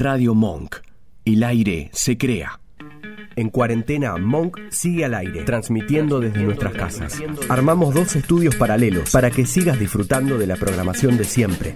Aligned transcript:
Radio 0.00 0.34
Monk. 0.34 0.76
El 1.26 1.44
aire 1.44 1.90
se 1.92 2.16
crea. 2.16 2.58
En 3.36 3.50
cuarentena, 3.50 4.16
Monk 4.16 4.58
sigue 4.70 5.04
al 5.04 5.12
aire, 5.12 5.44
transmitiendo 5.44 6.20
desde 6.20 6.42
nuestras 6.42 6.72
casas. 6.72 7.22
Armamos 7.50 7.92
dos 7.92 8.16
estudios 8.16 8.56
paralelos 8.56 9.10
para 9.10 9.30
que 9.30 9.44
sigas 9.44 9.78
disfrutando 9.78 10.38
de 10.38 10.46
la 10.46 10.56
programación 10.56 11.18
de 11.18 11.24
siempre, 11.24 11.74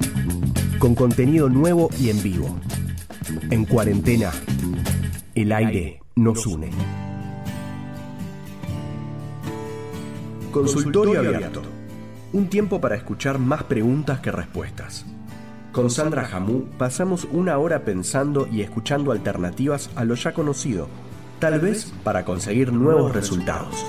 con 0.78 0.94
contenido 0.94 1.50
nuevo 1.50 1.90
y 2.00 2.08
en 2.08 2.22
vivo. 2.22 2.58
En 3.50 3.66
cuarentena, 3.66 4.32
el 5.34 5.52
aire 5.52 6.00
nos 6.16 6.46
une. 6.46 6.70
Consultorio 10.50 11.20
abierto. 11.20 11.60
Un 12.32 12.48
tiempo 12.48 12.80
para 12.80 12.96
escuchar 12.96 13.38
más 13.38 13.64
preguntas 13.64 14.20
que 14.20 14.32
respuestas. 14.32 15.04
Con 15.74 15.90
Sandra 15.90 16.24
Jamú 16.24 16.66
pasamos 16.78 17.26
una 17.32 17.58
hora 17.58 17.80
pensando 17.80 18.46
y 18.46 18.60
escuchando 18.60 19.10
alternativas 19.10 19.90
a 19.96 20.04
lo 20.04 20.14
ya 20.14 20.32
conocido, 20.32 20.86
tal 21.40 21.58
vez 21.58 21.92
para 22.04 22.24
conseguir 22.24 22.72
nuevos 22.72 23.12
resultados. 23.12 23.84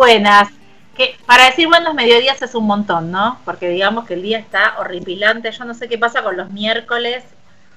Buenas. 0.00 0.48
Que 0.96 1.14
para 1.26 1.44
decir 1.44 1.68
buenos 1.68 1.92
mediodías 1.92 2.40
es 2.40 2.54
un 2.54 2.66
montón, 2.66 3.10
¿no? 3.10 3.38
Porque 3.44 3.68
digamos 3.68 4.06
que 4.06 4.14
el 4.14 4.22
día 4.22 4.38
está 4.38 4.78
horripilante. 4.78 5.52
Yo 5.52 5.66
no 5.66 5.74
sé 5.74 5.90
qué 5.90 5.98
pasa 5.98 6.22
con 6.22 6.38
los 6.38 6.48
miércoles, 6.50 7.22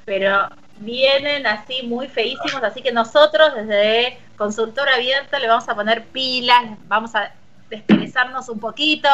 pero 0.05 0.47
vienen 0.77 1.45
así 1.45 1.83
muy 1.83 2.07
feísimos. 2.07 2.63
Así 2.63 2.81
que 2.81 2.93
nosotros 2.93 3.53
desde 3.53 4.17
Consultor 4.37 4.87
Abierto 4.87 5.37
le 5.37 5.49
vamos 5.49 5.67
a 5.67 5.75
poner 5.75 6.05
pilas, 6.05 6.63
vamos 6.87 7.13
a 7.13 7.33
desperezarnos 7.69 8.47
un 8.47 8.61
poquito, 8.61 9.09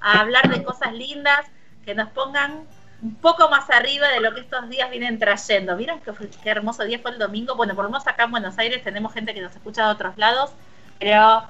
a 0.00 0.20
hablar 0.20 0.48
de 0.48 0.64
cosas 0.64 0.94
lindas 0.94 1.44
que 1.84 1.94
nos 1.94 2.08
pongan 2.08 2.66
un 3.02 3.14
poco 3.16 3.50
más 3.50 3.68
arriba 3.68 4.08
de 4.08 4.20
lo 4.20 4.34
que 4.34 4.40
estos 4.40 4.70
días 4.70 4.90
vienen 4.90 5.18
trayendo. 5.18 5.76
Miren 5.76 6.00
qué, 6.00 6.12
qué, 6.42 6.48
hermoso 6.48 6.82
día 6.84 6.98
fue 6.98 7.10
el 7.10 7.18
domingo. 7.18 7.56
Bueno, 7.56 7.74
por 7.74 7.84
lo 7.84 7.90
menos 7.90 8.06
acá 8.06 8.24
en 8.24 8.30
Buenos 8.30 8.56
Aires 8.56 8.82
tenemos 8.82 9.12
gente 9.12 9.34
que 9.34 9.42
nos 9.42 9.54
escucha 9.54 9.84
de 9.84 9.92
otros 9.92 10.16
lados, 10.16 10.50
pero 10.98 11.46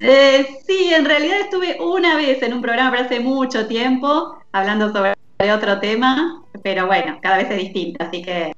Eh, 0.00 0.40
eh, 0.40 0.58
sí, 0.66 0.92
en 0.92 1.04
realidad 1.04 1.38
estuve 1.38 1.78
una 1.80 2.16
vez 2.16 2.42
en 2.42 2.52
un 2.52 2.62
programa, 2.62 2.90
pero 2.90 3.04
hace 3.04 3.20
mucho 3.20 3.68
tiempo, 3.68 4.36
hablando 4.50 4.92
sobre 4.92 5.14
otro 5.52 5.78
tema, 5.78 6.42
pero 6.64 6.86
bueno, 6.86 7.18
cada 7.22 7.36
vez 7.36 7.48
es 7.50 7.58
distinto, 7.58 8.04
así 8.04 8.22
que 8.22 8.52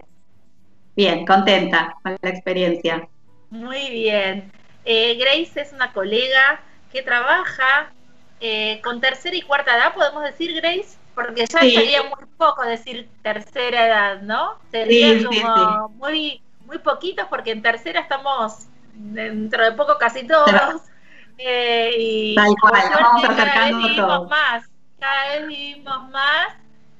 bien, 0.98 1.24
contenta 1.24 1.94
con 2.02 2.16
la 2.20 2.30
experiencia. 2.30 3.08
Muy 3.50 3.88
bien. 3.90 4.52
Eh, 4.84 5.14
Grace 5.16 5.60
es 5.60 5.72
una 5.72 5.92
colega 5.92 6.60
que 6.90 7.02
trabaja 7.02 7.92
eh, 8.40 8.80
con 8.82 9.00
tercera 9.00 9.36
y 9.36 9.42
cuarta 9.42 9.76
edad, 9.76 9.94
podemos 9.94 10.22
decir, 10.24 10.54
Grace, 10.60 10.98
porque 11.14 11.44
ya 11.46 11.60
sí. 11.60 11.70
sería 11.72 12.02
muy 12.02 12.26
poco 12.36 12.62
decir 12.64 13.08
tercera 13.22 13.86
edad, 13.86 14.22
¿no? 14.22 14.54
Sería 14.70 15.12
Sí, 15.12 15.26
sí, 15.30 15.42
como 15.42 15.88
muy, 15.90 16.42
muy 16.66 16.78
poquitos, 16.78 17.26
porque 17.28 17.52
en 17.52 17.62
tercera 17.62 18.00
estamos 18.00 18.66
dentro 18.94 19.64
de 19.64 19.72
poco 19.72 19.96
casi 19.98 20.26
todos. 20.26 20.82
Eh, 21.40 21.92
y 21.96 22.34
Tal 22.34 22.52
cual, 22.60 22.82
cada 22.90 23.70
vez 23.70 23.96
todos. 23.96 24.28
más, 24.28 24.64
cada 24.98 25.28
vez 25.36 25.46
vivimos 25.46 26.10
más 26.10 26.48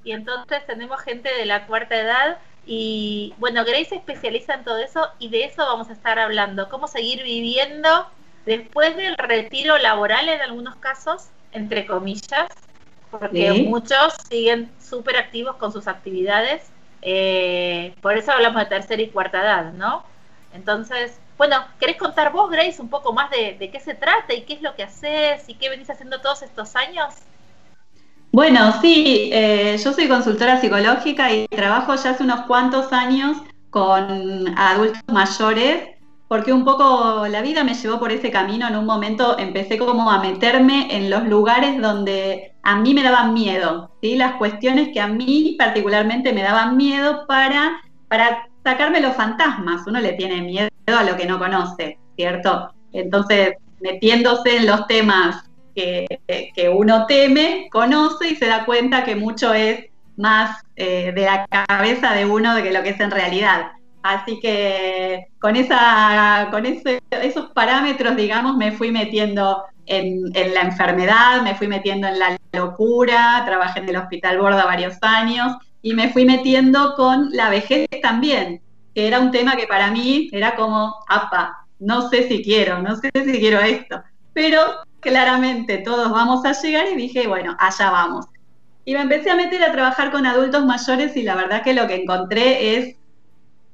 y 0.04 0.12
entonces 0.12 0.64
tenemos 0.64 1.00
gente 1.02 1.28
de 1.34 1.44
la 1.44 1.66
cuarta 1.66 1.96
edad 1.96 2.38
y 2.68 3.34
bueno, 3.38 3.64
Grace 3.64 3.86
se 3.86 3.96
especializa 3.96 4.54
en 4.54 4.64
todo 4.64 4.78
eso 4.78 5.08
y 5.18 5.30
de 5.30 5.44
eso 5.44 5.64
vamos 5.66 5.90
a 5.90 5.94
estar 5.94 6.18
hablando, 6.18 6.68
cómo 6.70 6.88
seguir 6.88 7.22
viviendo 7.24 7.88
después 8.44 8.96
del 8.96 9.16
retiro 9.16 9.78
laboral 9.78 10.28
en 10.28 10.40
algunos 10.42 10.76
casos, 10.76 11.30
entre 11.52 11.86
comillas, 11.86 12.48
porque 13.10 13.52
Sí. 13.52 13.54
muchos 13.54 14.14
siguen 14.28 14.70
súper 14.80 15.16
activos 15.16 15.56
con 15.56 15.72
sus 15.72 15.88
actividades, 15.88 16.72
eh, 17.02 17.94
por 18.02 18.16
eso 18.18 18.32
hablamos 18.32 18.62
de 18.62 18.68
tercera 18.68 19.02
y 19.02 19.10
cuarta 19.10 19.40
edad, 19.42 19.72
¿no? 19.72 20.04
Entonces, 20.52 21.20
bueno, 21.38 21.56
¿querés 21.80 21.96
contar 21.96 22.32
vos, 22.32 22.50
Grace, 22.50 22.82
un 22.82 22.90
poco 22.90 23.12
más 23.12 23.30
de, 23.30 23.56
de 23.58 23.70
qué 23.70 23.80
se 23.80 23.94
trata 23.94 24.34
y 24.34 24.44
qué 24.44 24.54
es 24.54 24.62
lo 24.62 24.74
que 24.74 24.82
haces 24.84 25.48
y 25.48 25.56
qué 25.58 25.68
venís 25.70 25.90
haciendo 25.90 26.20
todos 26.20 26.42
estos 26.42 26.76
años? 26.76 27.14
Bueno, 28.30 28.72
sí, 28.80 29.30
eh, 29.32 29.76
yo 29.82 29.92
soy 29.92 30.06
consultora 30.06 30.60
psicológica 30.60 31.32
y 31.32 31.48
trabajo 31.48 31.94
ya 31.94 32.10
hace 32.10 32.24
unos 32.24 32.42
cuantos 32.42 32.92
años 32.92 33.38
con 33.70 34.54
adultos 34.56 35.02
mayores, 35.06 35.88
porque 36.28 36.52
un 36.52 36.64
poco 36.64 37.26
la 37.26 37.40
vida 37.40 37.64
me 37.64 37.72
llevó 37.74 37.98
por 37.98 38.12
ese 38.12 38.30
camino. 38.30 38.68
En 38.68 38.76
un 38.76 38.84
momento 38.84 39.38
empecé 39.38 39.78
como 39.78 40.10
a 40.10 40.20
meterme 40.20 40.94
en 40.94 41.08
los 41.08 41.24
lugares 41.24 41.80
donde 41.80 42.52
a 42.62 42.76
mí 42.76 42.92
me 42.92 43.02
daban 43.02 43.32
miedo, 43.32 43.92
¿sí? 44.02 44.14
Las 44.16 44.34
cuestiones 44.34 44.90
que 44.92 45.00
a 45.00 45.08
mí 45.08 45.56
particularmente 45.58 46.34
me 46.34 46.42
daban 46.42 46.76
miedo 46.76 47.24
para, 47.26 47.80
para 48.08 48.46
sacarme 48.62 49.00
los 49.00 49.16
fantasmas. 49.16 49.86
Uno 49.86 50.00
le 50.00 50.12
tiene 50.12 50.42
miedo 50.42 50.68
a 50.86 51.02
lo 51.02 51.16
que 51.16 51.24
no 51.24 51.38
conoce, 51.38 51.98
¿cierto? 52.14 52.74
Entonces, 52.92 53.54
metiéndose 53.80 54.58
en 54.58 54.66
los 54.66 54.86
temas 54.86 55.47
que, 55.78 56.52
que 56.54 56.68
uno 56.68 57.06
teme, 57.06 57.68
conoce 57.70 58.28
y 58.28 58.36
se 58.36 58.46
da 58.46 58.64
cuenta 58.64 59.04
que 59.04 59.14
mucho 59.14 59.54
es 59.54 59.86
más 60.16 60.60
eh, 60.76 61.12
de 61.14 61.22
la 61.22 61.46
cabeza 61.46 62.12
de 62.12 62.26
uno 62.26 62.54
de 62.54 62.62
que 62.62 62.72
lo 62.72 62.82
que 62.82 62.90
es 62.90 63.00
en 63.00 63.10
realidad. 63.10 63.72
Así 64.02 64.40
que 64.40 65.28
con, 65.40 65.56
esa, 65.56 66.48
con 66.50 66.66
esos 66.66 67.50
parámetros, 67.54 68.16
digamos, 68.16 68.56
me 68.56 68.72
fui 68.72 68.90
metiendo 68.90 69.64
en, 69.86 70.32
la 70.32 70.62
enfermedad, 70.62 71.42
me 71.42 71.54
fui 71.54 71.68
metiendo 71.68 72.08
en 72.08 72.18
la 72.18 72.36
locura, 72.52 73.42
trabajé 73.46 73.80
en 73.80 73.88
el 73.88 73.96
Hospital 73.96 74.38
Borda 74.38 74.64
varios 74.64 74.96
años 75.02 75.56
y 75.82 75.94
me 75.94 76.10
fui 76.10 76.24
metiendo 76.24 76.94
con 76.96 77.30
la 77.32 77.50
vejez 77.50 77.86
también, 78.02 78.60
que 78.94 79.06
era 79.06 79.20
un 79.20 79.30
tema 79.30 79.56
que 79.56 79.66
para 79.66 79.90
mí 79.90 80.28
era 80.32 80.56
como, 80.56 80.96
apa, 81.08 81.66
no 81.78 82.08
sé 82.08 82.26
si 82.28 82.42
quiero, 82.42 82.82
no 82.82 82.96
sé 82.96 83.10
si 83.14 83.38
quiero 83.38 83.60
esto, 83.60 84.02
pero 84.32 84.60
claramente 85.00 85.78
todos 85.78 86.10
vamos 86.10 86.44
a 86.44 86.52
llegar 86.52 86.86
y 86.92 86.96
dije, 86.96 87.26
bueno, 87.26 87.56
allá 87.58 87.90
vamos. 87.90 88.26
Y 88.84 88.94
me 88.94 89.02
empecé 89.02 89.30
a 89.30 89.36
meter 89.36 89.62
a 89.62 89.72
trabajar 89.72 90.10
con 90.10 90.26
adultos 90.26 90.64
mayores 90.64 91.16
y 91.16 91.22
la 91.22 91.34
verdad 91.34 91.62
que 91.62 91.74
lo 91.74 91.86
que 91.86 91.96
encontré 91.96 92.76
es 92.76 92.96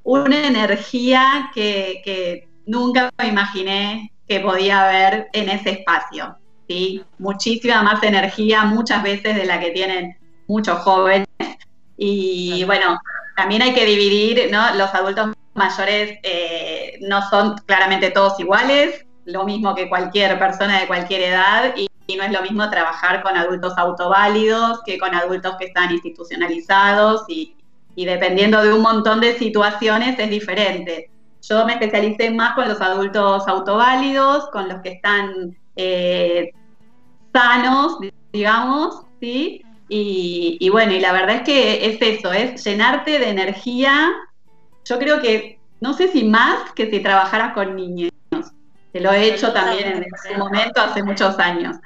una 0.03 0.47
energía 0.47 1.51
que, 1.55 2.49
nunca 2.67 3.11
me 3.19 3.29
imaginé 3.29 4.11
que 4.27 4.41
podía 4.41 4.89
haber 4.89 5.29
en 5.33 5.51
ese 5.51 5.71
espacio. 5.71 6.37
¿sí? 6.69 7.03
Muchísima 7.19 7.83
más 7.83 8.03
energía, 8.03 8.65
muchas 8.65 9.03
veces 9.03 9.37
de 9.37 9.45
la 9.45 9.61
que 9.61 9.71
tienen 9.71 10.17
muchos 10.47 10.79
jóvenes. 10.81 11.29
Y 11.97 12.65
bueno, 12.65 12.99
también 13.37 13.63
hay 13.63 13.75
que 13.75 13.85
dividir, 13.85 14.51
¿no? 14.51 14.75
Los 14.75 14.95
adultos 14.95 15.35
mayores 15.55 16.19
eh, 16.23 16.99
no 17.03 17.29
son 17.29 17.57
claramente 17.67 18.11
todos 18.11 18.41
iguales, 18.41 19.05
lo 19.25 19.45
mismo 19.45 19.75
que 19.75 19.89
cualquier 19.89 20.39
persona 20.39 20.81
de 20.81 20.87
cualquier 20.87 21.23
edad, 21.23 21.75
y, 21.77 21.89
y 22.07 22.17
no 22.17 22.25
es 22.25 22.33
lo 22.33 22.43
mismo 22.43 22.69
trabajar 22.71 23.23
con 23.23 23.37
adultos 23.37 23.73
autoválidos 23.77 24.83
que 24.85 24.99
con 24.99 25.15
adultos 25.15 25.57
que 25.59 25.67
están 25.67 25.91
institucionalizados 25.93 27.25
y, 27.29 27.57
y 27.97 28.05
dependiendo 28.05 28.63
de 28.63 28.73
un 28.73 28.83
montón 28.83 29.21
de 29.21 29.39
situaciones 29.39 30.19
es 30.19 30.31
diferente. 30.31 31.11
Yo 31.43 31.65
me 31.67 31.75
especialicé 31.75 32.31
más 32.31 32.55
con 32.55 32.69
los 32.69 32.81
adultos 32.81 33.47
autoválidos, 33.47 34.49
con 34.51 34.69
los 34.69 34.81
que 34.81 34.91
están 34.93 35.57
eh, 35.77 36.53
sanos, 37.33 37.99
digamos, 38.33 39.03
¿sí? 39.21 39.63
Y, 39.89 40.69
bueno, 40.71 40.93
y 40.93 41.01
la 41.01 41.13
verdad 41.13 41.37
es 41.37 41.43
que 41.43 41.87
es 41.87 41.99
eso, 42.01 42.33
es 42.33 42.65
llenarte 42.65 43.19
de 43.19 43.29
energía. 43.29 44.11
Yo 44.85 44.99
creo 44.99 45.21
que, 45.21 45.61
no 45.81 45.93
sé 45.93 46.09
si 46.09 46.25
más 46.25 46.73
que 46.73 46.91
si 46.91 47.01
trabajaras 47.01 47.53
con 47.53 47.77
niños, 47.77 48.11
que 48.95 49.01
lo 49.01 49.11
he 49.11 49.35
hecho 49.35 49.53
también 49.53 49.89
en 49.89 50.05
ese 50.05 50.39
momento 50.39 50.81
hace 50.81 51.03
muchos 51.03 51.37
años. 51.41 51.79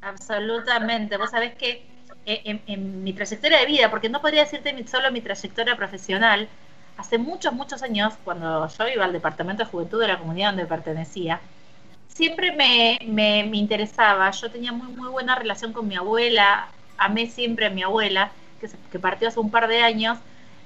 Absolutamente. 0.00 1.16
Vos 1.16 1.30
sabés 1.30 1.56
que 1.56 1.84
en, 2.24 3.02
mi 3.02 3.12
trayectoria 3.12 3.58
de 3.58 3.66
vida, 3.66 3.90
porque 3.90 4.08
no 4.08 4.20
podría 4.20 4.44
decirte 4.44 4.72
solo 4.86 5.10
mi 5.10 5.20
trayectoria 5.20 5.74
profesional, 5.76 6.48
hace 6.96 7.18
muchos, 7.18 7.52
muchos 7.52 7.82
años, 7.82 8.14
cuando 8.22 8.68
yo 8.68 8.86
iba 8.86 9.04
al 9.04 9.12
departamento 9.12 9.64
de 9.64 9.68
juventud 9.68 10.00
de 10.00 10.06
la 10.06 10.20
comunidad 10.20 10.50
donde 10.50 10.66
pertenecía, 10.66 11.40
siempre 12.06 12.52
me, 12.54 13.00
me, 13.04 13.56
interesaba, 13.56 14.30
yo 14.30 14.48
tenía 14.48 14.70
muy, 14.70 14.92
muy 14.92 15.08
buena 15.08 15.34
relación 15.34 15.72
con 15.72 15.88
mi 15.88 15.96
abuela, 15.96 16.68
amé 16.98 17.26
siempre 17.26 17.66
a 17.66 17.70
mi 17.70 17.82
abuela, 17.82 18.30
que, 18.60 18.70
que 18.92 18.98
partió 19.00 19.26
hace 19.26 19.40
un 19.40 19.50
par 19.50 19.66
de 19.66 19.82
años, 19.82 20.18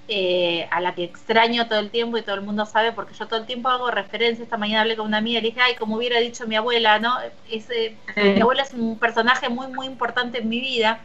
eh, 0.09 0.69
a 0.71 0.81
la 0.81 0.95
que 0.95 1.05
extraño 1.05 1.69
todo 1.69 1.79
el 1.79 1.91
tiempo 1.91 2.19
y 2.19 2.23
todo 2.23 2.35
el 2.35 2.43
mundo 2.43 2.67
sabe, 2.67 2.93
porque 2.93 3.15
yo 3.15 3.27
todo 3.29 3.41
el 3.41 3.47
tiempo 3.47 3.69
hago 3.69 3.91
referencia. 3.91 4.43
Esta 4.43 4.57
mañana 4.57 4.83
hablé 4.83 4.97
con 4.97 5.07
una 5.07 5.19
amiga 5.19 5.39
y 5.39 5.43
le 5.43 5.49
dije, 5.49 5.61
ay, 5.61 5.75
como 5.77 5.97
hubiera 5.97 6.19
dicho 6.19 6.47
mi 6.47 6.57
abuela, 6.57 6.99
¿no? 6.99 7.15
Ese, 7.51 7.97
Mi 8.17 8.41
abuela 8.41 8.63
es 8.63 8.73
un 8.75 8.99
personaje 8.99 9.49
muy, 9.49 9.69
muy 9.69 9.87
importante 9.87 10.39
en 10.39 10.49
mi 10.49 10.61
vida. 10.61 11.01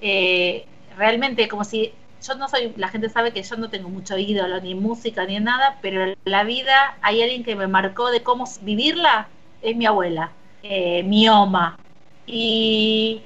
Eh, 0.00 0.66
realmente 0.96 1.48
como 1.48 1.64
si 1.64 1.92
yo 2.26 2.34
no 2.34 2.48
soy, 2.48 2.72
la 2.76 2.88
gente 2.88 3.08
sabe 3.08 3.32
que 3.32 3.42
yo 3.42 3.56
no 3.56 3.70
tengo 3.70 3.88
mucho 3.88 4.18
ídolo, 4.18 4.60
ni 4.60 4.72
en 4.72 4.80
música, 4.82 5.24
ni 5.26 5.36
en 5.36 5.44
nada, 5.44 5.78
pero 5.82 6.04
en 6.04 6.16
la 6.24 6.44
vida 6.44 6.96
hay 7.02 7.22
alguien 7.22 7.44
que 7.44 7.56
me 7.56 7.66
marcó 7.66 8.10
de 8.10 8.22
cómo 8.22 8.44
vivirla, 8.62 9.28
es 9.62 9.76
mi 9.76 9.86
abuela, 9.86 10.32
eh, 10.62 11.02
mi 11.04 11.28
oma. 11.28 11.78
Y 12.26 13.22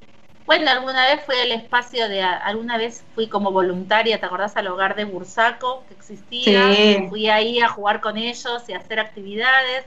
bueno, 0.51 0.69
alguna 0.69 1.07
vez 1.07 1.25
fui 1.25 1.37
al 1.37 1.53
espacio 1.53 2.09
de, 2.09 2.23
alguna 2.23 2.77
vez 2.77 3.05
fui 3.15 3.29
como 3.29 3.53
voluntaria, 3.53 4.19
¿te 4.19 4.27
acordás? 4.27 4.57
Al 4.57 4.67
hogar 4.67 4.97
de 4.97 5.05
Bursaco, 5.05 5.85
que 5.87 5.95
existía, 5.95 7.09
fui 7.09 7.29
ahí 7.29 7.61
a 7.61 7.69
jugar 7.69 8.01
con 8.01 8.17
ellos 8.17 8.69
y 8.69 8.73
a 8.73 8.79
hacer 8.79 8.99
actividades. 8.99 9.85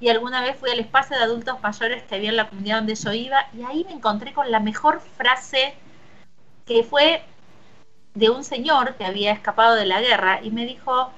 Y 0.00 0.08
alguna 0.08 0.40
vez 0.40 0.56
fui 0.56 0.70
al 0.70 0.80
espacio 0.80 1.18
de 1.18 1.22
adultos 1.22 1.60
mayores 1.62 2.02
que 2.04 2.14
había 2.14 2.30
en 2.30 2.36
la 2.36 2.48
comunidad 2.48 2.78
donde 2.78 2.94
yo 2.94 3.12
iba, 3.12 3.46
y 3.52 3.62
ahí 3.64 3.84
me 3.84 3.92
encontré 3.92 4.32
con 4.32 4.50
la 4.50 4.58
mejor 4.58 5.02
frase 5.18 5.74
que 6.64 6.82
fue 6.82 7.22
de 8.14 8.30
un 8.30 8.42
señor 8.42 8.94
que 8.94 9.04
había 9.04 9.32
escapado 9.32 9.74
de 9.74 9.84
la 9.84 10.00
guerra 10.00 10.40
y 10.42 10.50
me 10.50 10.64
dijo, 10.64 11.10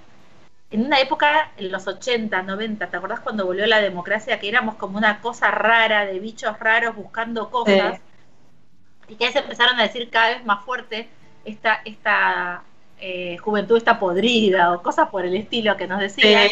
en 0.73 0.85
una 0.85 0.99
época, 0.99 1.53
en 1.56 1.71
los 1.71 1.87
80, 1.87 2.43
90, 2.43 2.89
¿te 2.89 2.97
acordás 2.97 3.21
cuando 3.21 3.47
volvió 3.47 3.65
la 3.69 3.81
democracia? 3.81 4.41
Que 4.41 4.49
éramos 4.49 4.75
como 4.75 4.99
una 4.99 5.21
cosa 5.21 5.53
rara, 5.53 6.05
de 6.05 6.19
bichos 6.19 6.59
raros 6.59 6.97
buscando 6.97 7.49
cosas. 7.49 8.01
Y 9.08 9.16
que 9.16 9.32
se 9.32 9.38
empezaron 9.38 9.78
a 9.78 9.82
decir 9.82 10.10
cada 10.10 10.31
vez 10.31 10.44
más 10.44 10.64
fuerte, 10.64 11.08
esta, 11.44 11.81
esta 11.84 12.62
eh, 13.00 13.37
juventud 13.38 13.76
está 13.76 13.99
podrida 13.99 14.72
o 14.72 14.82
cosas 14.82 15.08
por 15.08 15.25
el 15.25 15.37
estilo 15.37 15.76
que 15.76 15.87
nos 15.87 16.00
decían. 16.00 16.49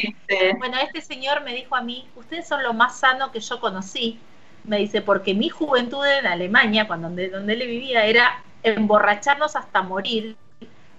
Bueno, 0.59 0.79
este 0.79 1.01
señor 1.01 1.43
me 1.43 1.55
dijo 1.55 1.75
a 1.75 1.83
mí, 1.83 2.09
ustedes 2.15 2.47
son 2.47 2.63
lo 2.63 2.73
más 2.73 2.99
sano 2.99 3.33
que 3.33 3.41
yo 3.41 3.61
conocí. 3.61 4.19
Me 4.65 4.79
dice, 4.79 5.03
porque 5.03 5.35
mi 5.35 5.49
juventud 5.49 6.05
en 6.05 6.27
Alemania, 6.27 6.87
cuando 6.87 7.09
donde, 7.09 7.29
donde 7.29 7.53
él 7.55 7.67
vivía, 7.67 8.05
era 8.05 8.43
emborracharnos 8.63 9.55
hasta 9.57 9.83
morir, 9.83 10.37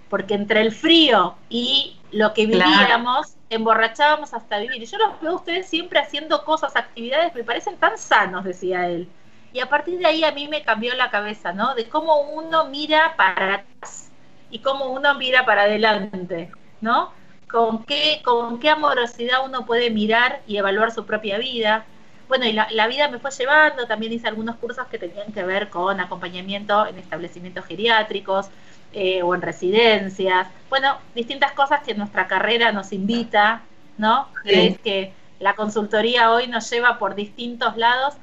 porque 0.10 0.34
entre 0.34 0.62
el 0.62 0.72
frío 0.72 1.36
y 1.50 1.98
lo 2.12 2.34
que 2.34 2.46
vivíamos, 2.46 3.36
emborrachábamos 3.50 4.34
hasta 4.34 4.60
vivir. 4.60 4.82
Y 4.82 4.86
yo 4.86 4.98
los 4.98 5.22
veo 5.22 5.32
a 5.32 5.36
ustedes 5.36 5.68
siempre 5.68 6.00
haciendo 6.00 6.44
cosas, 6.44 6.76
actividades, 6.76 7.34
me 7.36 7.44
parecen 7.44 7.78
tan 7.78 7.98
sanos, 7.98 8.44
decía 8.44 8.88
él. 8.88 9.08
Y 9.54 9.60
a 9.60 9.70
partir 9.70 10.00
de 10.00 10.06
ahí 10.06 10.24
a 10.24 10.32
mí 10.32 10.48
me 10.48 10.64
cambió 10.64 10.96
la 10.96 11.10
cabeza, 11.10 11.54
¿no? 11.54 11.76
De 11.76 11.88
cómo 11.88 12.22
uno 12.22 12.66
mira 12.66 13.16
para 13.16 13.56
atrás 13.56 14.12
y 14.50 14.60
cómo 14.60 14.92
uno 14.92 15.16
mira 15.16 15.46
para 15.46 15.64
adelante, 15.64 16.52
¿no? 16.82 17.12
Con 17.50 17.86
qué, 17.86 18.22
con 18.24 18.60
qué 18.60 18.70
amorosidad 18.70 19.46
uno 19.46 19.66
puede 19.66 19.90
mirar 19.90 20.42
y 20.48 20.58
evaluar 20.58 20.92
su 20.92 21.06
propia 21.06 21.38
vida, 21.38 21.86
bueno, 22.28 22.46
y 22.46 22.52
la, 22.52 22.88
vida 22.88 23.08
me 23.08 23.20
fue 23.20 23.32
llevando, 23.32 23.88
también 23.88 24.12
hice 24.12 24.28
algunos 24.28 24.58
cursos 24.58 24.86
que 24.88 25.00
tenían 25.00 25.32
que 25.32 25.44
ver 25.44 25.70
con 25.70 26.00
acompañamiento 26.00 26.86
en 26.86 26.98
establecimientos 26.98 27.66
geriátricos 27.66 28.50
eh, 28.94 29.24
o 29.24 29.34
en 29.34 29.42
residencias, 29.42 30.48
bueno, 30.70 30.98
distintas 31.16 31.54
cosas 31.54 31.82
que 31.84 31.94
nuestra 31.94 32.28
carrera 32.28 32.72
nos 32.72 32.92
invita, 32.92 33.62
¿no? 33.98 34.28
Es 34.44 34.78
que 34.80 35.14
la 35.40 35.56
consultoría 35.56 36.32
hoy 36.32 36.48
nos 36.48 36.70
lleva 36.70 37.00
por 37.00 37.16
distintos 37.16 37.78
lados 37.78 38.16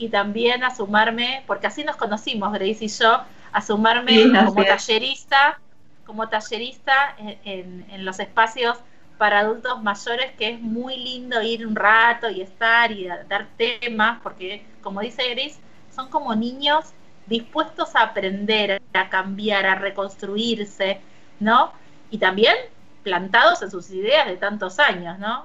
y 0.00 0.08
también 0.08 0.64
a 0.64 0.74
sumarme, 0.74 1.44
porque 1.46 1.66
así 1.66 1.84
nos 1.84 1.96
conocimos, 1.96 2.50
Grace 2.54 2.86
y 2.86 2.88
yo, 2.88 3.20
a 3.52 3.60
sumarme 3.60 4.32
como 4.46 4.64
tallerista, 4.64 5.60
como 6.06 6.26
tallerista 6.30 7.14
en, 7.18 7.84
en 7.90 8.04
los 8.06 8.18
espacios 8.18 8.78
para 9.18 9.40
adultos 9.40 9.82
mayores 9.82 10.32
que 10.38 10.48
es 10.48 10.60
muy 10.60 10.96
lindo 10.96 11.42
ir 11.42 11.66
un 11.66 11.76
rato 11.76 12.30
y 12.30 12.40
estar 12.40 12.90
y 12.90 13.06
dar 13.06 13.48
temas, 13.58 14.18
porque 14.22 14.64
como 14.82 15.00
dice 15.02 15.28
Gris, 15.28 15.58
son 15.94 16.08
como 16.08 16.34
niños 16.34 16.86
dispuestos 17.26 17.94
a 17.94 18.04
aprender, 18.04 18.80
a 18.94 19.10
cambiar, 19.10 19.66
a 19.66 19.74
reconstruirse, 19.74 20.98
¿no? 21.40 21.72
Y 22.10 22.16
también 22.16 22.56
plantados 23.02 23.60
en 23.60 23.70
sus 23.70 23.90
ideas 23.90 24.26
de 24.26 24.38
tantos 24.38 24.78
años, 24.78 25.18
¿no? 25.18 25.44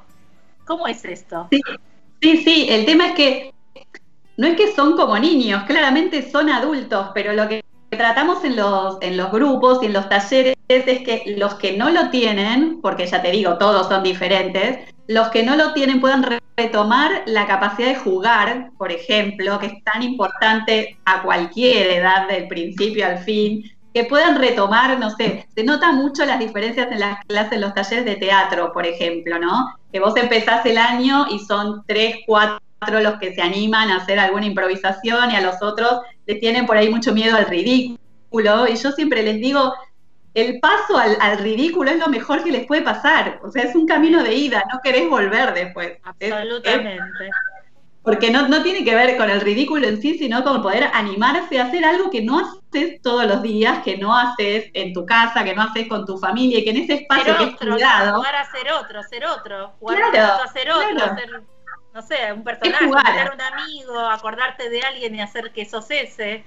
¿Cómo 0.64 0.88
es 0.88 1.04
esto? 1.04 1.50
Sí, 1.52 1.62
sí, 2.22 2.38
sí. 2.38 2.68
el 2.70 2.86
tema 2.86 3.08
es 3.08 3.16
que 3.16 3.55
no 4.38 4.48
es 4.48 4.56
que 4.56 4.74
son 4.74 4.96
como 4.96 5.18
niños, 5.18 5.63
claramente 5.63 6.30
son 6.30 6.50
adultos, 6.50 7.10
pero 7.13 7.34
lo 7.34 7.48
que 7.48 7.63
tratamos 7.89 8.44
en 8.44 8.56
los, 8.56 8.98
en 9.01 9.18
los 9.18 9.32
grupos 9.32 9.82
y 9.82 9.86
en 9.86 9.94
los 9.94 10.10
talleres 10.10 10.56
es 10.68 11.00
que 11.01 11.36
los 11.38 11.56
que 11.56 11.77
no 11.77 11.89
lo 11.89 12.10
tienen, 12.10 12.82
porque 12.82 13.08
ya 13.08 13.22
te 13.22 13.32
digo, 13.32 13.58
todos 13.58 13.88
son 13.88 14.04
diferentes, 14.04 14.80
los 15.08 15.30
que 15.30 15.44
no 15.44 15.56
lo 15.56 15.74
tienen 15.74 16.01
puedan 16.01 16.25
retomar 16.58 17.24
la 17.27 17.46
capacidad 17.46 17.89
de 17.89 17.96
jugar, 17.96 18.72
por 18.77 18.92
ejemplo, 18.92 19.60
que 19.60 19.68
es 19.68 19.84
tan 19.84 20.01
importante 20.04 20.98
a 21.06 21.22
cualquier 21.22 21.92
edad, 21.92 22.27
del 22.27 22.48
principio 22.48 23.06
al 23.06 23.20
fin, 23.20 23.63
que 23.94 24.04
puedan 24.04 24.38
retomar, 24.38 25.00
no 25.00 25.10
sé, 25.12 25.48
se 25.56 25.63
nota 25.63 25.94
mucho 25.94 26.25
las 26.25 26.39
diferencias 26.39 26.92
en 26.92 27.00
las 27.00 27.24
clases, 27.27 27.54
en 27.54 27.62
los 27.62 27.74
talleres 27.74 28.04
de 28.04 28.15
teatro, 28.15 28.74
por 28.74 28.86
ejemplo, 28.86 29.39
¿no? 29.39 29.74
Que 29.94 30.01
vos 30.01 30.18
empezás 30.18 30.65
el 30.65 30.77
año 30.77 31.27
y 31.30 31.39
son 31.39 31.84
tres, 31.88 32.18
cuatro 32.25 32.65
los 32.92 33.15
que 33.15 33.34
se 33.34 33.42
animan 33.42 33.89
a 33.89 33.98
hacer 33.98 34.20
alguna 34.20 34.46
improvisación 34.46 35.32
y 35.32 35.36
a 35.36 35.42
los 35.42 35.62
otros 35.62 36.01
les 36.25 36.39
tienen 36.39 36.65
por 36.65 36.77
ahí 36.77 36.89
mucho 36.89 37.13
miedo 37.13 37.38
al 37.38 37.46
ridículo. 37.46 38.68
Y 38.68 38.75
yo 38.75 38.92
siempre 38.92 39.24
les 39.24 39.39
digo, 39.39 39.74
el 40.36 40.60
paso 40.60 40.98
al, 40.98 41.38
ridículo 41.39 41.92
es 41.92 41.98
lo 41.98 42.08
mejor 42.08 42.44
que 42.44 42.51
les 42.51 42.68
puede 42.68 42.82
pasar. 42.82 43.39
O 43.44 43.50
sea, 43.50 43.63
es 43.63 43.75
un 43.75 43.88
camino 43.88 44.22
de 44.22 44.34
ida, 44.34 44.63
no 44.72 44.80
querés 44.84 45.10
volver 45.10 45.54
después. 45.54 45.98
Absolutamente. 46.04 47.30
porque 48.04 48.30
no, 48.30 48.48
no 48.50 48.62
tiene 48.62 48.84
que 48.84 48.94
ver 48.94 49.15
con 49.18 49.30
el 49.30 49.39
ridículo 49.39 49.88
en 49.88 50.01
sí, 50.01 50.18
sino 50.18 50.44
con 50.44 50.62
poder 50.62 50.89
animarse 50.94 51.60
a 51.60 51.65
hacer 51.65 51.86
algo 51.86 52.12
que 52.12 52.22
no 52.22 52.39
haces 52.39 53.01
todos 53.01 53.25
los 53.25 53.42
días, 53.42 53.82
que 53.84 53.98
no 53.98 54.15
haces 54.15 54.70
en 54.74 54.94
tu 54.94 55.06
casa, 55.06 55.44
que 55.46 55.56
no 55.56 55.63
haces 55.63 55.88
con 55.88 56.06
tu 56.06 56.18
familia, 56.18 56.60
y 56.60 56.63
que 56.65 56.72
en 56.72 56.77
ese 56.77 56.94
espacio 56.96 57.38
que 57.38 57.44
es 57.46 57.56
cuidado. 57.56 58.18
Jugar 58.18 58.36
a 58.36 58.51
ser 58.51 58.74
otro, 58.74 59.04
ser 59.04 59.25
otro, 59.25 59.74
jugar 59.80 60.04
a 60.04 60.48
ser 60.50 60.70
otro, 60.70 61.46
no 61.96 62.02
sé, 62.02 62.34
un 62.34 62.44
personaje, 62.44 62.90
ser 63.14 63.32
un 63.34 63.42
amigo, 63.42 63.98
acordarte 63.98 64.70
de 64.70 64.82
alguien 64.82 65.16
y 65.16 65.22
hacer 65.22 65.54
que 65.54 65.64
sos 65.64 65.90
ese. 65.90 66.44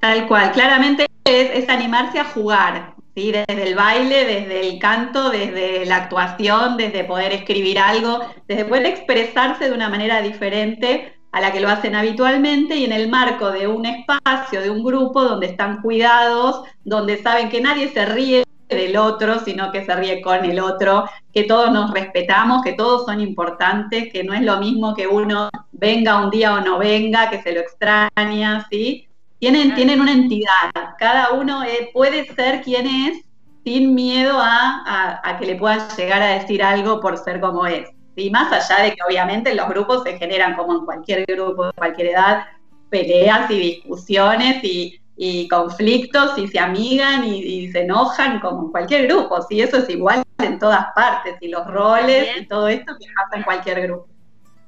Tal 0.00 0.26
cual, 0.26 0.52
claramente 0.52 1.06
es, 1.24 1.50
es 1.52 1.68
animarse 1.68 2.18
a 2.18 2.24
jugar, 2.24 2.94
¿sí? 3.14 3.30
desde 3.30 3.68
el 3.68 3.74
baile, 3.74 4.24
desde 4.24 4.66
el 4.66 4.78
canto, 4.78 5.28
desde 5.28 5.84
la 5.84 5.96
actuación, 5.96 6.78
desde 6.78 7.04
poder 7.04 7.30
escribir 7.32 7.78
algo, 7.78 8.20
desde 8.48 8.64
poder 8.64 8.86
expresarse 8.86 9.68
de 9.68 9.74
una 9.74 9.90
manera 9.90 10.22
diferente 10.22 11.14
a 11.30 11.42
la 11.42 11.52
que 11.52 11.60
lo 11.60 11.68
hacen 11.68 11.94
habitualmente 11.94 12.74
y 12.76 12.84
en 12.86 12.92
el 12.92 13.10
marco 13.10 13.50
de 13.50 13.68
un 13.68 13.84
espacio, 13.84 14.62
de 14.62 14.70
un 14.70 14.82
grupo 14.82 15.22
donde 15.22 15.46
están 15.46 15.82
cuidados, 15.82 16.64
donde 16.84 17.22
saben 17.22 17.50
que 17.50 17.60
nadie 17.60 17.92
se 17.92 18.06
ríe 18.06 18.44
del 18.76 18.96
otro, 18.96 19.40
sino 19.40 19.72
que 19.72 19.84
se 19.84 19.94
ríe 19.94 20.20
con 20.20 20.44
el 20.44 20.60
otro, 20.60 21.04
que 21.32 21.44
todos 21.44 21.70
nos 21.72 21.90
respetamos, 21.92 22.62
que 22.62 22.72
todos 22.72 23.04
son 23.06 23.20
importantes, 23.20 24.12
que 24.12 24.24
no 24.24 24.34
es 24.34 24.42
lo 24.42 24.58
mismo 24.58 24.94
que 24.94 25.06
uno 25.06 25.50
venga 25.72 26.24
un 26.24 26.30
día 26.30 26.54
o 26.54 26.60
no 26.60 26.78
venga, 26.78 27.30
que 27.30 27.42
se 27.42 27.52
lo 27.52 27.60
extraña, 27.60 28.66
¿sí? 28.70 29.06
Tienen, 29.38 29.74
tienen 29.74 30.00
una 30.00 30.12
entidad, 30.12 30.70
cada 30.98 31.32
uno 31.32 31.64
eh, 31.64 31.90
puede 31.94 32.26
ser 32.34 32.60
quien 32.62 32.86
es 32.86 33.24
sin 33.64 33.94
miedo 33.94 34.38
a, 34.38 35.36
que 35.38 35.46
le 35.46 35.56
puedan 35.56 35.88
llegar 35.96 36.22
a 36.22 36.38
decir 36.38 36.62
algo 36.62 37.00
por 37.00 37.18
ser 37.18 37.40
como 37.40 37.66
es. 37.66 37.88
Y 38.16 38.30
más 38.30 38.52
allá 38.52 38.84
de 38.84 38.90
que 38.92 39.02
obviamente 39.06 39.54
los 39.54 39.68
grupos 39.68 40.02
se 40.02 40.18
generan 40.18 40.54
como 40.56 40.74
en 40.74 40.84
cualquier 40.84 41.24
grupo 41.26 41.66
de 41.66 41.72
cualquier 41.72 42.08
edad, 42.08 42.44
peleas 42.90 43.50
y 43.50 43.58
discusiones 43.58 44.62
y, 44.64 44.99
conflictos 45.48 46.38
y 46.38 46.48
se 46.48 46.58
amigan 46.58 47.24
y, 47.24 47.70
se 47.70 47.82
enojan 47.82 48.40
como 48.40 48.64
en 48.64 48.70
cualquier 48.70 49.06
grupo, 49.06 49.42
sí, 49.42 49.60
eso 49.60 49.76
es 49.76 49.88
igual 49.90 50.22
en 50.38 50.58
todas 50.58 50.86
partes 50.94 51.36
y 51.40 51.48
los 51.48 51.66
roles 51.66 52.38
y 52.38 52.46
todo 52.46 52.68
esto 52.68 52.94
que 52.98 53.06
pasa 53.14 53.36
en 53.36 53.42
cualquier 53.42 53.82
grupo. 53.82 54.08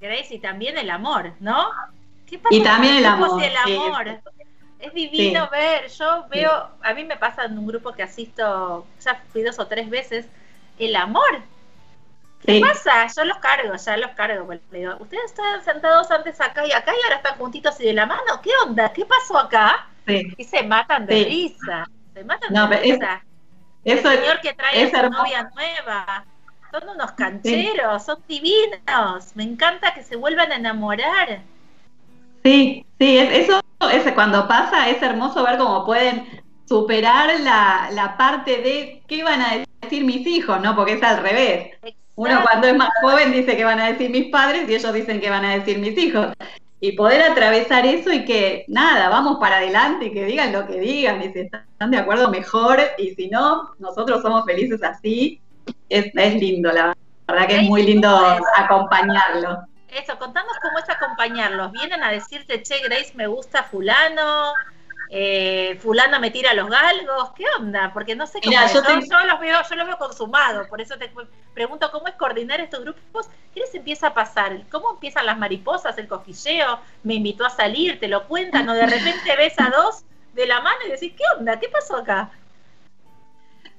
Grace, 0.01 0.35
y 0.35 0.39
también 0.39 0.77
el 0.77 0.91
amor, 0.91 1.33
¿no? 1.41 1.71
¿Qué 2.29 2.39
pasa 2.39 2.55
y 2.55 2.63
también 2.63 2.97
el 2.97 3.07
amor. 3.07 3.43
el 3.43 3.57
amor? 3.57 4.21
Es 4.79 4.93
divino 4.93 5.49
ver, 5.51 5.89
yo 5.89 6.27
veo, 6.29 6.69
a 6.83 6.93
mí 6.93 7.05
me 7.05 7.17
pasa 7.17 7.45
en 7.45 7.57
un 7.57 7.67
grupo 7.67 7.93
que 7.93 8.03
asisto, 8.03 8.85
ya 9.01 9.23
fui 9.33 9.43
dos 9.43 9.59
o 9.59 9.67
tres 9.69 9.89
veces, 9.89 10.27
el 10.79 10.97
amor. 10.97 11.41
¿Qué 12.45 12.61
pasa? 12.61 13.07
Yo 13.17 13.25
los 13.25 13.39
cargo, 13.39 13.75
ya 13.77 13.97
los 13.97 14.11
cargo. 14.11 14.47
Pues, 14.47 14.61
digo, 14.73 14.97
ustedes 14.99 15.27
estaban 15.27 15.65
sentados 15.65 16.11
antes 16.11 16.41
acá 16.41 16.67
y 16.67 16.73
acá 16.73 16.93
y 16.93 17.05
ahora 17.05 17.17
están 17.17 17.39
juntitos 17.39 17.81
y 17.81 17.85
de 17.85 17.93
la 17.93 18.05
mano. 18.07 18.41
¿Qué 18.43 18.51
onda? 18.67 18.93
¿Qué 18.93 19.07
pasó 19.07 19.39
acá? 19.39 19.87
Y 20.07 20.45
se 20.45 20.63
matan 20.63 21.07
de 21.07 21.25
risa. 21.25 21.89
Se 22.15 22.25
matan 22.25 22.53
de 22.71 22.77
risa. 22.79 23.25
el 23.85 23.99
señor 24.01 24.41
que 24.41 24.53
trae 24.55 24.85
a 24.85 24.91
su 24.91 25.11
novia 25.11 25.51
nueva. 25.55 26.25
Son 26.71 26.89
unos 26.89 27.13
cancheros, 27.13 28.05
son 28.05 28.19
divinos. 28.27 29.33
Me 29.35 29.45
encanta 29.45 29.93
que 29.95 30.03
se 30.03 30.17
vuelvan 30.17 30.53
a 30.53 30.57
enamorar. 30.57 31.41
Sí, 32.43 32.85
sí, 32.99 33.19
eso 33.19 33.61
es, 33.91 34.13
cuando 34.13 34.49
pasa 34.49 34.89
es 34.89 35.03
hermoso 35.03 35.43
ver 35.45 35.59
cómo 35.59 35.85
pueden 35.85 36.43
superar 36.67 37.31
la, 37.41 38.15
parte 38.17 38.63
de 38.63 39.03
qué 39.07 39.23
van 39.23 39.43
a 39.43 39.65
decir 39.83 40.05
mis 40.05 40.27
hijos, 40.27 40.61
¿no? 40.61 40.75
Porque 40.75 40.95
es 40.95 41.03
al 41.03 41.23
revés. 41.23 41.77
Uno 42.15 42.43
cuando 42.43 42.69
es 42.69 42.77
más 42.77 42.91
joven 43.01 43.33
dice 43.33 43.57
que 43.57 43.65
van 43.65 43.81
a 43.81 43.89
decir 43.93 44.11
mis 44.11 44.31
padres 44.31 44.69
y 44.69 44.75
ellos 44.75 44.93
dicen 44.93 45.21
que 45.21 45.31
van 45.31 45.45
a 45.45 45.55
decir 45.57 45.79
mis 45.79 45.97
hijos. 45.97 46.29
Y 46.83 46.93
poder 46.93 47.23
atravesar 47.23 47.87
eso 47.87 48.13
y 48.13 48.25
que 48.25 48.65
nada, 48.67 49.09
vamos 49.09 49.39
para 49.39 49.59
adelante 49.59 50.07
y 50.07 50.13
que 50.13 50.25
digan 50.25 50.53
lo 50.53 50.67
que 50.67 50.81
digan 50.81 51.23
y 51.23 51.33
si 51.33 51.39
están 51.39 51.91
de 51.91 51.97
acuerdo 51.97 52.29
mejor 52.29 52.81
y 52.99 53.15
si 53.15 53.29
no, 53.29 53.71
nosotros 53.79 54.21
somos 54.21 54.45
felices 54.45 54.83
así. 54.83 55.41
Es, 55.89 56.07
es 56.13 56.35
lindo, 56.35 56.73
la 56.73 56.95
verdad 57.29 57.47
que 57.47 57.57
es 57.57 57.63
muy 57.63 57.85
lindo 57.85 58.09
acompañarlo 58.57 59.65
eso, 59.93 60.19
contanos 60.19 60.57
cómo 60.63 60.79
es 60.79 60.89
acompañarlos. 60.89 61.73
Vienen 61.73 62.03
a 62.03 62.11
decirte, 62.11 62.63
che, 62.63 62.81
Grace, 62.81 63.13
me 63.15 63.27
gusta 63.27 63.63
fulano, 63.63 64.55
eh, 65.15 65.79
fulano 65.79 66.19
me 66.21 66.31
tira 66.31 66.55
los 66.55 66.71
galgos, 66.71 67.33
¿qué 67.37 67.45
onda? 67.59 67.91
Porque 67.93 68.17
no 68.17 68.27
sé 68.27 68.41
cómo 68.41 68.57
yo, 68.57 68.81
los 69.27 69.41
veo, 69.41 69.59
yo 69.69 69.77
los 69.77 69.87
veo 69.87 69.99
consumados, 69.99 70.67
por 70.69 70.81
eso 70.81 70.97
te 70.97 71.11
pregunto 71.53 71.91
cómo 71.93 72.07
es 72.07 72.15
coordinar 72.15 72.61
estos 72.61 72.81
grupos, 72.81 73.29
¿qué 73.53 73.61
les 73.61 73.75
empieza 73.75 74.07
a 74.07 74.15
pasar? 74.15 74.63
¿Cómo 74.71 74.93
empiezan 74.93 75.27
las 75.27 75.37
mariposas, 75.37 75.99
el 75.99 76.09
cosquilleo? 76.09 76.81
Me 77.03 77.13
invitó 77.13 77.45
a 77.45 77.51
salir, 77.51 78.01
te 78.01 78.09
lo 78.09 78.27
cuentan, 78.27 78.67
o 78.71 78.73
de 78.73 78.87
repente 78.87 79.37
ves 79.37 79.53
a 79.59 79.69
dos 79.69 80.03
de 80.33 80.47
la 80.47 80.63
mano 80.63 80.79
y 80.87 80.93
decís, 80.93 81.13
¿qué 81.15 81.25
onda? 81.39 81.61
¿Qué 81.61 81.69
pasó 81.69 81.97
acá? 81.97 82.31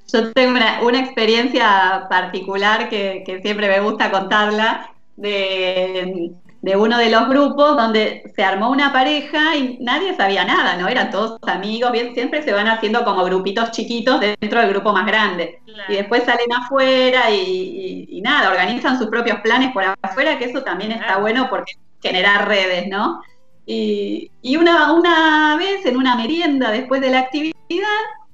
Yo 0.09 0.31
tengo 0.33 0.51
una, 0.51 0.99
experiencia 0.99 2.05
particular 2.11 2.89
que, 2.89 3.23
que, 3.25 3.41
siempre 3.41 3.69
me 3.69 3.79
gusta 3.79 4.11
contarla, 4.11 4.93
de, 5.15 6.31
uno 6.63 6.97
de 6.97 7.09
los 7.09 7.27
grupos 7.27 7.75
donde 7.75 8.31
se 8.35 8.43
armó 8.43 8.69
una 8.69 8.93
pareja 8.93 9.55
y 9.57 9.77
nadie 9.81 10.15
sabía 10.15 10.45
nada, 10.45 10.77
¿no? 10.77 10.87
Eran 10.87 11.11
todos 11.11 11.37
amigos, 11.45 11.91
bien, 11.91 12.13
siempre 12.13 12.41
se 12.41 12.53
van 12.53 12.67
haciendo 12.67 13.03
como 13.03 13.25
grupitos 13.25 13.71
chiquitos 13.71 14.21
dentro 14.21 14.61
del 14.61 14.69
grupo 14.69 14.93
más 14.93 15.05
grande. 15.05 15.61
Y 15.89 15.93
después 15.93 16.23
salen 16.23 16.51
afuera 16.53 17.29
y, 17.31 18.21
nada, 18.23 18.49
organizan 18.49 18.97
sus 18.97 19.07
propios 19.07 19.41
planes 19.41 19.73
por 19.73 19.83
afuera, 20.01 20.39
que 20.39 20.45
eso 20.45 20.63
también 20.63 20.93
está 20.93 21.17
bueno 21.17 21.47
porque 21.49 21.73
generar 22.01 22.47
redes, 22.47 22.87
¿no? 22.87 23.21
Y, 23.65 24.31
y 24.41 24.55
una, 24.55 24.93
una 24.93 25.57
vez 25.57 25.85
en 25.85 25.97
una 25.97 26.15
merienda 26.15 26.71
después 26.71 27.01
de 27.01 27.09
la 27.09 27.19
actividad, 27.19 27.53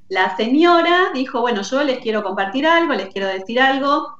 la 0.08 0.36
señora 0.38 1.10
dijo, 1.14 1.42
bueno, 1.42 1.62
yo 1.64 1.84
les 1.84 2.00
quiero 2.00 2.24
compartir 2.24 2.68
algo, 2.68 2.94
les 2.94 3.10
quiero 3.10 3.28
decir 3.28 3.60
algo, 3.60 4.20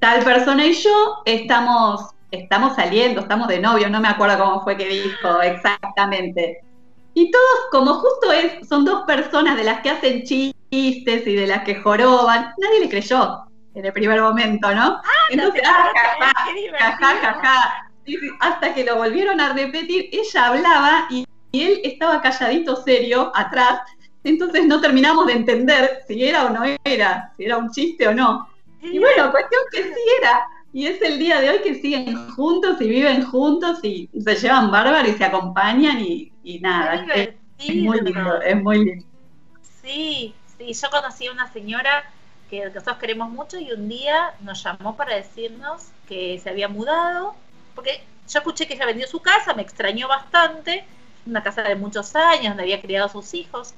tal 0.00 0.22
persona 0.22 0.66
y 0.66 0.74
yo 0.74 1.22
estamos, 1.24 2.13
estamos 2.34 2.76
saliendo, 2.76 3.20
estamos 3.20 3.48
de 3.48 3.60
novio, 3.60 3.88
no 3.88 4.00
me 4.00 4.08
acuerdo 4.08 4.38
cómo 4.38 4.62
fue 4.62 4.76
que 4.76 4.88
dijo 4.88 5.40
exactamente. 5.42 6.60
Y 7.14 7.30
todos, 7.30 7.58
como 7.70 7.94
justo 7.94 8.32
es, 8.32 8.68
son 8.68 8.84
dos 8.84 9.04
personas 9.04 9.56
de 9.56 9.64
las 9.64 9.80
que 9.80 9.90
hacen 9.90 10.24
chistes 10.24 11.26
y 11.26 11.34
de 11.34 11.46
las 11.46 11.62
que 11.62 11.76
joroban, 11.76 12.52
nadie 12.58 12.80
le 12.80 12.88
creyó 12.88 13.44
en 13.74 13.84
el 13.84 13.92
primer 13.92 14.20
momento, 14.20 14.74
¿no? 14.74 15.00
Ah, 15.04 15.26
Entonces, 15.30 15.62
ah, 15.64 15.92
hasta 18.40 18.74
que 18.74 18.84
lo 18.84 18.96
volvieron 18.96 19.40
a 19.40 19.52
repetir, 19.52 20.08
ella 20.12 20.46
hablaba 20.46 21.06
y, 21.10 21.26
él 21.52 21.80
estaba 21.84 22.20
calladito 22.20 22.74
serio 22.74 23.30
atrás, 23.32 23.82
entonces 24.24 24.66
no 24.66 24.80
terminamos 24.80 25.28
de 25.28 25.34
entender 25.34 26.02
si 26.08 26.24
era 26.24 26.46
o 26.46 26.50
no 26.50 26.64
era, 26.82 27.32
si 27.36 27.44
era 27.44 27.58
un 27.58 27.70
chiste 27.70 28.08
o 28.08 28.12
no. 28.12 28.48
Y 28.82 28.98
bueno, 28.98 29.30
cuestión 29.30 29.62
que 29.70 29.84
sí 29.84 30.00
era. 30.20 30.44
Y 30.74 30.88
es 30.88 31.00
el 31.02 31.20
día 31.20 31.40
de 31.40 31.50
hoy 31.50 31.58
que 31.62 31.76
siguen 31.76 32.30
juntos 32.30 32.80
y 32.80 32.88
viven 32.88 33.24
juntos 33.24 33.78
y 33.84 34.10
se 34.12 34.34
llevan 34.34 34.72
bárbaro 34.72 35.08
y 35.08 35.12
se 35.12 35.24
acompañan 35.24 36.00
y, 36.00 36.32
nada. 36.60 37.06
Es, 37.14 37.36
muy 37.76 38.00
lindo, 38.00 38.42
es 38.42 38.60
muy 38.60 38.84
lindo. 38.84 39.06
Sí, 39.80 40.34
sí, 40.58 40.72
yo 40.72 40.90
conocí 40.90 41.28
a 41.28 41.32
una 41.32 41.52
señora 41.52 42.02
que 42.50 42.64
nosotros 42.64 42.96
queremos 42.96 43.30
mucho 43.30 43.56
y 43.56 43.70
un 43.70 43.88
día 43.88 44.34
nos 44.40 44.64
llamó 44.64 44.96
para 44.96 45.14
decirnos 45.14 45.90
que 46.08 46.40
se 46.40 46.50
había 46.50 46.66
mudado, 46.66 47.36
porque 47.76 48.02
yo 48.28 48.40
escuché 48.40 48.66
que 48.66 48.74
ella 48.74 48.86
vendió 48.86 49.06
su 49.06 49.20
casa, 49.20 49.54
me 49.54 49.62
extrañó 49.62 50.08
bastante, 50.08 50.84
una 51.24 51.44
casa 51.44 51.62
de 51.62 51.76
muchos 51.76 52.16
años, 52.16 52.48
donde 52.48 52.64
había 52.64 52.82
criado 52.82 53.06
a 53.06 53.10
sus 53.10 53.32
hijos, 53.34 53.74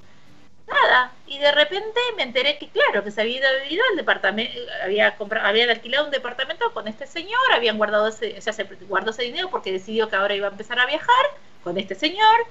nada. 0.67 1.13
Y 1.27 1.39
de 1.39 1.53
repente 1.53 2.01
me 2.17 2.23
enteré 2.23 2.59
que, 2.59 2.69
claro, 2.69 3.05
que 3.05 3.11
se 3.11 3.21
había 3.21 3.39
ido 3.39 3.49
a 3.49 3.63
vivir 3.63 3.81
al 3.91 3.97
departamento, 3.97 4.59
había 4.83 5.17
comprado, 5.17 5.47
habían 5.47 5.71
alquilado 5.71 6.07
un 6.07 6.11
departamento 6.11 6.73
con 6.73 6.89
este 6.89 7.07
señor, 7.07 7.53
habían 7.53 7.79
guardado 7.79 8.09
ese, 8.09 8.37
o 8.39 8.41
sea, 8.41 8.53
se 8.53 8.65
guardó 8.65 9.11
ese 9.11 9.23
dinero 9.23 9.51
porque 9.51 9.73
decidió 9.73 10.09
que 10.09 10.17
ahora 10.17 10.35
iba 10.35 10.49
a 10.49 10.51
empezar 10.51 10.79
a 10.79 10.87
viajar 10.87 11.27
con 11.63 11.79
este 11.79 11.95
señor. 11.95 12.47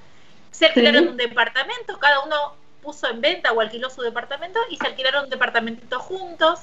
Se 0.52 0.68
alquilaron 0.68 1.10
un 1.10 1.18
departamento, 1.18 2.00
cada 2.00 2.22
uno 2.22 2.56
puso 2.82 3.10
en 3.10 3.20
venta 3.20 3.52
o 3.52 3.60
alquiló 3.60 3.90
su 3.90 4.02
departamento 4.02 4.60
y 4.70 4.78
se 4.78 4.88
alquilaron 4.88 5.26
un 5.26 5.30
departamentito 5.30 6.00
juntos 6.00 6.62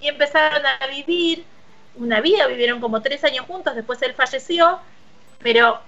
y 0.00 0.08
empezaron 0.08 0.64
a 0.64 0.86
vivir 0.86 1.44
una 1.96 2.20
vida, 2.20 2.46
vivieron 2.46 2.80
como 2.80 3.02
tres 3.02 3.24
años 3.24 3.44
juntos, 3.46 3.74
después 3.74 4.00
él 4.02 4.14
falleció, 4.14 4.78
pero 5.42 5.80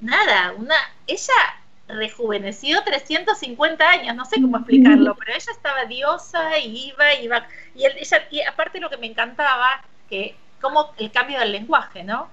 nada, 0.00 0.54
una, 0.56 0.74
ella 1.06 1.59
rejuveneció 1.90 2.82
350 2.84 3.88
años, 3.88 4.16
no 4.16 4.24
sé 4.24 4.40
cómo 4.40 4.58
explicarlo, 4.58 5.14
pero 5.14 5.32
ella 5.32 5.52
estaba 5.52 5.84
diosa 5.84 6.58
y 6.58 6.88
iba, 6.88 7.14
iba, 7.14 7.46
y 7.74 7.86
ella, 7.86 8.28
y 8.30 8.40
aparte 8.42 8.80
lo 8.80 8.90
que 8.90 8.96
me 8.96 9.06
encantaba, 9.06 9.82
que 10.08 10.34
como 10.60 10.92
el 10.98 11.10
cambio 11.10 11.38
del 11.38 11.52
lenguaje, 11.52 12.04
¿no? 12.04 12.28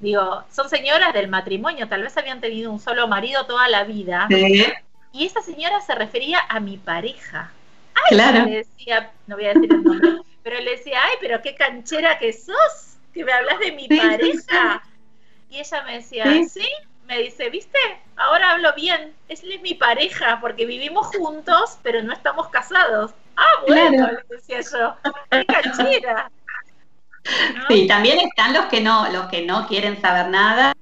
Digo, 0.00 0.44
son 0.50 0.68
señoras 0.68 1.14
del 1.14 1.28
matrimonio, 1.28 1.88
tal 1.88 2.02
vez 2.02 2.16
habían 2.16 2.40
tenido 2.40 2.70
un 2.70 2.80
solo 2.80 3.08
marido 3.08 3.46
toda 3.46 3.68
la 3.68 3.84
vida, 3.84 4.28
y 5.12 5.24
esa 5.24 5.40
señora 5.40 5.80
se 5.80 5.94
refería 5.94 6.40
a 6.48 6.60
mi 6.60 6.76
pareja. 6.76 7.50
Ay, 7.94 8.16
claro. 8.16 8.44
le 8.44 8.56
decía, 8.56 9.10
no 9.26 9.36
voy 9.36 9.46
a 9.46 9.54
decir 9.54 9.72
el 9.72 9.82
nombre, 9.82 10.10
pero 10.42 10.60
le 10.60 10.72
decía, 10.72 11.00
ay, 11.02 11.16
pero 11.20 11.40
qué 11.40 11.54
canchera 11.54 12.18
que 12.18 12.32
sos, 12.32 12.98
que 13.14 13.24
me 13.24 13.32
hablas 13.32 13.58
de 13.58 13.72
mi 13.72 13.88
pareja. 13.88 14.82
Y 15.48 15.60
ella 15.60 15.82
me 15.84 15.94
decía, 15.94 16.24
¿sí? 16.48 16.68
Me 17.06 17.18
dice, 17.18 17.50
¿viste? 17.50 17.78
Ahora 18.16 18.52
hablo 18.52 18.72
bien. 18.74 19.14
Es 19.28 19.42
mi 19.62 19.74
pareja 19.74 20.38
porque 20.40 20.66
vivimos 20.66 21.08
juntos, 21.08 21.78
pero 21.82 22.02
no 22.02 22.12
estamos 22.12 22.48
casados. 22.48 23.12
Ah, 23.36 23.62
bueno, 23.66 24.08
le 24.08 24.36
decía 24.36 24.60
yo. 24.60 24.96
¡Qué 25.30 25.44
canchera! 25.46 26.30
Sí, 27.68 27.88
también 27.88 28.20
están 28.20 28.52
los 28.52 28.66
que 28.66 28.80
no, 28.80 29.08
los 29.10 29.26
que 29.26 29.44
no 29.44 29.66
quieren 29.66 30.00
saber 30.00 30.28
nada. 30.28 30.72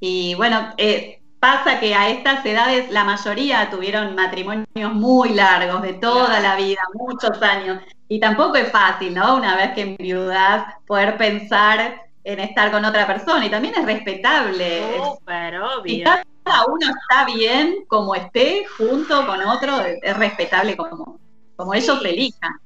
Y 0.00 0.34
bueno, 0.34 0.72
eh, 0.78 1.20
pasa 1.38 1.78
que 1.80 1.94
a 1.94 2.08
estas 2.08 2.44
edades 2.46 2.90
la 2.90 3.04
mayoría 3.04 3.68
tuvieron 3.68 4.14
matrimonios 4.14 4.92
muy 4.94 5.34
largos, 5.34 5.82
de 5.82 5.92
toda 5.92 6.40
la 6.40 6.56
vida, 6.56 6.80
muchos 6.94 7.42
años. 7.42 7.82
Y 8.08 8.20
tampoco 8.20 8.56
es 8.56 8.70
fácil, 8.70 9.14
¿no? 9.14 9.36
Una 9.36 9.54
vez 9.54 9.72
que 9.74 9.82
enviudas, 9.82 10.74
poder 10.86 11.18
pensar 11.18 12.05
en 12.26 12.40
estar 12.40 12.72
con 12.72 12.84
otra 12.84 13.06
persona. 13.06 13.46
Y 13.46 13.50
también 13.50 13.74
es 13.76 13.86
respetable. 13.86 14.82
Súper 14.96 15.60
obvio. 15.60 15.94
Y 15.94 16.02
cada 16.02 16.66
uno 16.66 16.86
está 16.88 17.24
bien 17.24 17.84
como 17.86 18.14
esté, 18.14 18.66
junto 18.76 19.24
con 19.24 19.40
otro, 19.42 19.80
es 19.80 20.16
respetable 20.16 20.76
como, 20.76 21.20
como 21.54 21.74
ellos 21.74 22.04
elijan. 22.04 22.60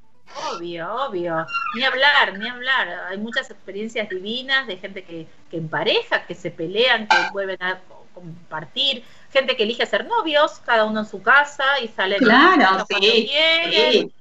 Obvio, 0.51 0.95
obvio. 0.95 1.45
Ni 1.75 1.83
hablar, 1.83 2.37
ni 2.39 2.49
hablar. 2.49 2.87
Hay 3.09 3.17
muchas 3.19 3.51
experiencias 3.51 4.09
divinas 4.09 4.65
de 4.65 4.77
gente 4.77 5.03
que, 5.03 5.27
que 5.51 5.57
en 5.57 5.69
pareja, 5.69 6.25
que 6.25 6.33
se 6.33 6.49
pelean, 6.49 7.07
que 7.07 7.17
vuelven 7.31 7.61
a 7.61 7.79
compartir, 8.15 9.03
gente 9.31 9.55
que 9.55 9.63
elige 9.63 9.85
ser 9.85 10.05
novios, 10.05 10.59
cada 10.65 10.85
uno 10.85 11.01
en 11.01 11.05
su 11.05 11.21
casa 11.21 11.79
y 11.81 11.87
salen 11.87 12.19
claro, 12.19 12.85
sí, 12.89 14.11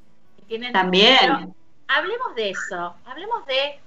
también. 0.72 1.54
hablemos 1.88 2.34
de 2.36 2.50
eso, 2.50 2.94
hablemos 3.04 3.46
de 3.46 3.80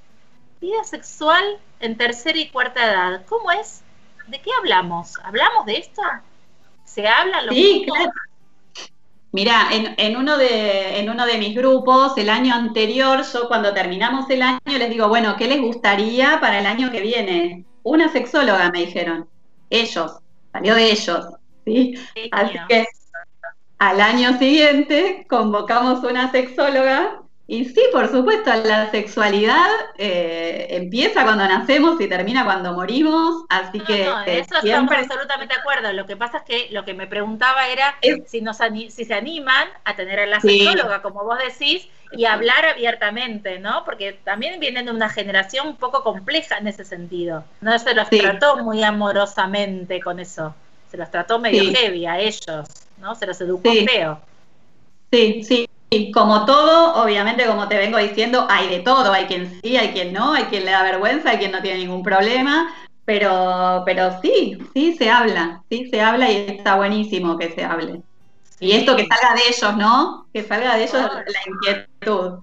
vida 0.63 0.83
sexual 0.85 1.43
en 1.81 1.97
tercera 1.97 2.39
y 2.39 2.47
cuarta 2.49 2.85
edad. 2.85 3.25
¿Cómo 3.27 3.51
es? 3.51 3.83
¿De 4.27 4.39
qué 4.39 4.49
hablamos? 4.57 5.15
¿Hablamos 5.21 5.65
de 5.65 5.77
esto? 5.77 6.01
¿Se 6.85 7.05
habla? 7.05 7.41
Lo 7.41 7.51
sí, 7.51 7.83
claro. 7.85 8.11
Mira, 9.33 9.67
en, 9.71 9.95
en, 9.97 10.15
uno 10.15 10.37
de, 10.37 10.99
en 10.99 11.09
uno 11.09 11.25
de 11.25 11.37
mis 11.37 11.55
grupos, 11.55 12.17
el 12.17 12.29
año 12.29 12.53
anterior, 12.53 13.23
yo 13.33 13.47
cuando 13.47 13.73
terminamos 13.73 14.29
el 14.29 14.41
año 14.41 14.59
les 14.65 14.89
digo, 14.89 15.09
bueno, 15.09 15.35
¿qué 15.35 15.47
les 15.47 15.59
gustaría 15.59 16.39
para 16.39 16.59
el 16.59 16.65
año 16.65 16.91
que 16.91 17.01
viene? 17.01 17.65
Una 17.81 18.09
sexóloga, 18.09 18.71
me 18.71 18.85
dijeron. 18.85 19.27
Ellos, 19.69 20.19
salió 20.53 20.75
de 20.75 20.91
ellos. 20.91 21.25
¿sí? 21.65 21.95
Así 22.31 22.57
que 22.69 22.85
al 23.79 23.99
año 23.99 24.37
siguiente 24.37 25.25
convocamos 25.27 26.03
una 26.03 26.31
sexóloga 26.31 27.22
y 27.45 27.65
sí, 27.65 27.81
por 27.91 28.09
supuesto, 28.09 28.51
la 28.63 28.89
sexualidad 28.89 29.67
eh, 29.97 30.67
empieza 30.69 31.23
cuando 31.23 31.45
nacemos 31.45 31.99
y 31.99 32.07
termina 32.07 32.45
cuando 32.45 32.71
morimos, 32.71 33.43
así 33.49 33.81
que 33.81 34.05
no, 34.05 34.21
eh, 34.21 34.39
eso 34.39 34.55
estamos 34.63 34.93
absolutamente 34.93 35.53
de 35.53 35.59
acuerdo. 35.59 35.91
Lo 35.91 36.05
que 36.05 36.15
pasa 36.15 36.37
es 36.37 36.43
que 36.43 36.73
lo 36.73 36.85
que 36.85 36.93
me 36.93 37.05
preguntaba 37.05 37.67
era 37.67 37.95
si 38.27 38.39
nos 38.39 38.59
si 38.89 39.03
se 39.03 39.13
animan 39.13 39.67
a 39.83 39.95
tener 39.97 40.21
a 40.21 40.25
la 40.25 40.39
sexóloga, 40.39 41.01
como 41.01 41.25
vos 41.25 41.37
decís, 41.37 41.89
y 42.13 42.23
hablar 42.25 42.65
abiertamente, 42.65 43.59
¿no? 43.59 43.83
Porque 43.83 44.13
también 44.13 44.61
vienen 44.61 44.85
de 44.85 44.91
una 44.91 45.09
generación 45.09 45.67
un 45.67 45.75
poco 45.75 46.01
compleja 46.01 46.57
en 46.59 46.67
ese 46.67 46.85
sentido. 46.85 47.43
No 47.59 47.77
se 47.77 47.93
los 47.93 48.09
trató 48.09 48.63
muy 48.63 48.83
amorosamente 48.83 49.99
con 49.99 50.21
eso. 50.21 50.55
Se 50.89 50.95
los 50.95 51.11
trató 51.11 51.39
medio 51.39 51.73
heavy 51.73 52.05
a 52.05 52.19
ellos, 52.19 52.69
¿no? 52.99 53.15
Se 53.15 53.25
los 53.25 53.41
educó 53.41 53.69
feo. 53.85 54.21
Sí, 55.11 55.43
sí, 55.43 55.67
y 55.93 56.11
como 56.11 56.45
todo, 56.45 56.95
obviamente, 57.03 57.45
como 57.45 57.67
te 57.67 57.77
vengo 57.77 57.99
diciendo, 57.99 58.47
hay 58.49 58.67
de 58.67 58.79
todo. 58.79 59.13
Hay 59.13 59.25
quien 59.25 59.61
sí, 59.61 59.77
hay 59.77 59.89
quien 59.89 60.11
no, 60.11 60.33
hay 60.33 60.45
quien 60.45 60.65
le 60.65 60.71
da 60.71 60.81
vergüenza, 60.81 61.29
hay 61.29 61.37
quien 61.37 61.51
no 61.51 61.61
tiene 61.61 61.79
ningún 61.79 62.01
problema. 62.01 62.73
Pero, 63.05 63.83
pero 63.85 64.19
sí, 64.21 64.57
sí 64.73 64.95
se 64.95 65.09
habla, 65.09 65.61
sí 65.69 65.89
se 65.91 66.01
habla 66.01 66.31
y 66.31 66.45
está 66.47 66.75
buenísimo 66.75 67.37
que 67.37 67.51
se 67.51 67.63
hable. 67.63 68.01
Y 68.59 68.71
esto 68.71 68.95
que 68.95 69.05
salga 69.05 69.35
de 69.35 69.41
ellos, 69.49 69.77
¿no? 69.77 70.25
Que 70.33 70.43
salga 70.43 70.77
de 70.77 70.83
ellos 70.83 70.93
la 70.93 71.75
inquietud. 71.75 72.39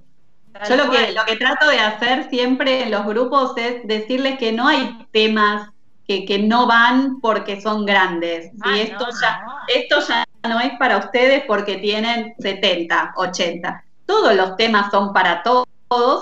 Yo 0.68 0.76
lo 0.76 0.90
que, 0.90 1.12
lo 1.12 1.24
que 1.24 1.36
trato 1.36 1.68
de 1.68 1.80
hacer 1.80 2.28
siempre 2.28 2.82
en 2.82 2.90
los 2.90 3.04
grupos 3.06 3.56
es 3.56 3.84
decirles 3.84 4.38
que 4.38 4.52
no 4.52 4.68
hay 4.68 5.06
temas 5.10 5.70
que, 6.10 6.24
que 6.24 6.40
no 6.40 6.66
van 6.66 7.20
porque 7.20 7.60
son 7.60 7.86
grandes. 7.86 8.50
y 8.64 8.80
esto, 8.80 9.06
ya, 9.22 9.44
esto 9.68 10.00
ya 10.08 10.24
no 10.48 10.58
es 10.58 10.72
para 10.76 10.98
ustedes 10.98 11.44
porque 11.46 11.76
tienen 11.76 12.34
70, 12.40 13.12
80. 13.14 13.84
Todos 14.06 14.34
los 14.34 14.56
temas 14.56 14.90
son 14.90 15.12
para 15.12 15.44
todos 15.44 15.68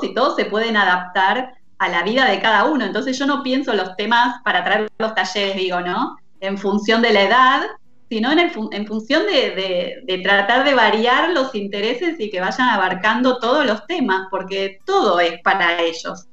y 0.02 0.12
todos 0.12 0.36
se 0.36 0.44
pueden 0.44 0.76
adaptar 0.76 1.54
a 1.78 1.88
la 1.88 2.02
vida 2.02 2.26
de 2.26 2.38
cada 2.38 2.64
uno. 2.66 2.84
Entonces 2.84 3.18
yo 3.18 3.24
no 3.24 3.42
pienso 3.42 3.72
los 3.72 3.96
temas 3.96 4.42
para 4.44 4.62
traer 4.62 4.90
los 4.98 5.14
talleres, 5.14 5.56
digo, 5.56 5.80
¿no? 5.80 6.18
En 6.40 6.58
función 6.58 7.00
de 7.00 7.14
la 7.14 7.22
edad, 7.22 7.62
sino 8.10 8.30
en, 8.30 8.40
en 8.72 8.86
función 8.86 9.22
de, 9.24 10.02
de, 10.06 10.18
tratar 10.18 10.64
de 10.64 10.74
variar 10.74 11.30
los 11.30 11.54
intereses 11.54 12.20
y 12.20 12.30
que 12.30 12.42
vayan 12.42 12.68
abarcando 12.68 13.38
todos 13.38 13.64
los 13.64 13.86
temas, 13.86 14.28
porque 14.30 14.80
todo 14.84 15.18
es 15.18 15.40
para 15.40 15.80
ellos. 15.80 16.26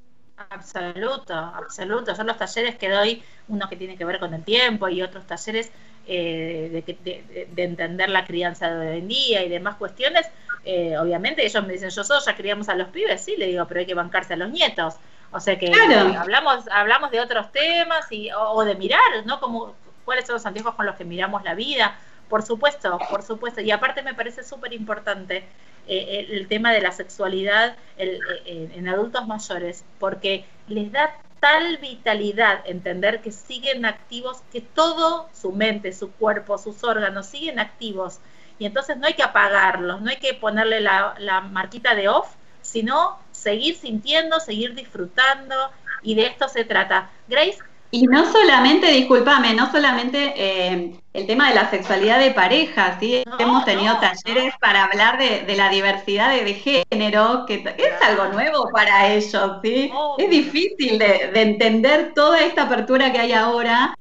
Absoluto, 0.50 1.34
absoluto. 1.34 2.16
Son 2.16 2.28
los 2.28 2.38
talleres 2.38 2.76
que 2.76 2.90
doy, 2.90 3.24
uno 3.48 3.70
que 3.70 3.76
tiene 3.76 3.98
que 3.98 4.06
ver 4.06 4.20
con 4.20 4.34
el 4.34 4.44
tiempo 4.44 4.90
y 4.90 5.02
otros 5.02 5.26
talleres 5.28 5.72
eh, 6.08 6.84
de, 6.86 7.64
entender 7.64 8.10
la 8.10 8.26
crianza 8.26 8.70
de 8.70 8.92
hoy 8.92 8.98
en 9.00 9.08
día 9.08 9.44
y 9.44 9.50
demás 9.50 9.76
cuestiones, 9.76 10.28
eh, 10.64 10.98
obviamente 10.98 11.46
ellos 11.46 11.66
me 11.66 11.74
dicen, 11.74 11.90
yo 11.90 12.04
soy, 12.04 12.20
ya 12.26 12.36
criamos 12.36 12.70
a 12.70 12.76
los 12.76 12.90
pibes, 12.90 13.22
sí, 13.22 13.36
le 13.38 13.48
digo, 13.48 13.66
pero 13.68 13.80
hay 13.80 13.86
que 13.86 13.94
bancarse 13.94 14.34
a 14.34 14.38
los 14.38 14.50
nietos. 14.50 14.96
O 15.32 15.40
sea 15.40 15.58
que 15.58 15.72
hablamos, 16.18 16.68
hablamos 16.72 17.12
de 17.12 17.20
otros 17.20 17.52
temas 17.52 18.12
y, 18.12 18.30
o, 18.32 18.64
de 18.64 18.76
mirar, 18.76 19.00
¿no? 19.26 19.40
Como, 19.40 19.74
¿Cuáles 20.06 20.26
son 20.26 20.36
los 20.36 20.46
anteojos 20.46 20.76
con 20.76 20.86
los 20.86 20.96
que 20.96 21.04
miramos 21.04 21.44
la 21.44 21.56
vida? 21.56 21.98
Por 22.30 22.44
supuesto, 22.44 23.00
por 23.10 23.24
supuesto. 23.24 23.62
Y 23.62 23.72
aparte 23.72 24.02
me 24.04 24.14
parece 24.14 24.44
súper 24.44 24.74
importante 24.74 25.44
eh, 25.88 26.28
el, 26.30 26.48
tema 26.48 26.72
de 26.72 26.82
la 26.82 26.92
sexualidad 26.92 27.76
en 27.98 28.88
adultos 28.88 29.28
mayores, 29.28 29.84
porque 30.00 30.46
les 30.68 30.92
da 30.92 31.16
tal 31.46 31.78
vitalidad 31.78 32.64
entender 32.66 33.22
que 33.22 33.32
siguen 33.32 33.86
activos, 33.86 34.42
que 34.52 34.62
todo, 34.62 35.30
su 35.32 35.52
mente, 35.52 35.94
su 35.94 36.12
cuerpo, 36.12 36.58
sus 36.58 36.84
órganos 36.84 37.28
siguen 37.28 37.60
activos. 37.60 38.20
Y 38.58 38.66
entonces 38.66 38.98
no 38.98 39.06
hay 39.06 39.14
que 39.14 39.22
apagarlos, 39.22 40.02
no 40.02 40.10
hay 40.10 40.18
que 40.18 40.34
ponerle 40.34 40.80
la, 40.82 41.14
la 41.20 41.42
marquita 41.42 41.94
de 41.94 42.10
off, 42.10 42.34
sino 42.62 43.20
seguir 43.30 43.76
sintiendo, 43.76 44.40
seguir 44.40 44.74
disfrutando. 44.74 45.56
Y 46.02 46.16
de 46.16 46.26
esto 46.26 46.50
se 46.50 46.66
trata. 46.66 47.12
Grace, 47.28 47.64
y 47.92 48.08
no 48.08 48.30
solamente, 48.30 48.88
discúlpame, 48.88 49.54
no 49.54 49.72
solamente 49.72 50.34
eh, 50.36 50.96
el 51.14 51.28
tema 51.28 51.50
de 51.50 51.56
la 51.56 51.70
sexualidad 51.70 52.20
de 52.20 52.32
pareja, 52.32 52.98
¿sí? 53.00 53.24
Hemos 53.40 53.64
tenido 53.64 53.98
talleres 54.00 54.54
para 54.60 54.84
hablar 54.84 55.18
de, 55.18 55.56
la 55.56 55.70
diversidad 55.70 56.32
de, 56.32 56.54
género, 56.54 57.46
que 57.48 57.64
es 57.78 58.02
algo 58.02 58.34
nuevo 58.34 58.70
para 58.74 59.14
ellos, 59.14 59.60
¿sí? 59.64 59.92
Es 60.18 60.30
difícil 60.30 61.00
de, 61.00 61.32
entender 61.36 62.14
toda 62.14 62.42
esta 62.42 62.64
apertura 62.64 63.14
que 63.14 63.20
hay 63.20 63.32
ahora 63.32 63.96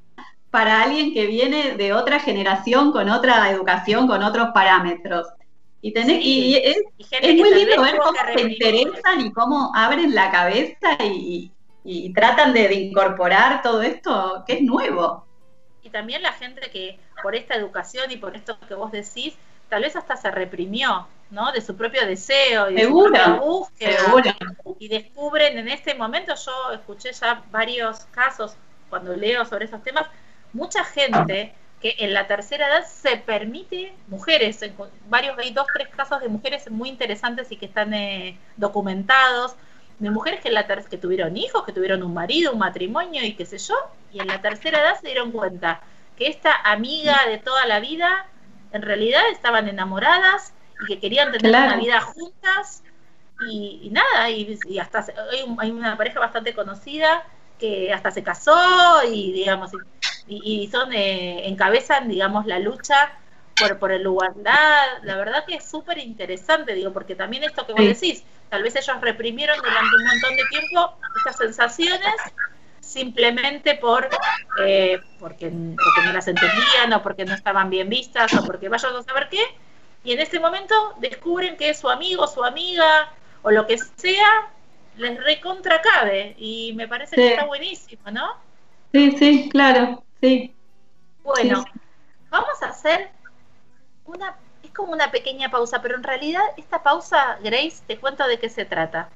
para 0.50 0.82
alguien 0.82 1.12
que 1.14 1.26
viene 1.26 1.76
de 1.76 1.92
otra 1.92 2.18
generación, 2.18 2.90
con 2.90 3.08
otra 3.10 3.48
educación, 3.50 4.08
con 4.08 4.22
otros 4.22 4.48
parámetros. 4.52 5.28
Y, 5.82 5.92
tenés, 5.92 6.24
y 6.24 6.56
es, 6.56 6.78
muy 7.36 7.54
lindo 7.54 7.82
ver 7.82 7.96
cómo 7.98 8.18
se 8.34 8.40
interesan 8.40 9.20
y 9.20 9.32
cómo 9.32 9.70
abren 9.74 10.14
la 10.14 10.30
cabeza 10.30 10.96
y, 11.04 11.52
y 11.84 12.12
tratan 12.14 12.54
de, 12.54 12.72
incorporar 12.72 13.62
todo 13.62 13.82
esto 13.82 14.42
que 14.46 14.54
es 14.54 14.62
nuevo. 14.62 15.26
Y 15.82 15.90
también 15.90 16.22
la 16.22 16.32
gente 16.32 16.70
que 16.70 16.98
por 17.22 17.34
esta 17.34 17.54
educación 17.54 18.10
y 18.10 18.16
por 18.16 18.34
esto 18.34 18.58
que 18.66 18.74
vos 18.74 18.90
decís, 18.90 19.34
tal 19.68 19.82
vez 19.82 19.94
hasta 19.94 20.16
se 20.16 20.30
reprimió, 20.30 21.06
¿no? 21.30 21.52
De 21.52 21.60
su 21.60 21.76
propio 21.76 22.06
deseo 22.06 22.70
y 22.70 22.74
de 22.74 22.84
su 22.84 22.98
propia 22.98 23.28
búsqueda. 23.34 23.98
Y 24.78 24.88
descubren 24.88 25.58
en 25.58 25.68
este 25.68 25.94
momento, 25.94 26.34
yo 26.34 26.72
escuché 26.72 27.12
ya 27.12 27.42
varios 27.50 28.06
casos 28.06 28.56
cuando 28.88 29.14
leo 29.14 29.44
sobre 29.44 29.66
esos 29.66 29.82
temas, 29.82 30.06
mucha 30.54 30.84
gente 30.84 31.54
que 31.82 31.96
en 31.98 32.14
la 32.14 32.26
tercera 32.26 32.66
edad 32.68 32.86
se 32.86 33.18
permite, 33.18 33.92
mujeres, 34.08 34.58
varios, 35.10 35.36
hay 35.36 35.52
dos, 35.52 35.66
tres 35.74 35.88
casos 35.88 36.20
de 36.20 36.28
mujeres 36.28 36.70
muy 36.70 36.88
interesantes 36.88 37.52
y 37.52 37.56
que 37.56 37.66
están 37.66 37.92
eh, 37.92 38.38
documentados, 38.56 39.54
de 39.98 40.10
mujeres 40.10 40.40
que, 40.40 40.50
la 40.50 40.66
que 40.66 40.98
tuvieron 40.98 41.36
hijos, 41.36 41.64
que 41.64 41.72
tuvieron 41.72 42.02
un 42.02 42.14
marido, 42.14 42.52
un 42.52 42.58
matrimonio 42.58 43.24
y 43.24 43.34
qué 43.34 43.46
sé 43.46 43.58
yo, 43.58 43.74
y 44.12 44.20
en 44.20 44.26
la 44.26 44.40
tercera 44.40 44.80
edad 44.80 45.00
se 45.00 45.06
dieron 45.06 45.30
cuenta 45.30 45.80
que 46.16 46.28
esta 46.28 46.54
amiga 46.64 47.16
de 47.26 47.38
toda 47.38 47.66
la 47.66 47.80
vida, 47.80 48.26
en 48.72 48.82
realidad 48.82 49.22
estaban 49.32 49.68
enamoradas 49.68 50.52
y 50.80 50.86
que 50.86 51.00
querían 51.00 51.32
tener 51.32 51.50
una 51.50 51.76
vida 51.76 52.00
juntas 52.00 52.82
y, 53.40 53.90
nada, 53.90 54.30
y, 54.30 54.78
hasta 54.78 55.04
hay, 55.58 55.70
una 55.70 55.96
pareja 55.96 56.20
bastante 56.20 56.54
conocida 56.54 57.24
que 57.58 57.92
hasta 57.92 58.10
se 58.10 58.22
casó 58.22 59.02
y 59.10 59.32
digamos 59.32 59.70
y, 60.26 60.68
son 60.70 60.92
eh, 60.92 61.48
encabezan 61.48 62.08
digamos 62.08 62.46
la 62.46 62.58
lucha 62.58 63.12
por, 63.56 63.78
por 63.78 63.92
el 63.92 64.02
igualdad, 64.02 65.02
la 65.02 65.16
verdad 65.16 65.44
que 65.46 65.56
es 65.56 65.64
súper 65.64 65.98
interesante, 65.98 66.74
digo, 66.74 66.92
porque 66.92 67.14
también 67.14 67.44
esto 67.44 67.66
que 67.66 67.72
vos 67.72 67.84
decís, 67.84 68.24
tal 68.48 68.62
vez 68.62 68.76
ellos 68.76 69.00
reprimieron 69.00 69.60
durante 69.62 69.96
un 69.96 70.04
montón 70.04 70.36
de 70.36 70.44
tiempo 70.46 70.96
estas 71.14 71.36
sensaciones, 71.36 72.14
simplemente 72.80 73.76
por 73.76 74.08
eh, 74.56 75.02
porque, 75.18 75.50
porque 75.50 76.02
no 76.02 76.12
las 76.12 76.28
entendían 76.28 76.92
o 76.92 77.02
porque 77.02 77.24
no 77.24 77.34
estaban 77.34 77.70
bien 77.70 77.88
vistas 77.88 78.32
o 78.34 78.44
porque 78.44 78.68
vayan 78.68 78.94
a 78.94 79.02
saber 79.02 79.28
qué. 79.28 79.42
Y 80.04 80.12
en 80.12 80.20
este 80.20 80.38
momento 80.38 80.74
descubren 80.98 81.56
que 81.56 81.74
su 81.74 81.88
amigo, 81.88 82.26
su 82.26 82.44
amiga 82.44 83.12
o 83.42 83.50
lo 83.50 83.66
que 83.66 83.78
sea 83.78 84.50
les 84.96 85.22
recontra 85.22 85.80
cabe 85.80 86.36
y 86.38 86.72
me 86.74 86.86
parece 86.86 87.16
que 87.16 87.30
está 87.30 87.46
buenísimo, 87.46 88.02
¿no? 88.12 88.34
Sí, 88.92 89.16
sí, 89.18 89.48
claro, 89.50 90.04
sí. 90.20 90.54
Bueno, 91.24 91.64
vamos 92.30 92.62
a 92.62 92.66
hacer 92.66 93.10
una, 94.04 94.36
como 94.74 94.92
una 94.92 95.10
pequeña 95.10 95.50
pausa, 95.50 95.80
pero 95.80 95.96
en 95.96 96.02
realidad 96.02 96.42
esta 96.56 96.82
pausa, 96.82 97.38
Grace, 97.42 97.82
te 97.86 97.98
cuento 97.98 98.26
de 98.26 98.38
qué 98.38 98.48
se 98.48 98.64
trata. 98.64 99.08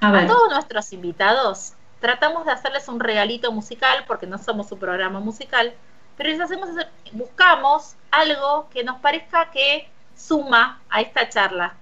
A, 0.00 0.26
todos 0.26 0.50
nuestros 0.50 0.92
invitados 0.92 1.72
tratamos 2.00 2.44
de 2.44 2.52
hacerles 2.52 2.88
un 2.88 3.00
regalito 3.00 3.50
musical, 3.52 4.04
porque 4.06 4.26
no 4.26 4.38
somos 4.38 4.70
un 4.70 4.78
programa 4.78 5.20
musical, 5.20 5.72
pero 6.16 6.30
les 6.30 6.40
hacemos, 6.40 6.68
buscamos 7.12 7.96
algo 8.10 8.68
que 8.70 8.84
nos 8.84 8.98
parezca 9.00 9.50
que 9.50 9.88
suma 10.14 10.80
a 10.90 11.00
esta 11.00 11.28
charla. 11.28 11.74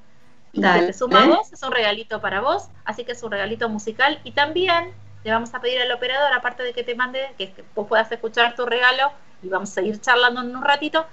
Y 0.53 0.61
te 0.61 0.93
suma 0.93 1.25
a 1.25 1.27
vos, 1.27 1.53
es 1.53 1.63
un 1.65 1.73
regalito 1.73 2.21
para 2.21 2.41
vos, 2.41 2.69
así 2.85 3.05
que 3.05 3.13
es 3.13 3.23
un 3.25 3.33
regalito 3.33 3.69
musical. 3.69 4.21
Y 4.23 4.31
también 4.31 4.93
le 5.25 5.33
vamos 5.33 5.53
a 5.53 5.61
pedir 5.61 5.81
al 5.81 5.91
operador, 5.91 6.33
aparte 6.33 6.63
de 6.63 6.73
que 6.73 6.85
te 6.85 6.95
mande, 6.95 7.35
que 7.37 7.53
vos 7.75 7.89
puedas 7.89 8.11
escuchar 8.13 8.55
tu 8.55 8.65
regalo, 8.65 9.11
y 9.43 9.49
vamos 9.49 9.71
a 9.71 9.75
seguir 9.75 10.01
charlando 10.01 10.43
en 10.43 10.55
un 10.55 10.63
ratito, 10.63 11.07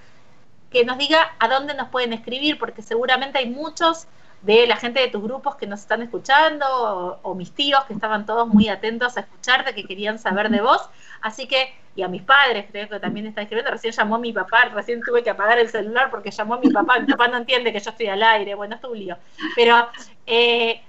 que 0.71 0.85
nos 0.85 0.97
diga 0.97 1.35
a 1.39 1.47
dónde 1.47 1.73
nos 1.73 1.89
pueden 1.89 2.13
escribir, 2.13 2.57
porque 2.57 2.81
seguramente 2.81 3.37
hay 3.37 3.49
muchos 3.49 4.07
de 4.41 4.65
la 4.65 4.75
gente 4.75 4.99
de 4.99 5.09
tus 5.09 5.21
grupos 5.21 5.55
que 5.55 5.67
nos 5.67 5.81
están 5.81 6.01
escuchando, 6.01 7.19
o, 7.21 7.35
mis 7.35 7.53
tíos 7.53 7.83
que 7.85 7.93
estaban 7.93 8.25
todos 8.25 8.47
muy 8.47 8.69
atentos 8.69 9.17
a 9.17 9.21
escucharte, 9.21 9.75
que 9.75 9.85
querían 9.85 10.17
saber 10.17 10.49
de 10.49 10.61
vos. 10.61 10.89
Así 11.21 11.47
que, 11.47 11.75
y 11.95 12.01
a 12.01 12.07
mis 12.07 12.23
padres, 12.23 12.65
creo 12.71 12.89
que 12.89 12.99
también 12.99 13.27
están 13.27 13.43
escribiendo, 13.43 13.69
recién 13.69 13.93
llamó 13.93 14.17
mi 14.17 14.33
papá, 14.33 14.65
recién 14.73 15.01
tuve 15.01 15.23
que 15.23 15.29
apagar 15.29 15.59
el 15.59 15.69
celular 15.69 16.09
porque 16.09 16.31
llamó 16.31 16.57
mi 16.57 16.71
papá, 16.71 16.99
mi 16.99 17.05
papá 17.05 17.27
no 17.27 17.37
entiende 17.37 17.71
que 17.71 17.79
yo 17.79 17.91
estoy 17.91 18.07
al 18.07 18.23
aire, 18.23 18.55
bueno, 18.55 18.75
es 18.75 18.83
un 18.83 18.97
lío. 18.97 19.17
Pero, 19.55 19.89
eh, 20.25 20.81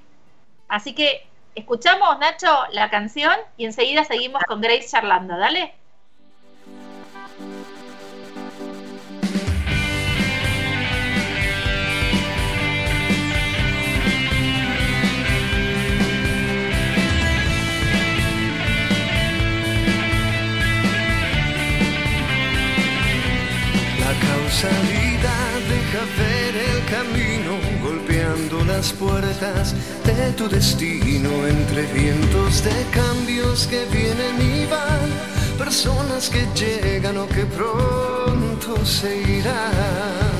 así 0.69 0.95
que, 0.95 1.27
escuchamos, 1.55 2.19
Nacho, 2.21 2.49
la 2.71 2.89
canción 2.89 3.35
y 3.59 3.67
enseguida 3.67 4.05
seguimos 4.05 4.43
con 4.45 4.61
Grace 4.63 4.89
charlando, 4.89 5.37
dale. 5.37 5.75
Deja 24.69 26.05
ver 26.19 26.55
el 26.57 26.85
camino, 26.85 27.59
golpeando 27.83 28.65
las 28.65 28.93
puertas 28.93 29.75
de 30.05 30.33
tu 30.33 30.49
destino, 30.49 31.31
entre 31.49 31.83
vientos 31.93 32.63
de 32.63 32.85
cambios 32.93 33.67
que 33.67 33.85
vienen 33.87 34.37
y 34.41 34.67
van, 34.67 35.59
personas 35.59 36.31
que 36.31 36.47
llegan 36.55 37.17
o 37.19 37.27
que 37.27 37.45
pronto 37.45 38.85
se 38.85 39.21
irán. 39.23 40.33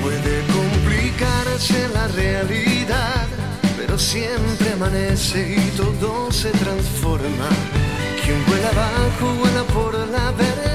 Puede 0.00 0.42
complicarse 0.52 1.88
la 1.92 2.06
realidad, 2.08 3.26
pero 3.76 3.98
siempre 3.98 4.72
amanece 4.74 5.56
y 5.56 5.76
todo 5.76 6.30
se 6.30 6.50
transforma 6.50 7.48
quien 8.24 8.44
vuela 8.46 8.68
abajo 8.70 9.34
vuela 9.38 9.62
por 9.64 9.94
la 10.08 10.30
verdad, 10.32 10.73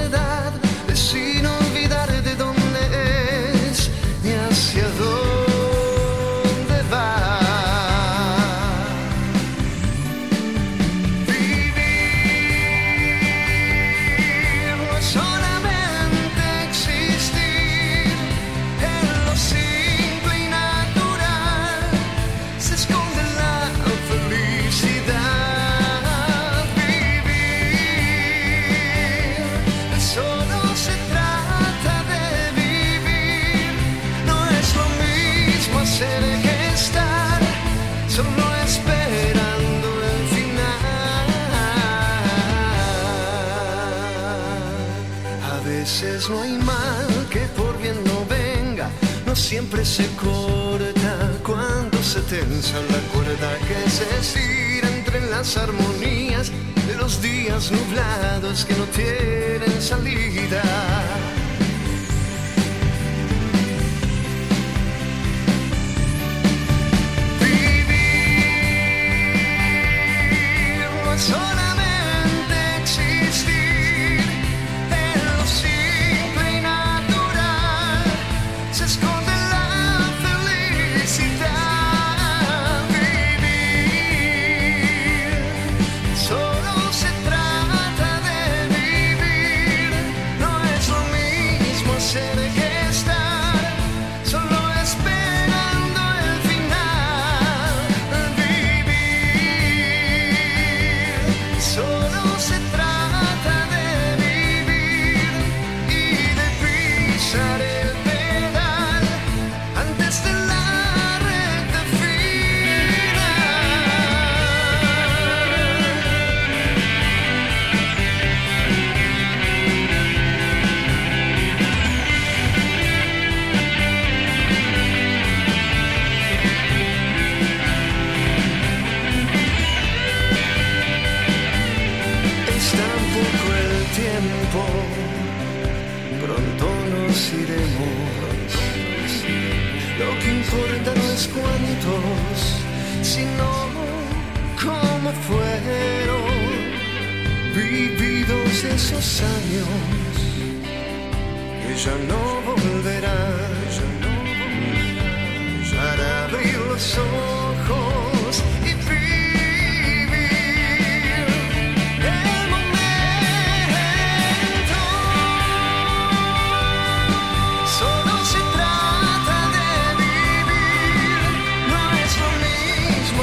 no 46.30 46.42
hay 46.42 46.56
mal 46.58 47.08
que 47.28 47.40
por 47.58 47.76
bien 47.82 47.96
no 48.04 48.24
venga, 48.26 48.88
no 49.26 49.34
siempre 49.34 49.84
se 49.84 50.06
corta 50.16 51.12
cuando 51.44 52.02
se 52.02 52.20
tensa 52.20 52.76
la 52.92 53.00
cuerda 53.12 53.50
que 53.66 53.90
se 53.90 54.06
estira 54.20 54.88
entre 54.96 55.20
las 55.28 55.56
armonías 55.56 56.52
de 56.86 56.96
los 56.96 57.20
días 57.20 57.72
nublados 57.72 58.64
que 58.64 58.74
no 58.76 58.84
tienen 58.84 59.82
salida. 59.82 60.89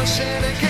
shit 0.08 0.43
again. 0.43 0.67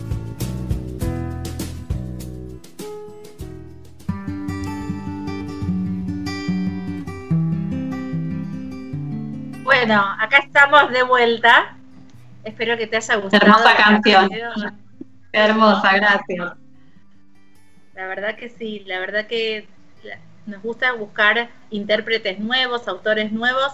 Bueno, 9.65 10.05
acá 10.21 10.39
estamos 10.39 10.93
de 10.93 11.03
vuelta. 11.03 11.79
Espero 12.45 12.77
que 12.77 12.87
te 12.87 12.97
haya 12.97 13.17
gustado. 13.17 13.45
Hermosa 13.45 13.77
canción. 13.77 14.31
Hermosa, 15.33 15.97
gracias. 15.97 16.53
La 17.95 18.07
verdad 18.07 18.37
que 18.37 18.49
sí, 18.49 18.81
la 18.87 18.99
verdad 18.99 19.27
que 19.27 19.67
nos 20.47 20.63
gusta 20.63 20.93
buscar 20.93 21.49
intérpretes 21.71 22.39
nuevos, 22.39 22.87
autores 22.89 23.33
nuevos 23.33 23.73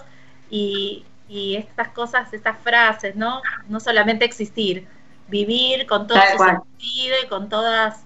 y, 0.49 1.05
y 1.27 1.55
estas 1.55 1.89
cosas, 1.89 2.33
estas 2.33 2.57
frases, 2.59 3.15
¿no? 3.15 3.41
No 3.67 3.79
solamente 3.79 4.25
existir, 4.25 4.87
vivir 5.27 5.85
con 5.85 6.07
todo 6.07 6.19
Tal 6.19 6.31
su 6.31 6.37
cual. 6.37 6.61
sentido 6.79 7.15
y 7.23 7.27
con 7.27 7.49
todas, 7.49 8.03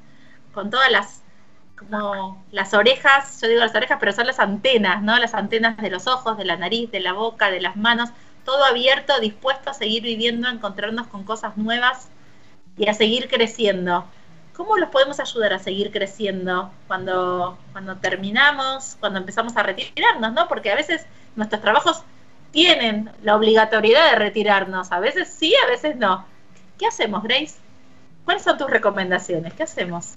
con 0.54 0.70
todas 0.70 0.92
las 0.92 1.22
como 1.78 2.44
las 2.52 2.74
orejas, 2.74 3.42
yo 3.42 3.50
digo 3.50 3.60
las 3.60 3.76
orejas, 3.76 3.98
pero 4.00 4.14
son 4.14 4.28
las 4.28 4.40
antenas, 4.40 5.04
¿no? 5.04 5.20
Las 5.20 5.34
antenas 5.34 5.76
de 5.78 5.90
los 5.90 6.08
ojos, 6.08 6.38
de 6.38 6.46
la 6.46 6.56
nariz, 6.56 6.90
de 6.90 7.02
la 7.02 7.12
boca, 7.14 7.52
de 7.52 7.60
las 7.60 7.76
manos, 7.76 8.10
todo 8.46 8.64
abierto, 8.64 9.20
dispuesto 9.20 9.70
a 9.70 9.74
seguir 9.74 10.04
viviendo, 10.04 10.48
a 10.48 10.52
encontrarnos 10.52 11.08
con 11.08 11.24
cosas 11.24 11.58
nuevas 11.58 12.08
y 12.78 12.88
a 12.88 12.94
seguir 12.94 13.28
creciendo. 13.28 14.06
¿Cómo 14.56 14.78
los 14.78 14.90
podemos 14.90 15.20
ayudar 15.20 15.52
a 15.52 15.60
seguir 15.60 15.92
creciendo 15.92 16.72
cuando, 16.88 17.58
cuando 17.74 17.98
terminamos, 17.98 18.96
cuando 19.02 19.20
empezamos 19.20 19.58
a 19.58 19.64
retirarnos, 19.64 20.32
¿no? 20.32 20.48
Porque 20.48 20.72
a 20.72 20.76
veces 20.76 21.06
nuestros 21.36 21.62
trabajos 21.62 22.04
tienen 22.52 23.12
la 23.22 23.36
obligatoriedad 23.36 24.12
de 24.12 24.16
retirarnos, 24.16 24.94
a 24.94 25.00
veces 25.00 25.28
sí, 25.28 25.54
a 25.66 25.68
veces 25.68 25.98
no. 25.98 26.26
¿Qué 26.78 26.86
hacemos, 26.88 27.24
Grace? 27.24 27.56
¿Cuáles 28.24 28.44
son 28.44 28.58
tus 28.58 28.70
recomendaciones? 28.70 29.54
¿Qué 29.54 29.64
hacemos? 29.64 30.14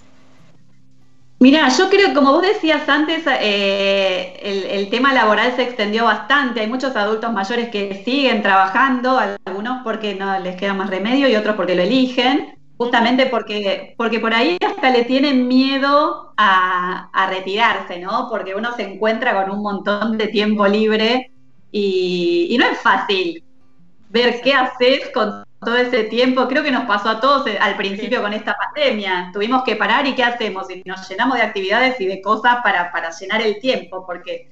Mira, 1.41 1.69
yo 1.69 1.89
creo, 1.89 2.13
como 2.13 2.33
vos 2.33 2.41
decías 2.41 2.87
antes, 2.89 3.23
eh, 3.25 4.67
el, 4.71 4.89
tema 4.89 5.13
laboral 5.13 5.55
se 5.55 5.63
extendió 5.63 6.03
bastante. 6.03 6.59
Hay 6.59 6.67
muchos 6.67 6.93
adultos 6.97 7.31
mayores 7.31 7.69
que 7.69 8.03
siguen 8.03 8.41
trabajando, 8.41 9.17
algunos 9.45 9.81
porque 9.83 10.15
no 10.15 10.37
les 10.39 10.57
queda 10.57 10.73
más 10.73 10.89
remedio 10.89 11.29
y 11.29 11.37
otros 11.37 11.55
porque 11.55 11.75
lo 11.75 11.83
eligen, 11.83 12.59
justamente 12.77 13.27
porque, 13.27 13.93
porque 13.97 14.19
por 14.19 14.33
ahí 14.33 14.57
hasta 14.65 14.89
le 14.89 15.05
tienen 15.05 15.47
miedo 15.47 16.33
a, 16.35 17.09
a 17.13 17.29
retirarse, 17.29 17.99
¿no? 17.99 18.27
Porque 18.29 18.53
uno 18.53 18.75
se 18.75 18.83
encuentra 18.83 19.41
con 19.41 19.55
un 19.55 19.61
montón 19.61 20.17
de 20.17 20.27
tiempo 20.27 20.67
libre 20.67 21.31
y, 21.71 22.47
y 22.49 22.57
no 22.57 22.65
es 22.65 22.79
fácil 22.79 23.45
ver 24.09 24.41
qué 24.41 24.53
haces 24.53 25.09
con 25.13 25.45
todo 25.59 25.77
ese 25.77 26.03
tiempo. 26.05 26.47
Creo 26.47 26.63
que 26.63 26.71
nos 26.71 26.85
pasó 26.85 27.09
a 27.09 27.19
todos 27.19 27.47
eh, 27.47 27.57
al 27.59 27.75
principio 27.77 28.21
con 28.21 28.33
esta 28.33 28.55
pandemia. 28.55 29.29
Tuvimos 29.33 29.63
que 29.63 29.75
parar 29.75 30.07
y 30.07 30.15
qué 30.15 30.23
hacemos. 30.23 30.69
Y 30.69 30.81
nos 30.85 31.07
llenamos 31.09 31.37
de 31.37 31.43
actividades 31.43 31.99
y 31.99 32.07
de 32.07 32.21
cosas 32.21 32.57
para, 32.63 32.91
para 32.91 33.11
llenar 33.11 33.41
el 33.41 33.59
tiempo, 33.59 34.05
porque 34.05 34.49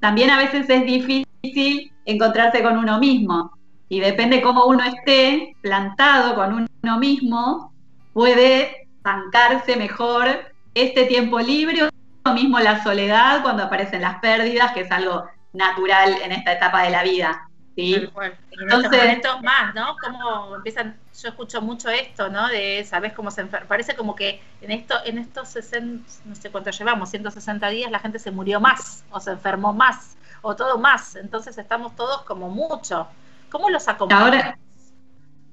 también 0.00 0.30
a 0.30 0.38
veces 0.38 0.68
es 0.68 0.84
difícil 0.84 1.92
encontrarse 2.04 2.62
con 2.62 2.76
uno 2.76 2.98
mismo. 2.98 3.52
Y 3.88 4.00
depende 4.00 4.40
cómo 4.40 4.66
uno 4.66 4.84
esté 4.84 5.56
plantado 5.62 6.34
con 6.36 6.68
uno 6.82 6.98
mismo, 6.98 7.72
puede 8.12 8.88
bancarse 9.02 9.76
mejor 9.76 10.28
este 10.74 11.06
tiempo 11.06 11.40
libre 11.40 11.88
o 12.24 12.32
mismo 12.32 12.60
la 12.60 12.82
soledad 12.82 13.42
cuando 13.42 13.64
aparecen 13.64 14.02
las 14.02 14.20
pérdidas, 14.20 14.72
que 14.72 14.82
es 14.82 14.92
algo 14.92 15.24
natural 15.52 16.16
en 16.22 16.32
esta 16.32 16.52
etapa 16.52 16.82
de 16.82 16.90
la 16.90 17.02
vida. 17.02 17.49
Entonces- 17.80 18.84
estos 18.84 18.90
momentos 18.92 19.42
más, 19.42 19.74
¿no? 19.74 19.96
Como 20.02 20.56
empiezan, 20.56 20.96
yo 21.20 21.28
escucho 21.28 21.60
mucho 21.62 21.88
esto, 21.88 22.28
¿no? 22.28 22.48
De, 22.48 22.84
¿sabes 22.84 23.12
cómo 23.12 23.30
se 23.30 23.40
enferma? 23.42 23.66
Parece 23.68 23.94
como 23.94 24.14
que 24.14 24.40
en 24.60 24.70
esto, 24.70 24.94
en 25.04 25.18
estos 25.18 25.48
60, 25.48 26.04
no 26.24 26.34
sé 26.34 26.50
cuánto 26.50 26.70
llevamos, 26.70 27.10
160 27.10 27.68
días, 27.68 27.90
la 27.90 27.98
gente 27.98 28.18
se 28.18 28.30
murió 28.30 28.60
más, 28.60 29.04
o 29.10 29.20
se 29.20 29.32
enfermó 29.32 29.72
más, 29.72 30.16
o 30.42 30.54
todo 30.56 30.78
más. 30.78 31.16
Entonces 31.16 31.56
estamos 31.58 31.94
todos 31.96 32.22
como 32.22 32.48
mucho. 32.50 33.06
¿Cómo 33.50 33.68
los 33.70 33.88
acompañamos? 33.88 34.32
Ahora, 34.34 34.58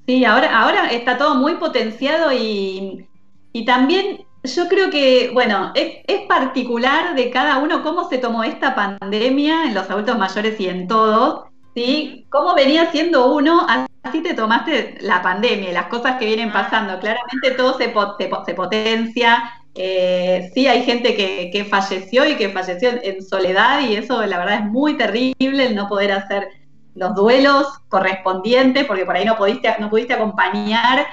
sí, 0.05 0.23
ahora, 0.25 0.59
ahora 0.59 0.91
está 0.91 1.17
todo 1.17 1.35
muy 1.35 1.55
potenciado 1.55 2.31
y, 2.31 3.07
y 3.53 3.65
también 3.65 4.25
yo 4.43 4.67
creo 4.69 4.89
que, 4.89 5.31
bueno, 5.33 5.71
es, 5.75 5.97
es 6.07 6.21
particular 6.27 7.15
de 7.15 7.29
cada 7.31 7.57
uno 7.57 7.83
cómo 7.83 8.07
se 8.07 8.17
tomó 8.17 8.43
esta 8.43 8.75
pandemia 8.75 9.65
en 9.65 9.73
los 9.73 9.89
adultos 9.89 10.17
mayores 10.17 10.57
y 10.59 10.69
en 10.69 10.87
todos, 10.87 11.46
¿sí? 11.77 12.25
Cómo 12.29 12.55
venía 12.55 12.91
siendo 12.91 13.33
uno, 13.35 13.65
así 14.03 14.21
te 14.23 14.33
tomaste 14.33 14.97
la 15.01 15.21
pandemia 15.21 15.69
y 15.69 15.73
las 15.73 15.87
cosas 15.87 16.17
que 16.17 16.25
vienen 16.25 16.51
pasando. 16.51 16.99
Claramente 16.99 17.51
todo 17.51 17.77
se, 17.77 17.89
po- 17.89 18.15
se 18.17 18.27
po- 18.27 18.43
se 18.45 18.53
potencia. 18.55 19.51
eh, 19.75 20.49
sí, 20.55 20.67
hay 20.67 20.83
gente 20.83 21.15
que, 21.15 21.51
que 21.53 21.63
falleció 21.65 22.25
y 22.25 22.35
que 22.35 22.49
falleció 22.49 22.89
en- 23.03 23.21
soledad 23.23 23.81
y 23.81 23.95
eso 23.95 24.25
la 24.25 24.39
verdad 24.39 24.55
es 24.55 24.65
muy 24.65 24.97
terrible 24.97 25.35
el 25.67 25.75
no 25.75 25.87
poder 25.87 26.11
hacer 26.13 26.47
los 26.95 27.13
duelos 27.13 27.67
correspondientes, 27.89 28.85
porque 28.85 29.05
por 29.05 29.15
ahí 29.15 29.25
no 29.25 29.37
pudiste, 29.37 29.75
no 29.79 29.89
pudiste 29.91 30.13
acompañar 30.13 31.05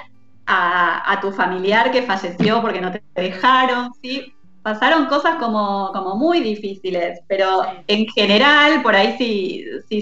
a, 0.46 1.12
a 1.12 1.20
tu 1.20 1.30
familiar 1.32 1.90
que 1.90 2.02
falleció 2.02 2.60
porque 2.62 2.80
no 2.80 2.90
te 2.90 3.02
dejaron, 3.14 3.92
¿sí? 4.02 4.32
Pasaron 4.62 5.06
cosas 5.06 5.36
como, 5.36 5.90
como 5.92 6.16
muy 6.16 6.40
difíciles, 6.40 7.20
pero 7.28 7.66
en 7.86 8.06
general, 8.08 8.82
por 8.82 8.94
ahí 8.96 9.14
si, 9.18 9.64
si 9.90 10.00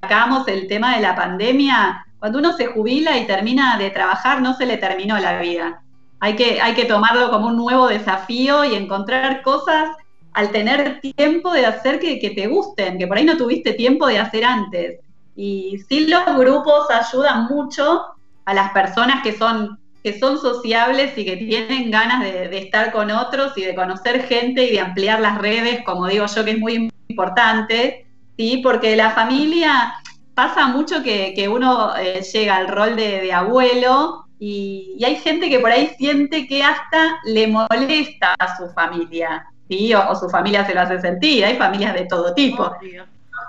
sacamos 0.00 0.48
el 0.48 0.66
tema 0.66 0.96
de 0.96 1.02
la 1.02 1.14
pandemia, 1.14 2.06
cuando 2.18 2.38
uno 2.38 2.52
se 2.52 2.66
jubila 2.66 3.16
y 3.18 3.26
termina 3.26 3.78
de 3.78 3.90
trabajar, 3.90 4.42
no 4.42 4.54
se 4.54 4.66
le 4.66 4.76
terminó 4.76 5.18
la 5.18 5.40
vida. 5.40 5.82
Hay 6.20 6.36
que, 6.36 6.60
hay 6.60 6.74
que 6.74 6.84
tomarlo 6.84 7.30
como 7.30 7.48
un 7.48 7.56
nuevo 7.56 7.88
desafío 7.88 8.64
y 8.64 8.74
encontrar 8.74 9.42
cosas 9.42 9.90
al 10.32 10.50
tener 10.50 11.00
tiempo 11.00 11.52
de 11.52 11.66
hacer 11.66 11.98
que, 11.98 12.16
te 12.18 12.46
gusten, 12.46 12.98
que 12.98 13.06
por 13.06 13.16
ahí 13.16 13.24
no 13.24 13.36
tuviste 13.36 13.72
tiempo 13.72 14.06
de 14.06 14.18
hacer 14.18 14.44
antes. 14.44 15.00
Y 15.34 15.78
sí 15.88 16.06
los 16.06 16.36
grupos 16.36 16.90
ayudan 16.90 17.46
mucho 17.46 18.02
a 18.44 18.54
las 18.54 18.70
personas 18.72 19.22
que 19.22 19.32
son, 19.32 19.78
que 20.04 20.18
son 20.18 20.38
sociables 20.38 21.16
y 21.16 21.24
que 21.24 21.36
tienen 21.38 21.90
ganas 21.90 22.22
de 22.22 22.58
estar 22.58 22.92
con 22.92 23.10
otros 23.10 23.56
y 23.56 23.62
de 23.62 23.74
conocer 23.74 24.24
gente 24.24 24.64
y 24.64 24.72
de 24.72 24.80
ampliar 24.80 25.20
las 25.20 25.38
redes, 25.38 25.82
como 25.84 26.06
digo 26.06 26.26
yo, 26.26 26.44
que 26.44 26.50
es 26.50 26.58
muy 26.58 26.90
importante, 27.08 28.06
¿sí? 28.40 28.56
porque 28.62 28.96
la 28.96 29.10
familia 29.10 29.92
pasa 30.34 30.66
mucho 30.68 31.02
que, 31.02 31.34
que 31.34 31.46
uno 31.46 31.94
eh, 31.96 32.22
llega 32.22 32.56
al 32.56 32.68
rol 32.68 32.96
de, 32.96 33.20
de 33.20 33.32
abuelo 33.34 34.24
y, 34.38 34.94
y 34.98 35.04
hay 35.04 35.16
gente 35.16 35.50
que 35.50 35.58
por 35.60 35.70
ahí 35.70 35.94
siente 35.98 36.46
que 36.46 36.62
hasta 36.62 37.18
le 37.24 37.46
molesta 37.48 38.34
a 38.38 38.56
su 38.56 38.70
familia, 38.70 39.44
¿sí? 39.68 39.92
o, 39.92 40.08
o 40.08 40.16
su 40.16 40.30
familia 40.30 40.64
se 40.64 40.74
lo 40.74 40.80
hace 40.80 40.98
sentir, 41.02 41.44
hay 41.44 41.58
familias 41.58 41.92
de 41.92 42.06
todo 42.06 42.32
tipo. 42.32 42.62
Obvio. 42.62 43.04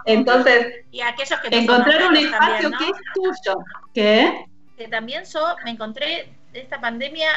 Entonces, 0.06 0.84
Y 0.92 1.00
aquellos 1.00 1.40
que 1.40 1.56
encontrar 1.56 2.10
un 2.10 2.18
espacio 2.18 2.70
también, 2.70 2.72
¿no? 2.72 2.78
que 2.78 2.86
es 2.86 2.98
tuyo. 3.14 3.60
¿Qué? 3.94 4.46
que 4.78 4.88
también 4.90 5.24
yo 5.24 5.56
me 5.64 5.72
encontré 5.72 6.34
esta 6.54 6.82
pandemia, 6.82 7.30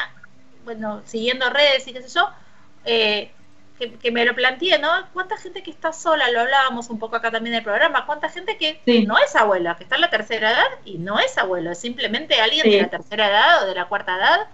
bueno, 0.65 1.03
siguiendo 1.05 1.49
redes 1.49 1.87
y 1.87 1.93
qué 1.93 2.01
sé 2.01 2.09
yo, 2.09 2.29
eh, 2.83 3.31
que, 3.77 3.93
que 3.93 4.11
me 4.11 4.23
lo 4.25 4.33
planteé, 4.35 4.79
¿no? 4.79 4.89
¿Cuánta 5.13 5.37
gente 5.37 5.61
que 5.63 5.71
está 5.71 5.91
sola? 5.91 6.29
Lo 6.31 6.41
hablábamos 6.41 6.89
un 6.89 6.97
poco 6.99 7.15
acá 7.17 7.31
también 7.31 7.53
en 7.55 7.59
el 7.59 7.63
programa. 7.63 8.05
¿Cuánta 8.05 8.29
gente 8.29 8.57
que 8.57 8.81
Sí. 8.85 9.05
no 9.05 9.17
es 9.17 9.35
abuela, 9.35 9.75
que 9.75 9.83
está 9.83 9.95
en 9.95 10.01
la 10.01 10.09
tercera 10.09 10.51
edad 10.51 10.67
y 10.85 10.97
no 10.97 11.19
es 11.19 11.37
abuelo? 11.37 11.71
Es 11.71 11.79
simplemente 11.79 12.39
alguien 12.41 12.63
Sí. 12.63 12.71
de 12.71 12.81
la 12.83 12.89
tercera 12.89 13.27
edad 13.27 13.63
o 13.63 13.65
de 13.67 13.75
la 13.75 13.85
cuarta 13.85 14.15
edad, 14.15 14.47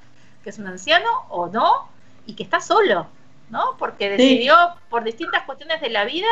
que 0.44 0.50
es 0.50 0.58
un 0.60 0.68
anciano 0.68 1.10
o 1.30 1.48
no, 1.48 1.88
y 2.26 2.36
que 2.36 2.44
está 2.44 2.60
solo. 2.62 3.08
¿no? 3.50 3.76
Porque 3.78 4.10
decidió 4.10 4.56
por 4.90 5.04
distintas 5.04 5.44
cuestiones 5.44 5.82
de 5.82 5.90
la 5.90 6.06
vida 6.06 6.30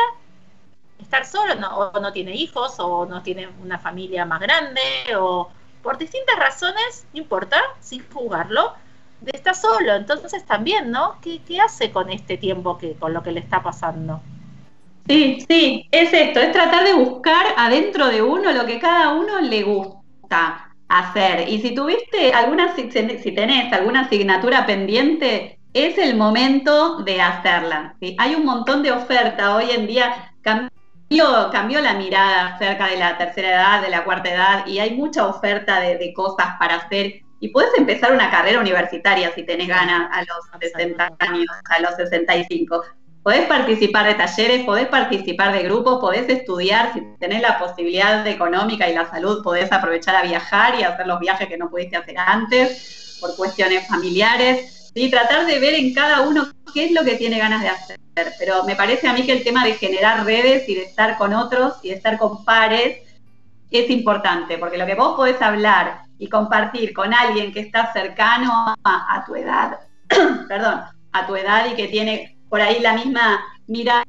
estar 0.98 1.26
solo, 1.26 1.54
no, 1.54 1.68
o 1.76 2.00
no 2.00 2.12
tiene 2.12 2.34
hijos, 2.34 2.76
o 2.78 3.04
no 3.04 3.22
tiene 3.22 3.48
una 3.62 3.78
familia 3.78 4.24
más 4.24 4.40
grande, 4.40 4.80
o 5.16 5.50
por 5.82 5.98
distintas 5.98 6.36
razones, 6.38 7.06
no 7.12 7.20
importa, 7.20 7.60
sin 7.80 8.08
jugarlo, 8.10 8.74
estar 9.26 9.54
solo. 9.54 9.94
Entonces 9.94 10.44
también, 10.44 10.90
¿no? 10.90 11.16
¿Qué, 11.20 11.40
¿Qué, 11.46 11.60
hace 11.60 11.90
con 11.90 12.10
este 12.10 12.36
tiempo 12.36 12.78
que 12.78 12.94
con 12.94 13.12
lo 13.12 13.22
que 13.22 13.32
le 13.32 13.40
está 13.40 13.62
pasando? 13.62 14.20
Sí, 15.08 15.44
sí, 15.48 15.88
es 15.90 16.12
esto, 16.12 16.38
es 16.38 16.52
tratar 16.52 16.84
de 16.84 16.94
buscar 16.94 17.44
adentro 17.56 18.06
de 18.06 18.22
uno 18.22 18.52
lo 18.52 18.64
que 18.64 18.78
cada 18.78 19.12
uno 19.12 19.40
le 19.40 19.64
gusta 19.64 20.70
hacer. 20.88 21.48
Y 21.48 21.60
si 21.60 21.74
tuviste 21.74 22.32
alguna, 22.32 22.74
si 22.76 22.84
tenés 22.84 23.72
alguna 23.72 24.02
asignatura 24.02 24.66
pendiente, 24.66 25.58
es 25.72 25.98
el 25.98 26.16
momento 26.16 26.98
de 26.98 27.20
hacerla. 27.20 27.96
Hay 28.18 28.34
un 28.34 28.44
montón 28.44 28.82
de 28.82 28.92
oferta 28.92 29.56
hoy 29.56 29.70
en 29.70 29.86
día. 29.86 30.32
Cambió, 30.42 31.50
cambió 31.50 31.80
la 31.80 31.94
mirada 31.94 32.54
acerca 32.54 32.86
de 32.86 32.96
la 32.96 33.18
tercera 33.18 33.48
edad, 33.48 33.82
de 33.82 33.90
la 33.90 34.04
cuarta 34.04 34.30
edad, 34.30 34.66
y 34.66 34.78
hay 34.78 34.94
mucha 34.94 35.26
oferta 35.26 35.80
de 35.80 36.12
cosas 36.14 36.56
para 36.58 36.76
hacer. 36.76 37.22
Y 37.40 37.48
puedes 37.48 37.72
empezar 37.76 38.12
una 38.12 38.30
carrera 38.30 38.60
universitaria 38.60 39.32
si 39.34 39.42
tenés 39.44 39.66
ganas 39.66 40.10
a 40.12 40.20
los 40.20 40.60
60 40.60 41.10
años, 41.18 41.46
a 41.64 41.80
los 41.80 41.96
65. 41.96 42.84
Podés 43.22 43.46
participar 43.46 44.06
de 44.06 44.14
talleres, 44.14 44.64
podés 44.64 44.88
participar 44.88 45.52
de 45.52 45.62
grupos, 45.62 46.00
podés 46.00 46.28
estudiar, 46.28 46.92
si 46.92 47.02
tenés 47.18 47.40
la 47.40 47.58
posibilidad 47.58 48.26
económica 48.26 48.88
y 48.88 48.94
la 48.94 49.10
salud, 49.10 49.42
podés 49.42 49.72
aprovechar 49.72 50.16
a 50.16 50.22
viajar 50.22 50.78
y 50.78 50.82
hacer 50.82 51.06
los 51.06 51.18
viajes 51.18 51.48
que 51.48 51.56
no 51.56 51.70
pudiste 51.70 51.96
hacer 51.96 52.16
antes 52.18 53.18
por 53.20 53.34
cuestiones 53.36 53.86
familiares. 53.88 54.90
¿sí? 54.94 55.10
Tratar 55.10 55.46
de 55.46 55.58
ver 55.58 55.74
en 55.74 55.94
cada 55.94 56.22
uno 56.22 56.46
qué 56.74 56.86
es 56.86 56.92
lo 56.92 57.04
que 57.04 57.16
tiene 57.16 57.38
ganas 57.38 57.62
de 57.62 57.68
hacer. 57.68 57.98
Pero 58.38 58.64
me 58.64 58.76
parece 58.76 59.08
a 59.08 59.14
mí 59.14 59.24
que 59.24 59.32
el 59.32 59.44
tema 59.44 59.64
de 59.64 59.74
generar 59.74 60.26
redes 60.26 60.68
y 60.68 60.74
de 60.74 60.82
estar 60.82 61.16
con 61.16 61.32
otros 61.32 61.74
y 61.82 61.88
de 61.88 61.94
estar 61.96 62.18
con 62.18 62.44
pares 62.44 62.98
es 63.70 63.88
importante, 63.88 64.58
porque 64.58 64.78
lo 64.78 64.84
que 64.84 64.94
vos 64.94 65.14
podés 65.14 65.40
hablar 65.40 66.09
y 66.20 66.28
compartir 66.28 66.92
con 66.92 67.12
alguien 67.14 67.50
que 67.50 67.60
está 67.60 67.92
cercano 67.94 68.74
a, 68.84 69.24
tu 69.26 69.34
edad, 69.34 69.80
perdón, 70.48 70.82
a 71.12 71.26
tu 71.26 71.34
edad 71.34 71.66
y 71.72 71.74
que 71.74 71.88
tiene 71.88 72.36
por 72.50 72.60
ahí 72.60 72.78
la 72.80 72.92
misma 72.92 73.40
mirada 73.66 74.04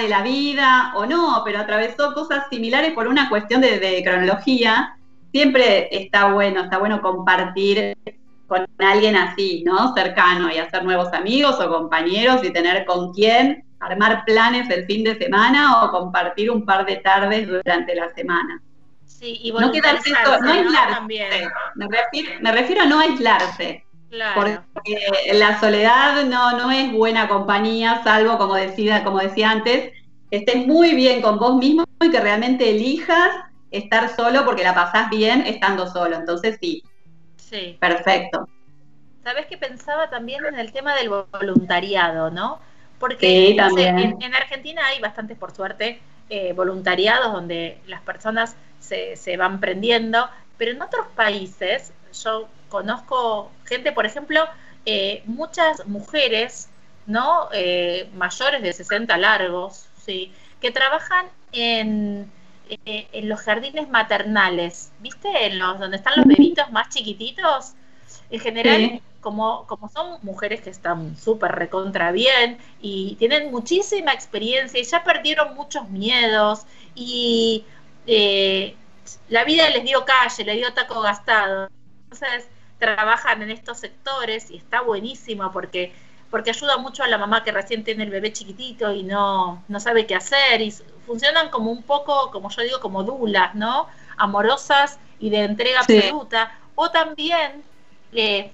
de 0.00 0.08
la 0.08 0.22
vida 0.22 0.92
o 0.94 1.04
no, 1.04 1.42
pero 1.44 1.58
atravesó 1.58 2.14
cosas 2.14 2.44
similares 2.48 2.92
por 2.92 3.08
una 3.08 3.28
cuestión 3.28 3.60
de, 3.60 4.02
cronología, 4.04 4.96
siempre 5.32 5.88
está 5.90 6.32
bueno, 6.32 6.62
está 6.62 6.78
bueno 6.78 7.02
compartir 7.02 7.96
con 8.46 8.64
alguien 8.78 9.16
así, 9.16 9.64
¿no? 9.66 9.92
Cercano 9.94 10.50
y 10.52 10.58
hacer 10.58 10.84
nuevos 10.84 11.12
amigos 11.12 11.60
o 11.60 11.68
compañeros 11.68 12.42
y 12.44 12.52
tener 12.52 12.84
con 12.86 13.12
quién 13.12 13.64
armar 13.80 14.24
planes 14.24 14.70
el 14.70 14.86
fin 14.86 15.02
de 15.02 15.18
semana 15.18 15.82
o 15.82 15.90
compartir 15.90 16.52
un 16.52 16.64
par 16.64 16.86
de 16.86 16.96
tardes 16.96 17.48
durante 17.48 17.96
la 17.96 18.14
semana. 18.14 18.62
Sí, 19.18 19.40
y 19.42 19.50
no 19.50 19.72
quedarse, 19.72 20.12
no 20.12 20.52
aislarse. 20.52 21.48
Me, 21.74 21.88
refiero, 21.88 22.30
me 22.40 22.52
refiero 22.52 22.82
a 22.82 22.86
no 22.86 23.00
aislarse, 23.00 23.84
porque 24.34 24.60
la 25.32 25.58
soledad 25.58 26.24
no, 26.24 26.56
no 26.56 26.70
es 26.70 26.92
buena 26.92 27.26
compañía, 27.26 28.00
salvo, 28.04 28.38
como 28.38 28.54
decía, 28.54 29.02
como 29.02 29.18
decía 29.18 29.50
antes, 29.50 29.92
que 30.30 30.36
estés 30.36 30.64
muy 30.68 30.94
bien 30.94 31.20
con 31.20 31.38
vos 31.38 31.56
mismo 31.56 31.84
y 32.00 32.10
que 32.12 32.20
realmente 32.20 32.70
elijas 32.70 33.30
estar 33.72 34.14
solo 34.14 34.44
porque 34.44 34.62
la 34.62 34.74
pasás 34.74 35.10
bien 35.10 35.42
estando 35.46 35.88
solo. 35.88 36.14
Entonces 36.14 36.56
sí. 36.60 36.84
Sí. 37.36 37.76
Perfecto. 37.80 38.48
Sabes 39.24 39.46
que 39.46 39.58
pensaba 39.58 40.10
también 40.10 40.46
en 40.46 40.60
el 40.60 40.70
tema 40.70 40.94
del 40.94 41.08
voluntariado, 41.08 42.30
¿no? 42.30 42.60
Porque 43.00 43.50
en, 43.50 44.34
Argentina 44.34 44.86
hay 44.86 45.00
bastantes, 45.00 45.36
por 45.36 45.50
suerte, 45.50 46.00
eh, 46.30 46.52
voluntariados 46.52 47.32
donde 47.32 47.80
las 47.86 48.00
personas 48.02 48.56
se, 48.88 49.16
se 49.16 49.36
van 49.36 49.60
prendiendo, 49.60 50.28
pero 50.56 50.72
en 50.72 50.82
otros 50.82 51.06
países, 51.14 51.92
yo 52.22 52.48
conozco 52.68 53.50
gente, 53.64 53.92
por 53.92 54.06
ejemplo, 54.06 54.44
eh, 54.86 55.22
muchas 55.26 55.86
mujeres, 55.86 56.68
¿no? 57.06 57.48
Eh, 57.52 58.08
mayores 58.14 58.62
de 58.62 58.72
60 58.72 59.16
largos, 59.18 59.86
¿sí? 60.04 60.32
Que 60.60 60.70
trabajan 60.70 61.26
en, 61.52 62.30
eh, 62.84 63.08
en 63.12 63.28
los 63.28 63.40
jardines 63.40 63.88
maternales, 63.88 64.90
¿viste? 65.00 65.46
En 65.46 65.58
los 65.58 65.78
donde 65.78 65.96
están 65.98 66.14
los 66.16 66.26
bebitos 66.26 66.70
más 66.72 66.88
chiquititos. 66.88 67.74
En 68.30 68.40
general, 68.40 69.02
como, 69.20 69.66
como 69.66 69.88
son 69.88 70.18
mujeres 70.22 70.62
que 70.62 70.70
están 70.70 71.16
súper 71.16 71.52
recontra 71.52 72.12
bien 72.12 72.58
y 72.80 73.16
tienen 73.18 73.50
muchísima 73.50 74.12
experiencia 74.12 74.80
y 74.80 74.84
ya 74.84 75.04
perdieron 75.04 75.54
muchos 75.54 75.88
miedos 75.90 76.64
y 76.94 77.64
la 79.28 79.44
vida 79.44 79.70
les 79.70 79.84
dio 79.84 80.04
calle, 80.04 80.44
les 80.44 80.56
dio 80.56 80.72
taco 80.72 81.00
gastado. 81.00 81.68
Entonces, 82.04 82.48
trabajan 82.78 83.42
en 83.42 83.50
estos 83.50 83.78
sectores 83.78 84.50
y 84.50 84.56
está 84.56 84.80
buenísimo 84.80 85.52
porque 85.52 85.92
porque 86.30 86.50
ayuda 86.50 86.76
mucho 86.76 87.02
a 87.02 87.08
la 87.08 87.16
mamá 87.16 87.42
que 87.42 87.52
recién 87.52 87.84
tiene 87.84 88.04
el 88.04 88.10
bebé 88.10 88.32
chiquitito 88.32 88.92
y 88.92 89.02
no, 89.02 89.64
no 89.66 89.80
sabe 89.80 90.06
qué 90.06 90.14
hacer 90.14 90.60
y 90.60 90.70
funcionan 91.06 91.48
como 91.48 91.70
un 91.70 91.82
poco, 91.82 92.30
como 92.30 92.50
yo 92.50 92.62
digo, 92.62 92.80
como 92.80 93.02
dulas, 93.02 93.54
¿no? 93.54 93.88
Amorosas 94.18 94.98
y 95.18 95.30
de 95.30 95.44
entrega 95.44 95.80
absoluta. 95.80 96.52
O 96.74 96.90
también 96.90 97.64
eh, 98.12 98.52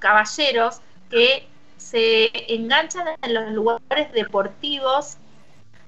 caballeros 0.00 0.80
que 1.10 1.46
se 1.76 2.30
enganchan 2.54 3.06
en 3.22 3.34
los 3.34 3.52
lugares 3.52 4.12
deportivos 4.12 5.16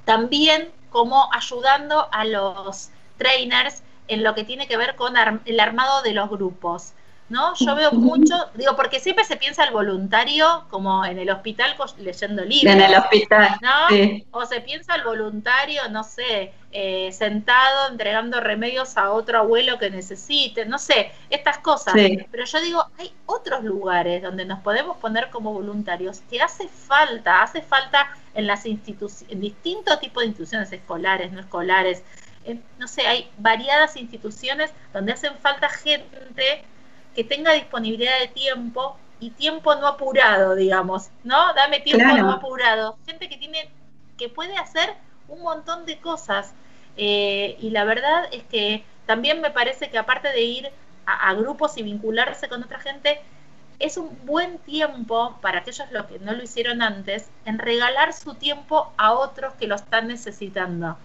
también 0.05 0.71
como 0.92 1.28
ayudando 1.33 2.09
a 2.12 2.24
los 2.24 2.90
trainers 3.16 3.83
en 4.09 4.22
lo 4.22 4.35
que 4.35 4.44
tiene 4.44 4.68
que 4.68 4.76
ver 4.76 4.94
con 4.94 5.14
el 5.44 5.61
armado 5.61 6.02
de 6.02 6.12
los 6.12 6.28
grupos. 6.28 6.92
¿No? 7.33 7.55
Yo 7.55 7.75
veo 7.75 7.92
mucho, 7.92 8.35
digo, 8.55 8.77
porque 8.77 9.01
siempre 9.01 9.25
se 9.25 9.37
piensa 9.37 9.64
el 9.64 9.73
voluntario 9.73 10.66
como 10.68 11.05
en 11.05 11.18
el 11.18 11.31
hospital 11.31 11.75
leyendo 11.99 12.45
libros. 12.45 12.75
En 12.75 12.81
el 12.83 12.95
hospital. 12.95 13.57
¿no? 13.62 13.88
O 14.33 14.45
se 14.45 14.61
piensa 14.61 14.95
el 14.97 15.03
voluntario, 15.03 15.88
no 15.88 16.05
sé, 16.05 16.53
eh, 16.71 17.11
sentado 17.11 17.88
entregando 17.88 18.38
remedios 18.40 18.99
a 18.99 19.12
otro 19.12 19.38
abuelo 19.38 19.79
que 19.79 19.88
necesite, 19.88 20.66
no 20.66 20.79
sé, 20.79 21.11
estas 21.31 21.59
cosas. 21.59 21.95
Pero 21.95 22.45
yo 22.45 22.61
digo, 22.61 22.87
hay 22.99 23.11
otros 23.25 23.64
lugares 23.64 24.23
donde 24.23 24.45
nos 24.45 24.61
podemos 24.61 24.99
poner 24.99 25.31
como 25.31 25.55
voluntarios 25.55 26.21
que 26.31 26.42
hace 26.42 26.68
falta, 26.68 27.42
hace 27.42 27.62
falta 27.62 28.14
en 28.35 28.47
las 28.47 28.66
instituciones, 28.66 29.33
en 29.33 29.40
distintos 29.40 29.99
tipos 30.01 30.23
de 30.23 30.27
instituciones 30.27 30.71
escolares, 30.71 31.33
no 31.33 31.40
escolares. 31.40 32.03
no 32.79 32.87
sé, 32.87 33.07
hay 33.07 33.31
variadas 33.38 33.97
instituciones 33.97 34.71
donde 34.92 35.12
hacen 35.12 35.35
falta 35.38 35.71
gente 35.71 36.66
que 37.14 37.25
tenga 37.25 37.53
disponibilidad 37.53 38.18
de 38.20 38.29
tiempo 38.29 38.96
y 39.20 39.31
tiempo 39.31 39.75
no 39.77 39.87
apurado, 39.87 40.55
digamos, 40.57 41.11
¿no? 41.22 41.55
Dame 41.55 41.81
tiempo 41.81 42.05
no 42.16 42.33
apurado. 42.33 42.98
Gente 43.07 43.29
que 43.29 43.37
tiene, 43.37 43.70
que 44.18 44.29
puede 44.29 44.57
hacer 44.57 44.94
un 45.29 45.42
montón 45.42 45.87
de 45.87 45.98
cosas. 45.98 46.55
Eh, 46.96 47.57
y 47.61 47.70
la 47.70 47.85
verdad 47.85 48.29
es 48.33 48.42
que 48.44 48.85
también 49.07 49.40
me 49.40 49.51
parece 49.51 49.90
que 49.90 49.98
aparte 49.98 50.29
de 50.29 50.42
ir 50.42 50.70
a, 51.07 51.35
grupos 51.35 51.77
y 51.79 51.83
vincularse 51.83 52.48
con 52.48 52.62
otra 52.62 52.79
gente, 52.79 53.20
es 53.78 53.97
un 53.97 54.16
buen 54.24 54.59
tiempo 54.59 55.36
para 55.41 55.61
aquellos 55.61 55.91
los 55.91 56.07
que 56.07 56.18
no 56.18 56.32
lo 56.32 56.43
hicieron 56.43 56.82
antes, 56.82 57.28
en 57.45 57.59
regalar 57.59 58.12
su 58.12 58.34
tiempo 58.34 58.93
a 58.97 59.12
otros 59.12 59.55
que 59.55 59.66
lo 59.66 59.74
están 59.74 60.09
necesitando. 60.09 60.97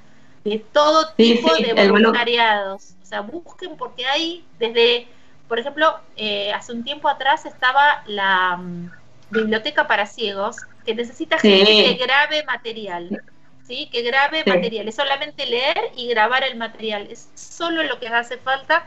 De 0.43 0.59
todo 0.59 1.13
tipo 1.13 1.53
de 1.55 1.89
voluntariados. 1.89 2.95
O 3.01 3.05
sea, 3.05 3.21
busquen 3.21 3.77
porque 3.77 4.05
hay 4.05 4.45
desde 4.59 5.07
por 5.47 5.59
ejemplo, 5.59 5.99
eh, 6.15 6.51
hace 6.53 6.73
un 6.73 6.83
tiempo 6.83 7.07
atrás 7.07 7.45
estaba 7.45 8.03
la 8.05 8.57
mm, 8.57 8.91
biblioteca 9.29 9.87
para 9.87 10.05
ciegos 10.05 10.57
que 10.85 10.95
necesita 10.95 11.39
gente 11.39 11.65
que 11.65 12.05
grabe 12.05 12.43
material. 12.43 13.21
¿Sí? 13.65 13.89
Que 13.91 14.01
grabe 14.01 14.43
material. 14.45 14.87
Es 14.87 14.95
solamente 14.95 15.45
leer 15.45 15.91
y 15.95 16.07
grabar 16.07 16.43
el 16.45 16.55
material. 16.55 17.07
Es 17.11 17.29
solo 17.35 17.83
lo 17.83 17.99
que 17.99 18.07
hace 18.07 18.37
falta. 18.37 18.85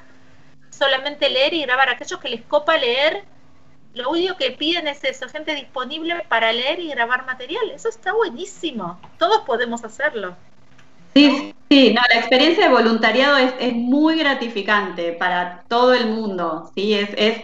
Solamente 0.71 1.29
leer 1.29 1.53
y 1.53 1.63
grabar. 1.63 1.91
Aquellos 1.91 2.19
que 2.19 2.31
les 2.31 2.43
copa 2.43 2.79
leer, 2.79 3.25
lo 3.93 4.09
único 4.09 4.37
que 4.39 4.53
piden 4.53 4.89
es 4.89 5.05
eso, 5.05 5.29
gente 5.29 5.55
disponible 5.55 6.25
para 6.29 6.53
leer 6.53 6.81
y 6.81 6.89
grabar 6.89 7.27
material. 7.27 7.71
Eso 7.71 7.91
está 7.91 8.15
buenísimo. 8.15 8.99
Todos 9.19 9.43
podemos 9.43 9.85
hacerlo. 9.85 10.35
Sí, 11.15 11.55
sí, 11.69 11.95
no, 11.95 12.01
la 12.13 12.21
experiencia 12.21 12.69
de 12.69 12.75
voluntariado 12.75 13.37
es, 13.37 13.75
muy 13.75 14.19
gratificante 14.19 15.13
para 15.13 15.65
todo 15.69 15.95
el 15.95 16.09
mundo, 16.09 16.71
sí, 16.75 16.95
es, 16.95 17.11
es, 17.17 17.43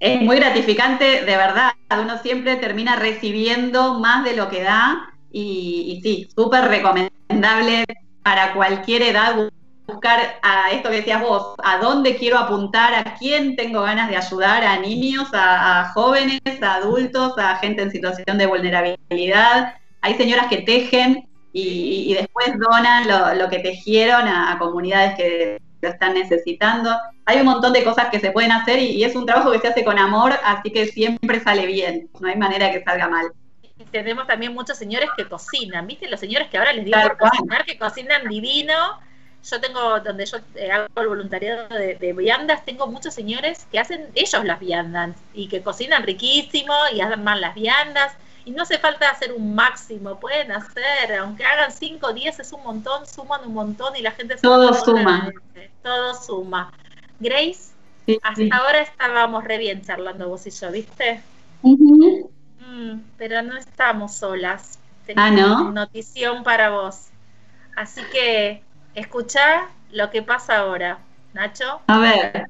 es 0.00 0.20
muy 0.20 0.36
gratificante 0.36 1.24
de 1.24 1.36
verdad. 1.36 1.72
Uno 1.90 2.18
siempre 2.18 2.56
termina 2.56 2.96
recibiendo 2.96 3.98
más 3.98 4.24
de 4.24 4.36
lo 4.36 4.48
que 4.48 4.62
da 4.62 5.12
y, 5.32 6.00
sí, 6.02 6.28
súper 6.34 6.64
recomendable 6.64 7.84
para 8.22 8.54
cualquier 8.54 9.02
edad 9.02 9.50
buscar 9.86 10.38
a 10.42 10.70
esto 10.70 10.90
que 10.90 10.96
decías 10.96 11.22
vos, 11.22 11.54
a 11.64 11.78
dónde 11.78 12.16
quiero 12.16 12.38
apuntar, 12.38 12.94
a 12.94 13.16
quién 13.18 13.56
tengo 13.56 13.82
ganas 13.82 14.10
de 14.10 14.18
ayudar, 14.18 14.62
a 14.62 14.78
niños, 14.78 15.28
a, 15.32 15.92
jóvenes, 15.94 16.40
a 16.60 16.74
adultos, 16.74 17.32
a 17.38 17.56
gente 17.56 17.82
en 17.82 17.90
situación 17.90 18.36
de 18.36 18.46
vulnerabilidad. 18.46 19.74
Hay 20.02 20.14
señoras 20.14 20.48
que 20.48 20.58
tejen 20.58 21.27
y, 21.58 22.14
después 22.14 22.58
donan 22.58 23.06
lo, 23.38 23.48
que 23.48 23.58
tejieron 23.60 24.26
a, 24.26 24.56
comunidades 24.58 25.16
que 25.16 25.58
lo 25.80 25.88
están 25.88 26.14
necesitando. 26.14 26.96
Hay 27.26 27.38
un 27.38 27.46
montón 27.46 27.72
de 27.72 27.84
cosas 27.84 28.08
que 28.10 28.20
se 28.20 28.30
pueden 28.30 28.52
hacer 28.52 28.78
y, 28.78 29.04
es 29.04 29.14
un 29.16 29.26
trabajo 29.26 29.52
que 29.52 29.60
se 29.60 29.68
hace 29.68 29.84
con 29.84 29.98
amor, 29.98 30.32
así 30.44 30.70
que 30.70 30.86
siempre 30.86 31.40
sale 31.40 31.66
bien, 31.66 32.10
no 32.20 32.28
hay 32.28 32.36
manera 32.36 32.70
que 32.70 32.82
salga 32.82 33.08
mal 33.08 33.32
tenemos 33.90 34.26
también 34.26 34.52
muchos 34.54 34.76
señores 34.76 35.08
que 35.16 35.28
cocinan, 35.28 35.86
¿viste? 35.86 36.08
Los 36.08 36.20
señores 36.20 36.48
que 36.48 36.58
ahora 36.58 36.72
les 36.72 36.84
digo 36.84 36.98
por 37.00 37.16
cocinar, 37.16 37.64
que 37.64 37.78
cocinan 37.78 38.28
divino, 38.28 38.74
yo 39.44 39.60
tengo, 39.60 40.00
donde 40.00 40.26
yo 40.26 40.38
eh, 40.56 40.70
hago 40.70 40.88
el 40.96 41.08
voluntariado 41.08 41.68
de, 41.68 42.12
viandas, 42.12 42.64
tengo 42.64 42.86
muchos 42.86 43.14
señores 43.14 43.66
que 43.70 43.78
hacen 43.78 44.08
ellos 44.14 44.44
las 44.44 44.60
viandas 44.60 45.16
y 45.32 45.48
que 45.48 45.62
cocinan 45.62 46.02
riquísimo 46.02 46.74
y 46.92 47.00
hacen 47.00 47.22
mal 47.22 47.40
las 47.40 47.54
viandas. 47.54 48.12
Y 48.48 48.50
no 48.50 48.62
hace 48.62 48.78
falta 48.78 49.10
hacer 49.10 49.32
un 49.32 49.54
máximo, 49.54 50.18
pueden 50.18 50.52
hacer, 50.52 51.14
aunque 51.18 51.44
hagan 51.44 51.70
5 51.70 52.06
o 52.06 52.12
10 52.14 52.40
es 52.40 52.52
un 52.52 52.62
montón, 52.62 53.06
suman 53.06 53.46
un 53.46 53.52
montón 53.52 53.94
y 53.94 54.00
la 54.00 54.12
gente 54.12 54.36
se 54.36 54.42
Todo 54.42 54.72
suma. 54.72 55.30
Todo 55.82 56.14
suma. 56.14 56.72
Grace, 57.20 57.72
hasta 58.22 58.56
ahora 58.56 58.80
estábamos 58.80 59.44
re 59.44 59.58
bien 59.58 59.82
charlando 59.82 60.28
vos 60.28 60.46
y 60.46 60.50
yo, 60.50 60.72
¿viste? 60.72 61.20
Mm, 61.62 63.00
pero 63.18 63.42
no 63.42 63.58
estamos 63.58 64.14
solas. 64.14 64.78
ah, 65.16 65.30
¿no? 65.30 65.70
notición 65.70 66.42
para 66.42 66.70
vos. 66.70 67.08
Así 67.76 68.00
que 68.10 68.62
Escucha 68.94 69.68
lo 69.92 70.10
que 70.10 70.22
pasa 70.22 70.58
ahora, 70.58 70.98
Nacho. 71.32 71.80
A 71.86 71.98
ver. 71.98 72.46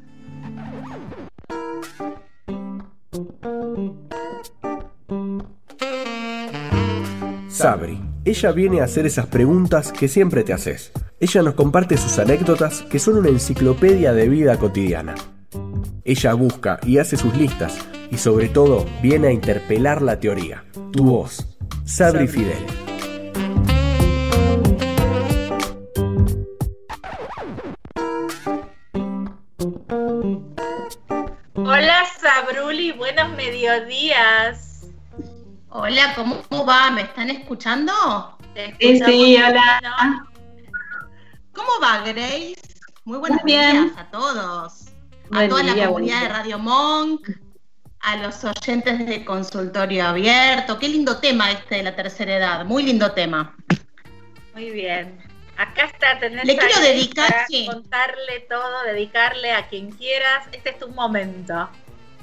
Sabri, 7.58 8.00
ella 8.24 8.52
viene 8.52 8.80
a 8.80 8.84
hacer 8.84 9.04
esas 9.04 9.26
preguntas 9.26 9.90
que 9.90 10.06
siempre 10.06 10.44
te 10.44 10.52
haces. 10.52 10.92
Ella 11.18 11.42
nos 11.42 11.54
comparte 11.54 11.96
sus 11.96 12.16
anécdotas 12.20 12.82
que 12.82 13.00
son 13.00 13.18
una 13.18 13.30
enciclopedia 13.30 14.12
de 14.12 14.28
vida 14.28 14.56
cotidiana. 14.60 15.16
Ella 16.04 16.34
busca 16.34 16.78
y 16.84 16.98
hace 16.98 17.16
sus 17.16 17.36
listas 17.36 17.76
y 18.12 18.18
sobre 18.18 18.48
todo 18.48 18.86
viene 19.02 19.26
a 19.26 19.32
interpelar 19.32 20.02
la 20.02 20.20
teoría. 20.20 20.66
Tu 20.92 21.02
voz, 21.02 21.58
Sabri 21.84 22.28
Fidel. 22.28 22.64
Hola 31.56 32.04
Sabruli, 32.20 32.92
buenos 32.92 33.30
mediodías. 33.36 34.67
Hola, 35.70 36.14
¿cómo 36.14 36.64
va? 36.64 36.90
¿Me 36.90 37.02
están 37.02 37.28
escuchando? 37.28 37.92
Sí, 38.80 38.98
sí, 39.04 39.36
hola. 39.36 40.26
¿Cómo 41.52 41.68
va, 41.82 41.98
Grace? 41.98 42.56
Muy 43.04 43.18
buenos 43.18 43.44
días 43.44 43.92
a 43.98 44.10
todos. 44.10 44.86
a 45.30 45.46
toda 45.46 45.62
la 45.62 45.86
comunidad 45.86 46.22
de 46.22 46.28
Radio 46.28 46.58
Monk, 46.58 47.28
a 48.00 48.16
los 48.16 48.42
oyentes 48.44 49.06
de 49.06 49.26
consultorio 49.26 50.06
abierto. 50.06 50.78
Qué 50.78 50.88
lindo 50.88 51.18
tema 51.18 51.50
este 51.50 51.76
de 51.76 51.82
la 51.82 51.94
tercera 51.94 52.36
edad, 52.36 52.64
muy 52.64 52.84
lindo 52.84 53.12
tema. 53.12 53.54
Muy 54.54 54.70
bien. 54.70 55.22
Acá 55.58 55.84
está, 55.84 56.18
tenés 56.18 56.46
Le 56.46 56.56
quiero 56.56 56.80
dedicar, 56.80 57.46
contarle 57.66 58.40
todo, 58.48 58.84
dedicarle 58.84 59.52
a 59.52 59.68
quien 59.68 59.90
quieras. 59.90 60.46
Este 60.50 60.70
es 60.70 60.78
tu 60.78 60.88
momento. 60.88 61.68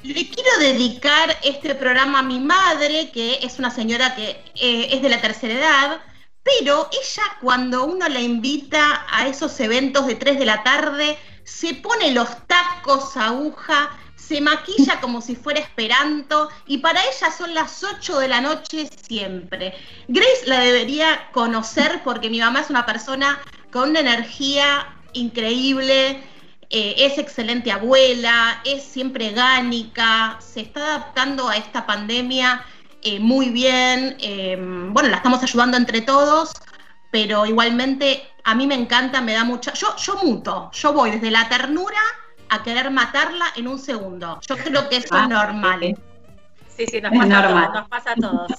Le 0.02 0.28
quiero 0.28 0.50
dedicar 0.60 1.36
este 1.42 1.74
programa 1.74 2.20
a 2.20 2.22
mi 2.22 2.38
madre, 2.38 3.10
que 3.10 3.40
es 3.42 3.58
una 3.58 3.70
señora 3.70 4.14
que 4.14 4.30
eh, 4.54 4.88
es 4.92 5.02
de 5.02 5.08
la 5.08 5.20
tercera 5.20 5.54
edad, 5.54 6.00
pero 6.42 6.88
ella 6.92 7.22
cuando 7.40 7.84
uno 7.84 8.08
la 8.08 8.20
invita 8.20 9.04
a 9.10 9.26
esos 9.26 9.58
eventos 9.58 10.06
de 10.06 10.14
3 10.14 10.38
de 10.38 10.44
la 10.44 10.62
tarde, 10.62 11.18
se 11.44 11.74
pone 11.74 12.12
los 12.12 12.28
tacos, 12.46 13.16
aguja, 13.16 13.90
se 14.16 14.40
maquilla 14.40 15.00
como 15.00 15.20
si 15.20 15.36
fuera 15.36 15.60
esperanto 15.60 16.48
y 16.66 16.78
para 16.78 17.00
ella 17.00 17.30
son 17.30 17.54
las 17.54 17.84
8 17.84 18.18
de 18.18 18.28
la 18.28 18.40
noche 18.40 18.88
siempre. 19.08 19.74
Grace 20.08 20.46
la 20.46 20.60
debería 20.60 21.30
conocer 21.32 22.02
porque 22.04 22.30
mi 22.30 22.40
mamá 22.40 22.60
es 22.60 22.70
una 22.70 22.86
persona 22.86 23.40
con 23.72 23.90
una 23.90 24.00
energía 24.00 24.96
increíble, 25.12 26.22
eh, 26.70 26.94
es 26.98 27.18
excelente 27.18 27.70
abuela, 27.70 28.60
es 28.64 28.82
siempre 28.82 29.30
gánica, 29.30 30.36
se 30.40 30.60
está 30.60 30.80
adaptando 30.80 31.48
a 31.48 31.56
esta 31.56 31.86
pandemia 31.86 32.64
eh, 33.02 33.20
muy 33.20 33.50
bien, 33.50 34.16
em, 34.18 34.92
bueno, 34.92 35.08
la 35.08 35.16
estamos 35.18 35.42
ayudando 35.42 35.76
entre 35.76 36.00
todos, 36.00 36.52
pero 37.12 37.46
igualmente 37.46 38.28
a 38.42 38.54
mí 38.54 38.66
me 38.66 38.74
encanta, 38.74 39.20
me 39.20 39.32
da 39.32 39.44
mucha, 39.44 39.72
yo, 39.74 39.94
yo 39.96 40.16
muto, 40.24 40.70
yo 40.72 40.92
voy 40.92 41.12
desde 41.12 41.30
la 41.30 41.48
ternura 41.48 42.00
a 42.48 42.62
querer 42.62 42.90
matarla 42.90 43.46
en 43.54 43.68
un 43.68 43.78
segundo. 43.78 44.40
Yo 44.48 44.56
creo 44.56 44.88
que 44.88 44.96
eso 44.96 45.14
es 45.14 45.22
ah, 45.22 45.28
normal. 45.28 45.96
Sí, 46.76 46.86
sí, 46.86 47.00
nos 47.00 47.12
pasa, 47.12 47.38
a 47.38 47.48
todos, 47.48 47.72
nos 47.74 47.88
pasa 47.88 48.10
a 48.10 48.14
todos. 48.16 48.52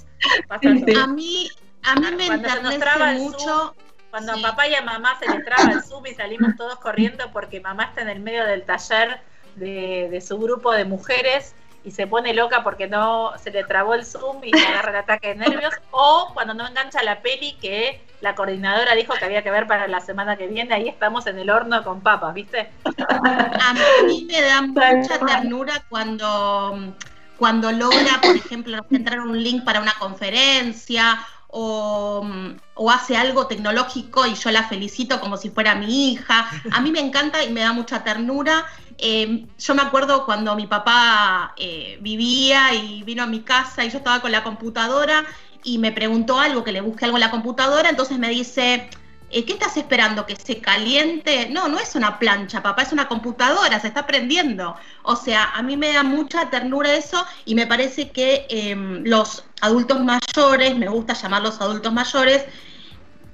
A 0.98 1.08
mí, 1.08 1.50
a 1.84 1.96
mí 1.96 2.08
me 2.18 2.28
enternece 2.28 3.14
mucho. 3.20 3.76
Cuando 4.10 4.34
a 4.34 4.42
papá 4.42 4.68
y 4.68 4.76
a 4.76 4.82
mamá 4.82 5.18
se 5.20 5.30
les 5.30 5.44
traba 5.44 5.72
el 5.72 5.84
Zoom 5.84 6.06
y 6.08 6.14
salimos 6.14 6.56
todos 6.56 6.80
corriendo 6.80 7.32
porque 7.32 7.60
mamá 7.60 7.86
está 7.86 8.02
en 8.02 8.10
el 8.10 8.20
medio 8.20 8.46
del 8.46 8.64
taller 8.64 9.20
de, 9.56 10.08
de 10.10 10.22
su 10.22 10.38
grupo 10.38 10.72
de 10.72 10.86
mujeres 10.86 11.56
y 11.88 11.92
se 11.92 12.06
pone 12.06 12.34
loca 12.34 12.64
porque 12.64 12.88
no 12.88 13.32
se 13.42 13.50
le 13.50 13.64
trabó 13.64 13.94
el 13.94 14.06
Zoom 14.06 14.44
y 14.44 14.52
le 14.52 14.60
agarra 14.60 14.90
el 14.90 14.96
ataque 14.98 15.30
de 15.30 15.36
nervios, 15.36 15.74
o 15.92 16.32
cuando 16.34 16.54
no 16.54 16.68
engancha 16.68 17.02
la 17.02 17.22
peli 17.22 17.54
que 17.62 18.02
la 18.20 18.36
coordinadora 18.36 18.94
dijo 18.94 19.14
que 19.14 19.24
había 19.24 19.42
que 19.42 19.52
ver 19.52 19.68
para 19.68 19.88
la 19.88 20.02
semana 20.02 20.36
que 20.36 20.48
viene, 20.48 20.74
ahí 20.74 20.90
estamos 20.90 21.28
en 21.28 21.40
el 21.40 21.50
horno 21.50 21.86
con 21.86 22.02
papas, 22.02 22.34
¿viste? 22.34 22.70
A 23.08 23.74
mí 24.06 24.28
me 24.30 24.42
da 24.42 24.62
mucha 24.64 25.18
ternura 25.18 25.82
cuando, 25.88 26.94
cuando 27.38 27.72
logra, 27.72 28.20
por 28.22 28.36
ejemplo, 28.36 28.86
entrar 28.92 29.22
un 29.22 29.42
link 29.42 29.64
para 29.64 29.80
una 29.80 29.94
conferencia 29.94 31.26
o, 31.48 32.28
o, 32.76 32.92
hace 32.92 33.16
algo 33.16 33.48
tecnológico 33.48 34.26
y 34.26 34.36
yo 34.36 34.52
la 34.52 34.68
felicito 34.68 35.20
como 35.20 35.38
si 35.38 35.50
fuera 35.50 35.76
mi 35.76 36.12
hija. 36.12 36.50
A 36.72 36.82
mí 36.82 36.92
me 36.92 37.00
encanta 37.00 37.44
y 37.44 37.52
me 37.52 37.62
da 37.62 37.74
mucha 37.74 38.04
ternura 38.04 38.66
eh, 39.00 39.46
yo 39.60 39.76
me 39.76 39.84
acuerdo 39.84 40.26
cuando 40.26 40.56
mi 40.56 40.66
papá 40.66 41.54
eh, 41.58 42.00
vivía 42.02 42.74
y 42.74 43.04
vino 43.04 43.24
a 43.24 43.28
mi 43.28 43.42
casa 43.42 43.86
y 43.86 43.90
yo 43.90 44.00
estaba 44.00 44.22
con 44.22 44.32
la 44.32 44.44
computadora 44.44 45.24
y 45.64 45.78
me 45.78 45.92
preguntó 45.92 46.40
algo, 46.40 46.64
que 46.64 46.72
le 46.72 46.82
busque 46.82 47.06
algo 47.06 47.18
en 47.18 47.22
la 47.22 47.32
computadora, 47.32 47.90
entonces 47.90 48.18
me 48.18 48.30
dice, 48.30 48.90
¿qué 49.30 49.54
estás 49.54 49.76
esperando? 49.78 50.26
¿Que 50.26 50.36
se 50.36 50.60
caliente? 50.60 51.50
No, 51.50 51.68
no 51.68 51.80
es 51.80 51.96
una 51.96 52.18
plancha, 52.18 52.64
papá, 52.64 52.84
es 52.84 52.92
una 52.92 53.08
computadora, 53.08 53.80
se 53.80 53.88
está 53.88 54.08
prendiendo. 54.08 54.76
O 55.04 55.16
sea, 55.16 55.52
a 55.52 55.62
mí 55.64 55.76
me 55.76 55.94
da 55.94 56.04
mucha 56.04 56.50
ternura 56.50 56.94
eso 56.94 57.26
y 57.46 57.56
me 57.56 57.68
parece 57.68 58.10
que 58.12 58.46
em, 58.50 59.04
los 59.04 59.44
adultos 59.62 60.00
mayores, 60.02 60.78
me 60.78 60.88
gusta 60.88 61.14
llamarlos 61.14 61.60
adultos 61.60 61.92
mayores, 61.92 62.46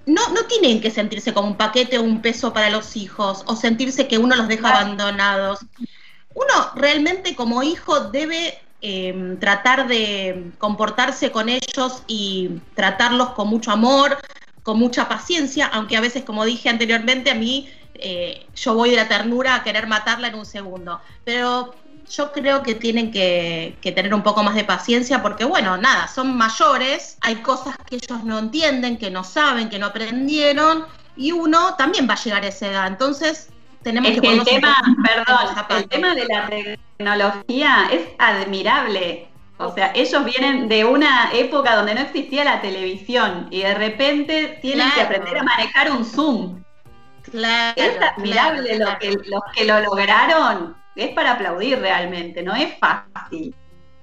no, 0.05 0.27
no 0.29 0.45
tienen 0.45 0.81
que 0.81 0.91
sentirse 0.91 1.33
como 1.33 1.49
un 1.49 1.57
paquete 1.57 1.97
o 1.97 2.03
un 2.03 2.21
peso 2.21 2.53
para 2.53 2.69
los 2.69 2.95
hijos 2.95 3.43
o 3.45 3.55
sentirse 3.55 4.07
que 4.07 4.17
uno 4.17 4.35
los 4.35 4.47
deja 4.47 4.69
abandonados. 4.69 5.59
Uno 6.33 6.71
realmente 6.75 7.35
como 7.35 7.63
hijo 7.63 8.09
debe 8.09 8.59
em, 8.81 9.37
tratar 9.39 9.87
de 9.87 10.51
comportarse 10.57 11.31
con 11.31 11.47
ellos 11.47 12.03
y 12.07 12.49
tratarlos 12.75 13.29
con 13.29 13.47
mucho 13.47 13.71
amor, 13.71 14.17
con 14.63 14.79
mucha 14.79 15.07
paciencia, 15.09 15.67
aunque 15.67 15.97
a 15.97 16.01
veces, 16.01 16.23
como 16.23 16.45
dije 16.45 16.69
anteriormente, 16.69 17.29
a 17.29 17.35
mí 17.35 17.69
eh, 17.95 18.47
yo 18.55 18.73
voy 18.73 18.89
de 18.89 18.95
la 18.95 19.07
ternura 19.07 19.55
a 19.55 19.63
querer 19.63 19.87
matarla 19.87 20.29
en 20.29 20.35
un 20.35 20.45
segundo. 20.45 21.01
Pero 21.23 21.75
yo 22.09 22.31
creo 22.31 22.63
que 22.63 22.75
tienen 22.75 23.11
que, 23.11 23.77
tener 23.81 24.13
un 24.13 24.23
poco 24.23 24.43
más 24.43 24.55
de 24.55 24.63
paciencia 24.63 25.21
porque, 25.21 25.45
bueno, 25.45 25.77
nada, 25.77 26.07
son 26.07 26.35
mayores, 26.35 27.17
hay 27.21 27.35
cosas 27.37 27.75
que 27.85 27.95
ellos 27.97 28.23
no 28.23 28.39
entienden, 28.39 28.97
que 28.97 29.11
no 29.11 29.23
saben, 29.23 29.69
que 29.69 29.79
no 29.79 29.87
aprendieron, 29.87 30.85
y 31.15 31.31
uno 31.31 31.75
también 31.75 32.07
va 32.09 32.13
a 32.13 32.23
llegar 32.23 32.43
a 32.43 32.47
esa 32.47 32.67
edad. 32.67 32.87
Entonces, 32.87 33.49
tenemos 33.83 34.11
que, 34.11 34.27
el 34.27 34.43
tema, 34.43 34.75
perdón, 35.03 35.55
el 35.77 35.89
tema 35.89 36.15
de 36.15 36.25
la 36.25 36.49
tecnología 36.97 37.89
es 37.91 38.01
admirable. 38.17 39.27
O 39.67 39.73
sea, 39.73 39.91
ellos 39.95 40.25
vienen 40.25 40.67
de 40.67 40.85
una 40.85 41.31
época 41.33 41.75
donde 41.75 41.95
no 41.95 42.01
existía 42.01 42.43
la 42.43 42.61
televisión 42.61 43.47
y 43.51 43.61
de 43.61 43.73
repente 43.73 44.59
tienen 44.61 44.89
que 44.91 45.01
aprender 45.01 45.37
a 45.37 45.43
manejar 45.43 45.91
un 45.91 46.05
Zoom. 46.05 46.63
Claro, 47.31 47.73
es 47.75 47.97
admirable 48.01 48.77
lo 48.77 48.99
que, 48.99 49.11
los 49.11 49.41
que 49.55 49.65
lo 49.65 49.79
lograron 49.79 50.75
es 50.95 51.09
para 51.13 51.33
aplaudir 51.33 51.79
realmente, 51.79 52.43
no 52.43 52.53
es 52.55 52.77
fácil. 52.77 53.55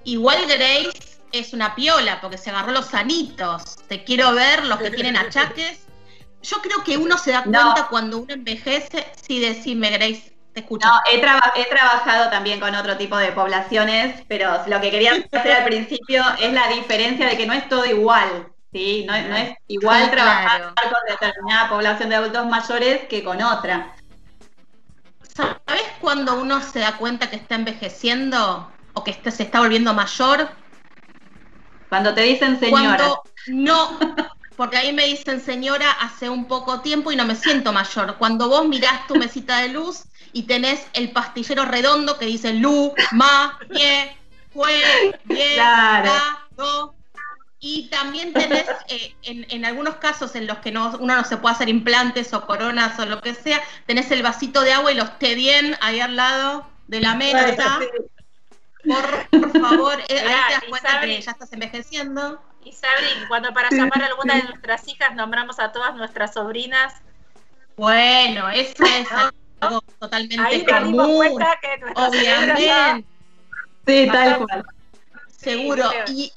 Igual 0.03 0.39
Grace 0.47 1.19
es 1.31 1.53
una 1.53 1.75
piola 1.75 2.19
porque 2.21 2.37
se 2.37 2.49
agarró 2.49 2.71
los 2.71 2.87
sanitos. 2.87 3.77
Te 3.87 4.03
quiero 4.03 4.33
ver 4.33 4.65
los 4.65 4.79
que 4.79 4.91
tienen 4.91 5.15
achaques. 5.15 5.85
yo 6.41 6.57
creo 6.61 6.83
que 6.83 6.97
uno 6.97 7.17
se 7.17 7.31
da 7.31 7.43
cuenta 7.43 7.87
cuando 7.89 8.19
uno 8.19 8.33
envejece. 8.33 9.05
Sí, 9.21 9.39
decime, 9.39 9.91
Grace, 9.91 10.30
te 10.53 10.61
escucho. 10.61 10.87
No, 10.87 10.99
he, 11.11 11.15
he 11.15 11.65
trabajado 11.65 12.29
también 12.29 12.59
con 12.59 12.75
otro 12.75 12.97
tipo 12.97 13.17
de 13.17 13.31
poblaciones, 13.31 14.21
pero 14.27 14.51
lo 14.67 14.81
que 14.81 14.91
quería 14.91 15.11
hacer 15.31 15.51
al 15.51 15.63
principio 15.63 16.23
es 16.39 16.53
la 16.53 16.67
diferencia 16.67 17.27
de 17.27 17.37
que 17.37 17.47
no 17.47 17.53
es 17.53 17.67
todo 17.69 17.85
igual. 17.85 18.51
¿sí? 18.71 19.05
No, 19.07 19.13
no 19.13 19.35
es 19.35 19.55
igual 19.67 20.11
trabajar 20.11 20.73
con 20.75 20.99
determinada 21.07 21.69
población 21.69 22.09
de 22.09 22.15
adultos 22.15 22.45
mayores 22.47 23.07
que 23.07 23.23
con 23.23 23.41
otra. 23.41 23.95
¿Sabes 25.33 25.83
cuando 25.99 26.39
uno 26.39 26.61
se 26.61 26.79
da 26.79 26.97
cuenta 26.97 27.29
que 27.29 27.37
está 27.37 27.55
envejeciendo 27.55 28.71
o 28.93 29.03
que 29.03 29.13
se 29.13 29.43
está 29.43 29.59
volviendo 29.59 29.93
mayor? 29.93 30.49
Cuando 31.89 32.13
te 32.13 32.21
dicen 32.21 32.59
señora. 32.59 32.97
Cuando 32.97 33.23
no, 33.47 33.99
porque 34.61 34.77
ahí 34.77 34.93
me 34.93 35.07
dicen 35.07 35.41
señora 35.41 35.89
hace 35.89 36.29
un 36.29 36.45
poco 36.45 36.81
tiempo 36.81 37.11
y 37.11 37.15
no 37.15 37.25
me 37.25 37.35
siento 37.35 37.73
mayor. 37.73 38.17
Cuando 38.19 38.47
vos 38.47 38.67
mirás 38.67 39.07
tu 39.07 39.15
mesita 39.15 39.57
de 39.57 39.69
luz 39.69 40.03
y 40.33 40.43
tenés 40.43 40.85
el 40.93 41.09
pastillero 41.09 41.65
redondo 41.65 42.19
que 42.19 42.27
dice 42.27 42.53
Lu, 42.53 42.93
Ma, 43.11 43.57
Ye, 43.71 44.15
Jue, 44.53 44.83
Ye, 45.29 45.55
claro. 45.55 46.11
Do, 46.51 46.93
y 47.59 47.87
también 47.87 48.33
tenés, 48.33 48.67
eh, 48.87 49.15
en, 49.23 49.65
algunos 49.65 49.95
casos 49.95 50.35
en 50.35 50.45
los 50.45 50.59
que 50.59 50.71
no, 50.71 50.95
uno 50.99 51.15
no 51.15 51.23
se 51.23 51.37
puede 51.37 51.55
hacer 51.55 51.67
implantes 51.67 52.31
o 52.31 52.45
coronas 52.45 52.99
o 52.99 53.07
lo 53.07 53.19
que 53.19 53.33
sea, 53.33 53.59
tenés 53.87 54.11
el 54.11 54.21
vasito 54.21 54.61
de 54.61 54.73
agua 54.73 54.91
y 54.91 54.95
los 54.95 55.17
té 55.17 55.33
bien 55.33 55.75
ahí 55.81 56.01
al 56.01 56.15
lado 56.15 56.67
de 56.85 57.01
la 57.01 57.15
mesa. 57.15 57.79
Por, 59.31 59.59
favor, 59.59 59.99
eh, 60.07 60.19
ahí 60.19 60.39
te 60.49 60.53
das 60.53 60.63
cuenta 60.69 61.01
que 61.01 61.19
ya 61.19 61.31
estás 61.31 61.51
envejeciendo. 61.51 62.39
Y 62.63 62.71
Sabri, 62.73 63.27
cuando 63.27 63.53
para 63.53 63.69
llamar 63.69 64.03
a 64.03 64.07
alguna 64.07 64.35
de 64.35 64.43
nuestras 64.43 64.87
hijas 64.87 65.15
nombramos 65.15 65.59
a 65.59 65.71
todas 65.71 65.95
nuestras 65.95 66.33
sobrinas. 66.33 66.93
Bueno, 67.75 68.49
eso 68.49 68.83
es 68.83 69.07
algo 69.59 69.81
totalmente 69.99 70.39
ahí 70.39 70.65
común. 70.65 71.15
Cuenta 71.15 71.57
que 71.61 71.83
obviamente. 71.95 73.05
Sí, 73.87 74.09
tal 74.11 74.45
cual. 74.45 74.65
Seguro. 75.35 75.89
y, 76.07 76.31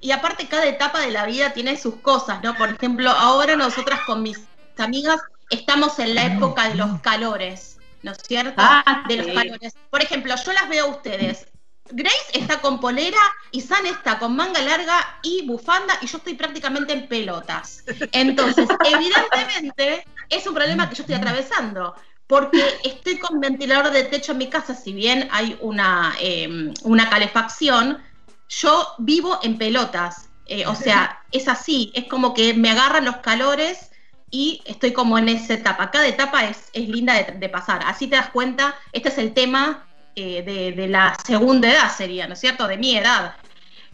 y 0.00 0.12
aparte 0.12 0.46
cada 0.48 0.66
etapa 0.66 1.00
de 1.00 1.10
la 1.10 1.24
vida 1.24 1.54
tiene 1.54 1.78
sus 1.78 1.96
cosas, 1.96 2.42
¿no? 2.42 2.54
Por 2.56 2.68
ejemplo, 2.68 3.10
ahora 3.10 3.56
nosotras 3.56 4.00
con 4.06 4.22
mis 4.22 4.38
amigas 4.76 5.20
estamos 5.48 5.98
en 5.98 6.14
la 6.14 6.26
época 6.26 6.68
de 6.68 6.74
los 6.74 7.00
calores, 7.00 7.78
¿no 8.02 8.12
es 8.12 8.18
cierto? 8.18 8.54
Ah, 8.58 9.04
de 9.08 9.16
los 9.16 9.26
calores. 9.28 9.74
Por 9.88 10.02
ejemplo, 10.02 10.34
yo 10.44 10.52
las 10.52 10.68
veo 10.68 10.84
a 10.84 10.88
ustedes. 10.88 11.46
Grace 11.90 12.30
está 12.32 12.60
con 12.60 12.80
polera 12.80 13.18
y 13.50 13.60
San 13.60 13.84
está 13.86 14.18
con 14.18 14.34
manga 14.34 14.60
larga 14.62 15.18
y 15.22 15.46
bufanda 15.46 15.98
y 16.00 16.06
yo 16.06 16.18
estoy 16.18 16.34
prácticamente 16.34 16.92
en 16.92 17.08
pelotas. 17.08 17.84
Entonces, 18.12 18.68
evidentemente 18.84 20.06
es 20.30 20.46
un 20.46 20.54
problema 20.54 20.88
que 20.88 20.96
yo 20.96 21.02
estoy 21.02 21.16
atravesando 21.16 21.94
porque 22.26 22.78
estoy 22.84 23.18
con 23.18 23.38
ventilador 23.38 23.92
de 23.92 24.04
techo 24.04 24.32
en 24.32 24.38
mi 24.38 24.48
casa, 24.48 24.74
si 24.74 24.92
bien 24.92 25.28
hay 25.30 25.58
una, 25.60 26.14
eh, 26.20 26.72
una 26.82 27.10
calefacción, 27.10 28.02
yo 28.48 28.88
vivo 28.98 29.38
en 29.42 29.58
pelotas. 29.58 30.30
Eh, 30.46 30.66
o 30.66 30.74
sea, 30.74 31.22
es 31.32 31.48
así, 31.48 31.90
es 31.94 32.04
como 32.04 32.34
que 32.34 32.54
me 32.54 32.70
agarran 32.70 33.04
los 33.04 33.16
calores 33.18 33.90
y 34.30 34.62
estoy 34.66 34.92
como 34.92 35.18
en 35.18 35.28
esa 35.28 35.54
etapa. 35.54 35.90
Cada 35.90 36.06
etapa 36.06 36.44
es, 36.44 36.68
es 36.72 36.88
linda 36.88 37.14
de, 37.14 37.48
pasar. 37.48 37.82
Así 37.86 38.08
te 38.08 38.16
das 38.16 38.30
cuenta, 38.30 38.74
este 38.92 39.08
es 39.08 39.18
el 39.18 39.32
tema 39.32 39.86
eh, 40.16 40.72
de, 40.76 40.88
la 40.88 41.16
segunda 41.24 41.70
edad, 41.70 41.94
sería, 41.94 42.26
¿no 42.26 42.34
es 42.34 42.40
cierto? 42.40 42.66
De 42.66 42.76
mi 42.76 42.96
edad. 42.96 43.36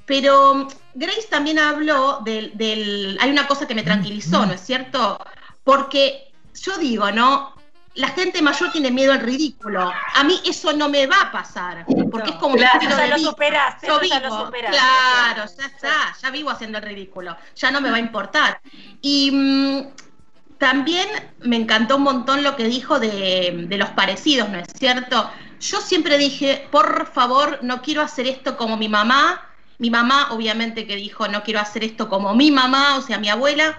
Pero 0.07 0.69
Grace 0.95 1.29
también 1.31 1.59
habló 1.59 2.21
del, 2.25 2.57
del... 2.57 3.17
Hay 3.21 3.31
una 3.31 3.47
cosa 3.47 3.67
que 3.67 3.75
me 3.75 3.83
tranquilizó, 3.83 4.45
¿no 4.45 4.53
es 4.53 4.61
cierto? 4.61 5.19
Porque 5.63 6.33
yo 6.55 6.77
digo, 6.79 7.11
¿no? 7.13 7.55
la 7.95 8.09
gente 8.09 8.41
mayor 8.41 8.71
tiene 8.71 8.91
miedo 8.91 9.13
al 9.13 9.21
ridículo. 9.21 9.93
A 10.15 10.25
mí 10.25 10.41
eso 10.47 10.73
no 10.73 10.89
me 10.89 11.07
va 11.07 11.23
a 11.23 11.33
pasar, 11.33 11.85
porque 12.11 12.31
es 12.31 12.37
como 12.37 12.57
claro, 12.57 12.81
ya 12.81 13.07
lo 13.07 13.19
superaste, 13.19 13.87
yo 13.87 14.01
vivo, 14.01 14.15
lo 14.15 14.51
claro, 14.51 15.45
ya 15.57 15.67
está, 15.67 16.17
ya 16.21 16.31
vivo 16.31 16.51
haciendo 16.51 16.79
el 16.79 16.85
ridículo, 16.85 17.37
ya 17.57 17.71
no 17.71 17.81
me 17.81 17.91
va 17.91 17.97
a 17.97 18.01
importar. 18.01 18.61
Y 19.03 19.31
mm, 19.33 20.59
también 20.59 21.09
me 21.41 21.57
encantó 21.57 21.97
un 21.97 22.05
montón 22.05 22.43
lo 22.43 22.57
que 22.57 22.65
dijo 22.65 23.01
de, 23.01 23.67
de 23.69 23.77
los 23.77 23.91
parecidos, 23.91 24.49
¿no 24.49 24.59
es 24.59 24.69
cierto? 24.79 25.31
Yo 25.61 25.81
siempre 25.81 26.17
dije, 26.17 26.67
por 26.71 27.07
favor, 27.07 27.59
no 27.63 27.83
quiero 27.83 28.01
hacer 28.03 28.27
esto 28.27 28.57
como 28.57 28.77
mi 28.77 28.89
mamá. 28.89 29.43
Mi 29.79 29.91
mamá, 29.91 30.29
obviamente, 30.31 30.87
que 30.87 30.97
dijo, 30.97 31.29
no 31.29 31.43
quiero 31.43 31.61
hacer 31.61 31.85
esto 31.85 32.09
como 32.09 32.35
mi 32.35 32.51
mamá, 32.51 32.97
o 32.97 33.03
sea, 33.03 33.19
mi 33.19 33.29
abuela. 33.29 33.79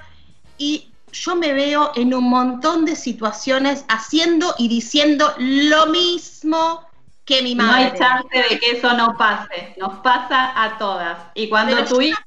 Y 0.57 0.91
yo 1.11 1.35
me 1.35 1.53
veo 1.53 1.91
en 1.95 2.13
un 2.13 2.29
montón 2.29 2.85
de 2.85 2.95
situaciones 2.95 3.85
haciendo 3.87 4.55
y 4.57 4.67
diciendo 4.67 5.33
lo 5.37 5.87
mismo 5.87 6.87
que 7.25 7.41
mi 7.41 7.55
madre. 7.55 7.71
No 7.71 7.93
hay 7.93 7.99
chance 7.99 8.43
de 8.49 8.59
que 8.59 8.71
eso 8.77 8.93
no 8.93 9.15
pase, 9.17 9.73
nos 9.77 9.99
pasa 9.99 10.53
a 10.61 10.77
todas. 10.77 11.17
Y 11.33 11.49
cuando 11.49 11.83
tu 11.85 12.01
hija 12.01 12.17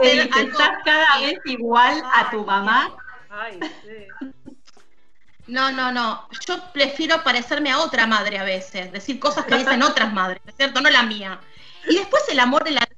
te 0.00 0.10
dice, 0.10 0.40
estás 0.40 0.70
cada 0.84 1.20
vez 1.20 1.38
igual 1.46 2.02
a 2.14 2.30
tu 2.30 2.44
mamá. 2.44 2.90
Ay, 3.30 3.60
sí. 3.84 4.32
No, 5.48 5.72
no, 5.72 5.90
no. 5.90 6.28
Yo 6.46 6.62
prefiero 6.72 7.22
parecerme 7.24 7.70
a 7.70 7.78
otra 7.80 8.06
madre 8.06 8.38
a 8.38 8.44
veces, 8.44 8.92
decir 8.92 9.18
cosas 9.18 9.46
que 9.46 9.56
dicen 9.56 9.82
otras 9.82 10.12
madres, 10.12 10.40
¿cierto? 10.56 10.80
No 10.80 10.90
la 10.90 11.02
mía. 11.02 11.40
Y 11.88 11.96
después 11.96 12.22
el 12.28 12.38
amor 12.38 12.64
de 12.64 12.72
la 12.72 12.88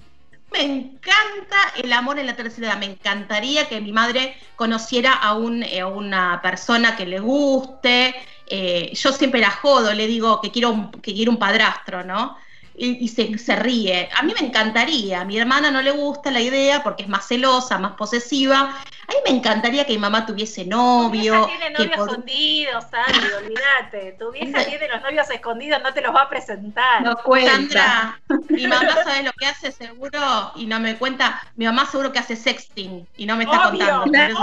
me 0.52 0.62
encanta 0.62 1.56
el 1.76 1.92
amor 1.92 2.18
en 2.18 2.26
la 2.26 2.34
tercera 2.34 2.68
edad. 2.68 2.78
Me 2.78 2.86
encantaría 2.86 3.68
que 3.68 3.80
mi 3.80 3.92
madre 3.92 4.36
conociera 4.56 5.12
a, 5.12 5.34
un, 5.34 5.62
eh, 5.62 5.84
una 5.84 6.42
persona 6.42 6.96
que 6.96 7.06
le 7.06 7.20
guste. 7.20 8.14
Eh, 8.46 8.92
yo 8.94 9.12
siempre 9.12 9.40
la 9.40 9.50
jodo, 9.50 9.94
le 9.94 10.08
digo 10.08 10.40
que 10.40 10.50
quiero 10.50 10.70
un, 10.70 10.90
que 10.90 11.14
quiero 11.14 11.30
un 11.30 11.38
padrastro, 11.38 12.02
¿no? 12.02 12.36
Y, 12.74 13.08
se, 13.08 13.56
ríe. 13.56 14.08
A 14.16 14.22
mí 14.22 14.32
me 14.38 14.46
encantaría, 14.46 15.20
a 15.20 15.24
mi 15.24 15.38
hermana 15.38 15.70
no 15.70 15.82
le 15.82 15.90
gusta 15.90 16.30
la 16.30 16.40
idea 16.40 16.82
porque 16.82 17.02
es 17.02 17.08
más 17.08 17.26
celosa, 17.26 17.78
más 17.78 17.92
posesiva. 17.92 18.60
A 18.60 19.12
mí 19.12 19.18
me 19.24 19.36
encantaría 19.36 19.84
que 19.84 19.92
mi 19.92 19.98
mamá 19.98 20.24
tuviese 20.24 20.64
novio. 20.64 21.42
Tu 21.42 21.46
tiene 21.46 21.70
novios 21.70 22.08
escondidos, 22.08 22.84
Sandra, 22.84 23.38
olvídate. 23.38 24.16
Tu 24.18 24.30
vieja 24.30 24.64
tiene 24.64 24.88
los 24.88 25.02
novios 25.02 25.28
escondidos, 25.30 25.82
no 25.82 25.92
te 25.92 26.00
los 26.00 26.14
va 26.14 26.22
a 26.22 26.28
presentar. 26.28 27.02
No 27.02 27.16
cuenta. 27.16 27.52
Sandra, 27.52 28.20
mi 28.48 28.66
mamá 28.66 29.04
sabe 29.04 29.24
lo 29.24 29.32
que 29.32 29.46
hace 29.46 29.72
seguro 29.72 30.52
y 30.56 30.66
no 30.66 30.80
me 30.80 30.96
cuenta. 30.96 31.42
Mi 31.56 31.66
mamá 31.66 31.86
seguro 31.86 32.12
que 32.12 32.20
hace 32.20 32.36
sexting 32.36 33.06
y 33.16 33.26
no 33.26 33.36
me 33.36 33.44
está 33.44 33.70
contando. 33.70 34.02
Obvio, 34.02 34.40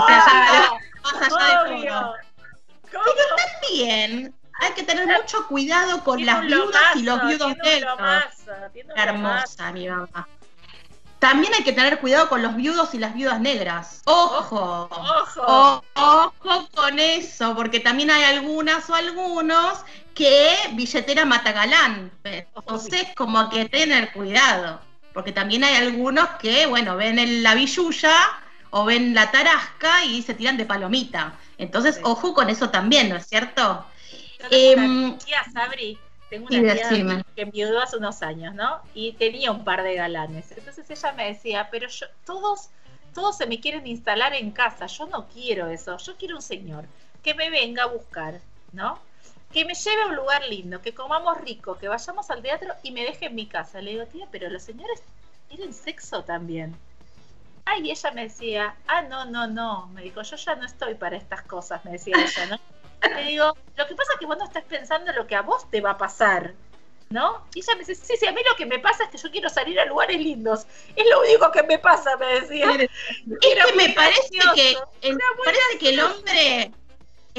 más 1.02 1.32
allá 1.32 1.64
de 1.64 1.86
todo. 1.86 2.14
Pero 2.90 3.02
también 3.36 4.37
hay 4.58 4.72
que 4.72 4.82
tener 4.82 5.06
mucho 5.06 5.46
cuidado 5.46 6.02
con 6.04 6.24
las 6.24 6.42
viudas 6.42 6.96
y 6.96 7.02
los 7.02 7.26
viudos 7.26 7.56
negros. 7.58 7.98
Hermosa, 8.96 9.72
mi 9.72 9.88
mamá. 9.88 10.28
También 11.18 11.52
hay 11.54 11.64
que 11.64 11.72
tener 11.72 11.98
cuidado 11.98 12.28
con 12.28 12.42
los 12.42 12.54
viudos 12.54 12.94
y 12.94 12.98
las 12.98 13.14
viudas 13.14 13.40
negras. 13.40 14.02
Ojo, 14.04 14.88
ojo, 14.90 15.84
ojo 15.94 16.68
con 16.74 16.98
eso, 16.98 17.56
porque 17.56 17.80
también 17.80 18.10
hay 18.10 18.22
algunas 18.22 18.88
o 18.88 18.94
algunos 18.94 19.78
que 20.14 20.54
billetera 20.72 21.24
mata 21.24 21.52
galán. 21.52 22.12
Entonces, 22.22 23.06
como 23.16 23.50
que 23.50 23.68
tener 23.68 24.12
cuidado, 24.12 24.80
porque 25.12 25.32
también 25.32 25.64
hay 25.64 25.74
algunos 25.74 26.28
que, 26.40 26.66
bueno, 26.66 26.96
ven 26.96 27.42
la 27.42 27.54
billulla 27.54 28.14
o 28.70 28.84
ven 28.84 29.14
la 29.14 29.30
tarasca 29.32 30.04
y 30.04 30.22
se 30.22 30.34
tiran 30.34 30.56
de 30.56 30.66
palomita. 30.66 31.34
Entonces, 31.56 31.98
ojo 32.04 32.32
con 32.32 32.48
eso 32.48 32.70
también, 32.70 33.08
¿no 33.08 33.16
es 33.16 33.26
cierto? 33.26 33.84
Eh, 34.50 35.16
tía, 35.24 35.44
Sabri, 35.52 35.98
tengo 36.30 36.46
una 36.46 36.74
tía 36.74 37.24
que 37.34 37.42
enviudó 37.42 37.80
hace 37.80 37.96
unos 37.96 38.22
años, 38.22 38.54
¿no? 38.54 38.80
Y 38.94 39.12
tenía 39.12 39.50
un 39.50 39.64
par 39.64 39.82
de 39.82 39.94
galanes. 39.94 40.52
Entonces 40.52 40.88
ella 40.90 41.12
me 41.12 41.26
decía, 41.28 41.68
pero 41.70 41.88
yo, 41.88 42.06
todos, 42.24 42.70
todos 43.14 43.36
se 43.36 43.46
me 43.46 43.60
quieren 43.60 43.86
instalar 43.86 44.34
en 44.34 44.50
casa, 44.50 44.86
yo 44.86 45.06
no 45.06 45.28
quiero 45.28 45.68
eso, 45.68 45.96
yo 45.98 46.16
quiero 46.16 46.36
un 46.36 46.42
señor 46.42 46.84
que 47.22 47.34
me 47.34 47.50
venga 47.50 47.84
a 47.84 47.86
buscar, 47.86 48.40
¿no? 48.72 48.98
Que 49.52 49.64
me 49.64 49.74
lleve 49.74 50.02
a 50.02 50.06
un 50.06 50.16
lugar 50.16 50.46
lindo, 50.46 50.80
que 50.82 50.94
comamos 50.94 51.40
rico, 51.40 51.78
que 51.78 51.88
vayamos 51.88 52.30
al 52.30 52.42
teatro 52.42 52.74
y 52.82 52.92
me 52.92 53.02
deje 53.02 53.26
en 53.26 53.34
mi 53.34 53.46
casa. 53.46 53.80
Le 53.80 53.92
digo, 53.92 54.06
tía, 54.06 54.28
pero 54.30 54.50
los 54.50 54.62
señores 54.62 55.02
tienen 55.48 55.72
sexo 55.72 56.22
también. 56.24 56.76
Ay, 57.64 57.90
ella 57.90 58.10
me 58.12 58.22
decía, 58.24 58.76
ah, 58.86 59.02
no, 59.02 59.24
no, 59.24 59.46
no. 59.46 59.86
Me 59.88 60.02
dijo, 60.02 60.22
yo 60.22 60.36
ya 60.36 60.54
no 60.54 60.66
estoy 60.66 60.94
para 60.94 61.16
estas 61.16 61.42
cosas, 61.42 61.84
me 61.84 61.92
decía 61.92 62.14
ella, 62.16 62.46
¿no? 62.46 62.58
Te 63.00 63.22
digo, 63.24 63.56
lo 63.76 63.86
que 63.86 63.94
pasa 63.94 64.12
es 64.12 64.18
que 64.18 64.26
vos 64.26 64.38
no 64.38 64.44
estás 64.44 64.64
pensando 64.64 65.10
en 65.10 65.16
lo 65.16 65.26
que 65.26 65.36
a 65.36 65.42
vos 65.42 65.70
te 65.70 65.80
va 65.80 65.92
a 65.92 65.98
pasar. 65.98 66.54
¿No? 67.10 67.42
Y 67.54 67.60
ella 67.60 67.72
me 67.72 67.84
dice, 67.84 67.94
sí, 67.94 68.18
sí, 68.18 68.26
a 68.26 68.32
mí 68.32 68.42
lo 68.46 68.54
que 68.54 68.66
me 68.66 68.78
pasa 68.80 69.04
es 69.04 69.08
que 69.08 69.16
yo 69.16 69.30
quiero 69.30 69.48
salir 69.48 69.80
a 69.80 69.86
lugares 69.86 70.18
lindos. 70.18 70.66
Es 70.94 71.08
lo 71.08 71.20
único 71.20 71.50
que 71.52 71.62
me 71.62 71.78
pasa, 71.78 72.18
me 72.18 72.40
decía. 72.40 72.70
Es 72.72 72.88
que 73.40 73.74
me 73.76 73.88
parece 73.94 74.28
que, 74.54 74.76
el, 75.00 75.18
parece 75.42 75.78
que 75.80 75.88
el 75.88 76.00
hombre 76.00 76.70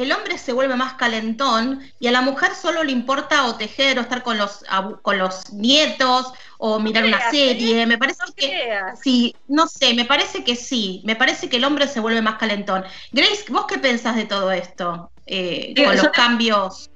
el 0.04 0.12
hombre 0.12 0.38
se 0.38 0.54
vuelve 0.54 0.76
más 0.76 0.94
calentón 0.94 1.82
y 2.00 2.08
a 2.08 2.12
la 2.12 2.22
mujer 2.22 2.54
solo 2.56 2.84
le 2.84 2.92
importa 2.92 3.46
o 3.46 3.56
tejer 3.56 3.98
o 3.98 4.02
estar 4.02 4.24
con 4.24 4.38
los, 4.38 4.64
con 5.02 5.18
los 5.18 5.52
nietos 5.54 6.34
o 6.58 6.80
mirar 6.80 7.06
una 7.06 7.30
serie. 7.32 7.86
Me 7.86 7.98
parece 7.98 8.24
que 8.36 8.80
sí, 9.02 9.36
no 9.48 9.68
sé, 9.68 9.94
me 9.94 10.06
parece 10.06 10.44
que 10.44 10.56
sí, 10.56 11.02
me 11.06 11.16
parece 11.16 11.50
que 11.50 11.58
el 11.58 11.66
hombre 11.66 11.88
se 11.88 12.00
vuelve 12.00 12.22
más 12.22 12.36
calentón. 12.36 12.84
Grace, 13.12 13.46
¿vos 13.50 13.66
qué 13.68 13.78
pensás 13.78 14.16
de 14.16 14.26
todo 14.26 14.52
esto? 14.52 15.12
Eh, 15.26 15.74
con 15.76 15.96
los 15.96 16.10
cambios. 16.10 16.90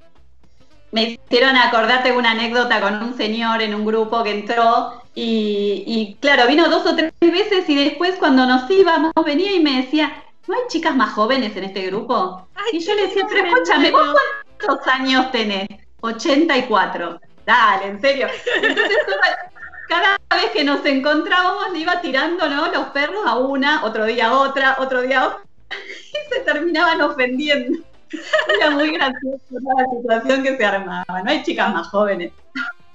Me 0.92 1.20
hicieron 1.26 1.56
acordarte 1.56 2.12
una 2.12 2.32
anécdota 2.32 2.80
con 2.80 3.02
un 3.02 3.18
señor 3.18 3.62
en 3.64 3.74
un 3.74 3.84
grupo 3.84 4.24
que 4.24 4.32
entró 4.32 5.02
y, 5.16 5.84
y 5.88 6.18
claro, 6.20 6.48
vino 6.48 6.70
dos 6.70 6.86
o 6.86 6.96
tres 6.96 7.14
veces 7.20 7.68
y 7.68 7.76
después 7.76 8.16
cuando 8.20 8.46
nos 8.46 8.70
íbamos 8.70 9.12
venía 9.26 9.54
y 9.54 9.60
me 9.60 9.82
decía, 9.82 10.24
¿no 10.48 10.56
hay 10.56 10.62
chicas 10.68 10.96
más 10.96 11.14
jóvenes 11.14 11.56
en 11.56 11.66
este 11.66 11.88
grupo? 11.88 12.48
y 12.72 12.80
yo 12.80 12.96
le 12.96 13.08
decía, 13.08 13.26
pero 13.30 13.48
escúchame, 13.48 13.92
¿vos 13.92 14.16
cuántos 14.60 14.88
años 14.88 15.32
tenés? 15.32 15.68
84. 16.02 17.20
Dale, 17.46 17.88
en 17.88 18.02
serio. 18.02 18.28
Entonces, 18.62 18.98
cada 19.88 20.18
vez 20.32 20.52
que 20.52 20.64
nos 20.64 20.86
encontrábamos 20.86 21.72
le 21.72 21.80
iba 21.80 22.02
tirando 22.02 22.50
¿no? 22.50 22.72
los 22.72 22.88
perros 22.88 23.26
a 23.26 23.38
una, 23.38 23.84
otro 23.86 24.06
día 24.06 24.28
a 24.28 24.40
otra, 24.40 24.78
otro 24.80 25.02
día 25.02 25.22
a 25.22 25.28
otra, 25.28 25.42
y 25.70 26.34
se 26.34 26.40
terminaban 26.42 27.02
ofendiendo. 27.02 27.80
Era 28.60 28.70
muy 28.70 28.92
graciosa 28.92 29.40
la 29.50 29.86
situación 29.98 30.44
que 30.44 30.58
se 30.58 30.66
armaba. 30.66 31.22
No 31.24 31.32
hay 31.32 31.44
chicas 31.44 31.74
más 31.74 31.88
jóvenes. 31.88 32.32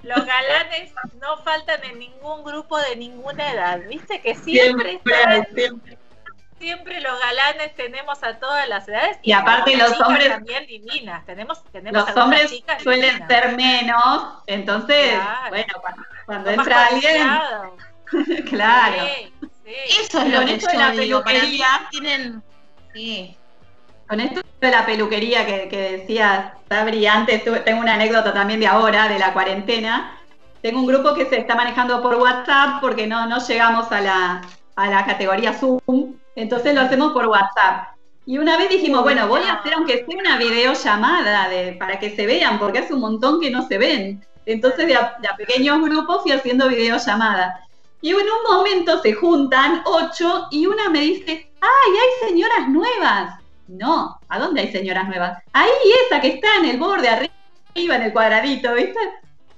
Los 0.01 0.25
galanes 0.25 0.93
no 1.19 1.37
faltan 1.43 1.83
en 1.83 1.99
ningún 1.99 2.43
grupo 2.43 2.77
de 2.77 2.95
ninguna 2.95 3.51
edad, 3.51 3.81
¿viste? 3.89 4.21
Que 4.21 4.33
siempre, 4.33 5.01
siempre 5.03 5.47
siempre 5.53 5.97
los 6.59 7.19
galanes 7.19 7.75
tenemos 7.75 8.21
a 8.23 8.37
todas 8.39 8.67
las 8.67 8.87
edades. 8.87 9.17
Y, 9.21 9.31
aparte 9.31 9.77
los 9.77 9.99
hombres 10.01 10.29
también 10.29 10.65
divinas. 10.67 11.25
Tenemos, 11.25 11.63
tenemos 11.71 12.07
los 12.07 12.17
hombres 12.17 12.63
suelen 12.83 13.27
ser 13.27 13.55
menos, 13.55 14.43
entonces, 14.47 15.13
bueno, 15.49 15.73
cuando, 16.25 16.49
entra 16.49 16.87
alguien, 16.87 17.27
claro. 18.49 19.03
Eso 19.65 20.21
es 20.21 20.33
lo 20.33 20.45
que 20.45 20.59
yo 20.59 20.67
la 20.73 20.91
peluquería. 20.91 21.67
tienen, 21.91 22.43
Con 24.07 24.19
esto 24.19 24.41
de 24.59 24.71
la 24.71 24.85
peluquería 24.85 25.45
que, 25.45 25.69
que 25.69 25.97
decía 25.97 26.55
Sabri 26.67 27.05
antes, 27.05 27.43
tengo 27.63 27.81
una 27.81 27.93
anécdota 27.93 28.33
también 28.33 28.59
de 28.59 28.67
ahora, 28.67 29.07
de 29.07 29.19
la 29.19 29.31
cuarentena. 29.33 30.15
Tengo 30.61 30.79
un 30.79 30.87
grupo 30.87 31.13
que 31.13 31.25
se 31.25 31.37
está 31.37 31.55
manejando 31.55 32.01
por 32.01 32.15
WhatsApp 32.15 32.81
porque 32.81 33.07
no, 33.07 33.27
no 33.27 33.39
llegamos 33.39 33.91
a 33.91 34.01
la, 34.01 34.41
a 34.75 34.89
la 34.89 35.05
categoría 35.05 35.53
Zoom 35.53 36.15
entonces 36.39 36.73
lo 36.73 36.81
hacemos 36.81 37.11
por 37.13 37.27
WhatsApp. 37.27 37.95
Y 38.25 38.37
una 38.37 38.57
vez 38.57 38.69
dijimos, 38.69 39.03
bueno, 39.03 39.27
voy 39.27 39.41
a 39.41 39.53
hacer 39.53 39.73
aunque 39.73 40.05
sea 40.05 40.17
una 40.17 40.37
videollamada 40.37 41.49
de, 41.49 41.73
para 41.73 41.99
que 41.99 42.15
se 42.15 42.25
vean, 42.25 42.59
porque 42.59 42.79
hace 42.79 42.93
un 42.93 43.01
montón 43.01 43.41
que 43.41 43.49
no 43.49 43.67
se 43.67 43.77
ven. 43.77 44.25
Entonces 44.45 44.87
de 44.87 44.95
a, 44.95 45.17
pequeños 45.37 45.81
grupos 45.81 46.21
fui 46.21 46.31
haciendo 46.31 46.69
videollamada. 46.69 47.65
Y 48.01 48.11
en 48.11 48.17
un 48.17 48.55
momento 48.55 49.01
se 49.01 49.13
juntan 49.13 49.81
ocho 49.85 50.47
y 50.51 50.65
una 50.65 50.89
me 50.89 51.01
dice, 51.01 51.51
¡ay, 51.59 51.91
hay 51.91 52.29
señoras 52.29 52.69
nuevas! 52.69 53.41
No, 53.67 54.17
¿a 54.29 54.39
dónde 54.39 54.61
hay 54.61 54.71
señoras 54.71 55.07
nuevas? 55.07 55.43
Ahí, 55.53 55.69
esa 56.05 56.21
que 56.21 56.29
está 56.29 56.47
en 56.59 56.65
el 56.65 56.77
borde, 56.77 57.09
arriba, 57.09 57.95
en 57.95 58.01
el 58.01 58.13
cuadradito, 58.13 58.73
¿viste? 58.73 58.99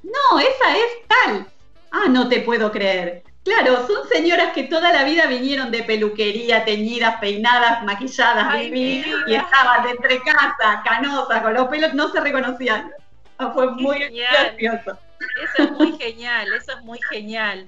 No, 0.03 0.39
esa 0.39 0.77
es 0.77 1.07
tal. 1.07 1.47
Ah, 1.91 2.07
no 2.09 2.27
te 2.27 2.41
puedo 2.41 2.71
creer. 2.71 3.23
Claro, 3.44 3.88
son 3.88 4.08
señoras 4.08 4.54
que 4.54 4.64
toda 4.64 4.92
la 4.94 5.04
vida 5.04 5.26
vinieron 5.26 5.72
de 5.72 5.82
peluquería, 5.84 6.64
teñidas, 6.64 7.20
peinadas, 7.20 7.84
maquilladas, 7.84 8.62
y 8.62 9.04
estaban 9.28 9.84
de 9.84 9.92
entre 9.92 10.22
casa, 10.22 10.84
canosas, 10.86 11.42
con 11.42 11.54
los 11.54 11.68
pelos, 11.68 11.94
no 11.96 12.12
se 12.12 12.20
reconocían. 12.20 12.92
Ah, 13.39 13.52
fue 13.52 13.72
muy 13.72 13.98
gracioso. 14.10 15.00
Eso 15.44 15.64
es 15.64 15.72
muy 15.72 15.98
genial, 15.98 16.54
eso 16.54 16.74
es 16.74 16.84
muy 16.84 17.00
genial. 17.10 17.68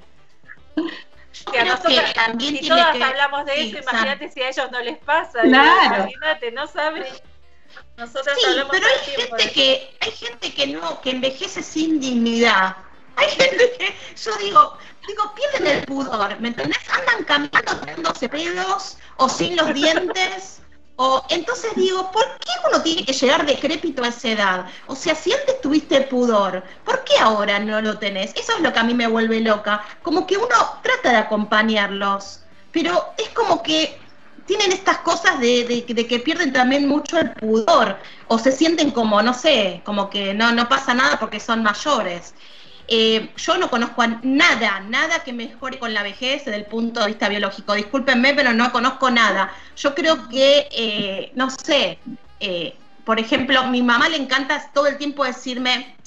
Que 1.52 1.60
a 1.60 1.66
nosotros, 1.66 2.14
también 2.14 2.58
si 2.58 2.70
todas 2.70 2.96
hablamos 3.02 3.46
de 3.46 3.70
eso, 3.70 3.80
imagínate 3.80 4.30
si 4.30 4.42
a 4.42 4.50
ellos 4.50 4.72
no 4.72 4.80
les 4.80 4.98
pasa. 5.00 5.42
Claro. 5.42 6.04
Imagínate, 6.04 6.52
no 6.52 6.68
sabes. 6.68 7.24
Nosotros 7.98 8.36
sí, 8.38 8.62
pero 8.72 8.86
hay 8.86 9.16
gente 9.16 9.52
que 9.52 9.98
hay 10.00 10.12
gente 10.12 10.54
que 10.54 10.68
no 10.68 11.02
que 11.02 11.12
envejece 11.12 11.64
sin 11.64 12.00
dignidad. 12.00 12.76
Hay 13.16 13.30
gente 13.30 13.74
que 13.78 13.95
yo 14.16 14.36
digo, 14.38 14.78
digo, 15.07 15.34
pierden 15.36 15.68
el 15.68 15.86
pudor, 15.86 16.39
¿me 16.39 16.49
entendés? 16.49 16.78
Andan 16.89 17.24
caminando 17.26 17.78
teniéndose 17.78 18.30
pedos 18.30 18.97
o 19.18 19.30
sin 19.30 19.55
los 19.55 19.74
dientes. 19.74 20.59
O, 20.95 21.26
entonces 21.30 21.72
digo, 21.76 22.11
¿por 22.11 22.24
qué 22.38 22.51
uno 22.70 22.84
tiene 22.84 23.03
que 23.03 23.14
llegar 23.14 23.45
decrépito 23.47 24.03
a 24.03 24.09
esa 24.09 24.30
edad? 24.30 24.66
O 24.86 24.95
sea, 24.95 25.16
si 25.16 25.34
antes 25.34 25.59
tuviste 25.59 26.01
pudor, 26.01 26.64
¿por 26.86 27.03
qué 27.03 27.18
ahora 27.20 27.57
no 27.59 27.82
lo 27.82 27.97
tenés? 27.97 28.32
Eso 28.36 28.53
es 28.53 28.59
lo 28.59 28.72
que 28.72 28.80
a 28.80 28.84
mí 28.84 28.93
me 28.93 29.07
vuelve 29.07 29.39
loca. 29.39 29.84
Como 30.03 30.28
que 30.28 30.38
uno 30.38 30.55
trata 30.84 31.09
de 31.09 31.18
acompañarlos, 31.18 32.41
pero 32.72 33.14
es 33.18 33.30
como 33.30 33.64
que 33.64 33.99
tienen 34.45 34.72
estas 34.72 34.99
cosas 34.99 35.39
de, 35.39 35.86
de, 35.88 36.07
que 36.07 36.20
pierden 36.20 36.53
también 36.53 36.88
mucho 36.88 37.18
el 37.18 37.32
pudor, 37.32 37.97
o 38.28 38.38
se 38.38 38.51
sienten 38.51 38.91
como, 38.91 39.22
no 39.22 39.34
sé, 39.34 39.82
como 39.86 40.09
que 40.09 40.34
no, 40.34 40.51
no 40.51 40.68
pasa 40.70 40.93
nada 40.93 41.20
porque 41.20 41.39
son 41.39 41.64
mayores. 41.64 42.36
Eh, 42.88 43.32
yo 43.38 43.58
no 43.58 43.70
conozco 43.70 44.04
nada, 44.24 44.82
nada 44.82 45.24
que 45.24 45.32
mejore 45.32 45.80
con 45.80 45.94
la 45.94 46.04
vejez 46.04 46.46
desde 46.46 46.58
el 46.58 46.66
punto 46.66 47.00
de 47.00 47.08
vista 47.08 47.30
biológico. 47.30 47.74
Discúlpenme, 47.74 48.34
pero 48.34 48.54
no 48.54 48.72
conozco 48.72 49.10
nada. 49.10 49.54
Yo 49.76 49.96
creo 49.96 50.28
que, 50.28 50.68
eh, 50.72 51.32
no 51.36 51.50
sé, 51.50 52.00
eh, 52.40 52.78
por 53.06 53.20
ejemplo, 53.20 53.66
mi 53.68 53.82
mamá 53.82 54.10
le 54.10 54.18
encanta 54.18 54.72
todo 54.74 54.88
el 54.88 54.98
tiempo 54.98 55.24
decirme, 55.24 55.98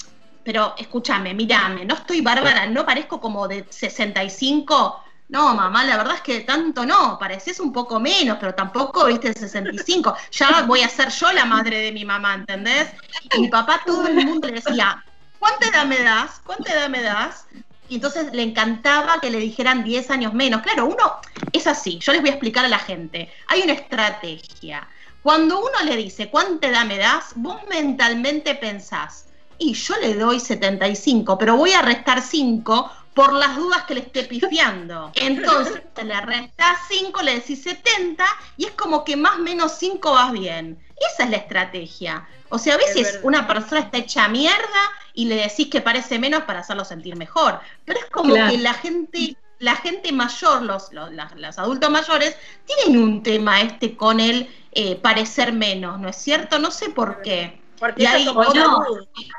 pero 0.43 0.75
escúchame, 0.77 1.33
mírame, 1.33 1.85
no 1.85 1.95
estoy 1.95 2.21
bárbara, 2.21 2.67
no 2.67 2.85
parezco 2.85 3.19
como 3.19 3.47
de 3.47 3.65
65. 3.69 5.03
No, 5.29 5.53
mamá, 5.53 5.83
la 5.83 5.97
verdad 5.97 6.15
es 6.15 6.21
que 6.21 6.39
tanto 6.41 6.85
no, 6.85 7.17
pareces 7.19 7.59
un 7.59 7.73
poco 7.73 7.99
menos, 7.99 8.37
pero 8.39 8.55
tampoco 8.55 9.05
viste 9.07 9.33
65. 9.33 10.15
Ya 10.31 10.61
voy 10.61 10.81
a 10.81 10.89
ser 10.89 11.09
yo 11.09 11.33
la 11.33 11.43
madre 11.43 11.79
de 11.79 11.91
mi 11.91 12.05
mamá, 12.05 12.35
¿entendés? 12.35 12.87
Y 13.35 13.41
mi 13.41 13.49
papá 13.49 13.81
todo 13.85 14.07
el 14.07 14.25
mundo 14.25 14.47
le 14.47 14.53
decía, 14.53 15.03
¿cuánta 15.39 15.67
edad 15.67 15.85
me 15.85 16.01
das? 16.01 16.41
¿Cuánta 16.45 16.73
edad 16.73 16.89
me 16.89 17.01
das? 17.01 17.45
Y 17.89 17.95
entonces 17.95 18.33
le 18.33 18.43
encantaba 18.43 19.19
que 19.21 19.29
le 19.29 19.39
dijeran 19.39 19.83
10 19.83 20.11
años 20.11 20.33
menos. 20.33 20.61
Claro, 20.61 20.85
uno 20.85 21.19
es 21.53 21.67
así, 21.67 21.99
yo 21.99 22.11
les 22.11 22.21
voy 22.21 22.29
a 22.29 22.33
explicar 22.33 22.65
a 22.65 22.69
la 22.69 22.79
gente. 22.79 23.31
Hay 23.47 23.61
una 23.61 23.73
estrategia. 23.73 24.87
Cuando 25.21 25.59
uno 25.59 25.83
le 25.83 25.95
dice 25.95 26.29
cuánta 26.29 26.67
edad 26.67 26.85
me 26.85 26.97
das, 26.97 27.33
vos 27.35 27.61
mentalmente 27.69 28.55
pensás, 28.55 29.27
y 29.57 29.73
yo 29.73 29.95
le 29.99 30.13
doy 30.13 30.39
75, 30.39 31.37
pero 31.37 31.57
voy 31.57 31.71
a 31.71 31.81
restar 31.81 32.21
5 32.21 32.91
por 33.13 33.33
las 33.33 33.55
dudas 33.55 33.83
que 33.85 33.95
le 33.95 34.01
esté 34.01 34.23
pifiando. 34.23 35.11
Entonces 35.15 35.81
le 36.03 36.21
restás 36.21 36.77
5, 36.89 37.21
le 37.23 37.35
decís 37.35 37.63
70 37.63 38.23
y 38.57 38.65
es 38.65 38.71
como 38.71 39.03
que 39.03 39.15
más 39.15 39.37
o 39.37 39.39
menos 39.39 39.73
5 39.79 40.11
vas 40.11 40.31
bien. 40.31 40.77
Esa 40.99 41.23
es 41.23 41.29
la 41.29 41.37
estrategia. 41.37 42.27
O 42.49 42.57
sea, 42.57 42.75
a 42.75 42.77
veces 42.77 43.19
una 43.23 43.47
persona 43.47 43.81
está 43.81 43.97
hecha 43.97 44.27
mierda 44.27 44.91
y 45.13 45.25
le 45.25 45.35
decís 45.35 45.69
que 45.69 45.81
parece 45.81 46.17
menos 46.17 46.43
para 46.43 46.59
hacerlo 46.59 46.85
sentir 46.85 47.15
mejor. 47.15 47.59
Pero 47.85 47.99
es 47.99 48.05
como 48.05 48.33
que 48.33 48.57
la 48.57 48.73
gente, 48.73 49.35
la 49.59 49.75
gente 49.75 50.11
mayor, 50.11 50.61
los, 50.61 50.91
los, 50.91 51.59
adultos 51.59 51.89
mayores, 51.89 52.37
tienen 52.65 53.01
un 53.01 53.23
tema 53.23 53.61
este 53.61 53.95
con 53.95 54.19
el 54.19 54.49
eh, 54.71 54.95
parecer 54.95 55.53
menos, 55.53 55.99
¿no 55.99 56.09
es 56.09 56.15
cierto? 56.15 56.59
No 56.59 56.71
sé 56.71 56.89
por 56.89 57.21
qué. 57.21 57.61
Porque, 57.79 58.07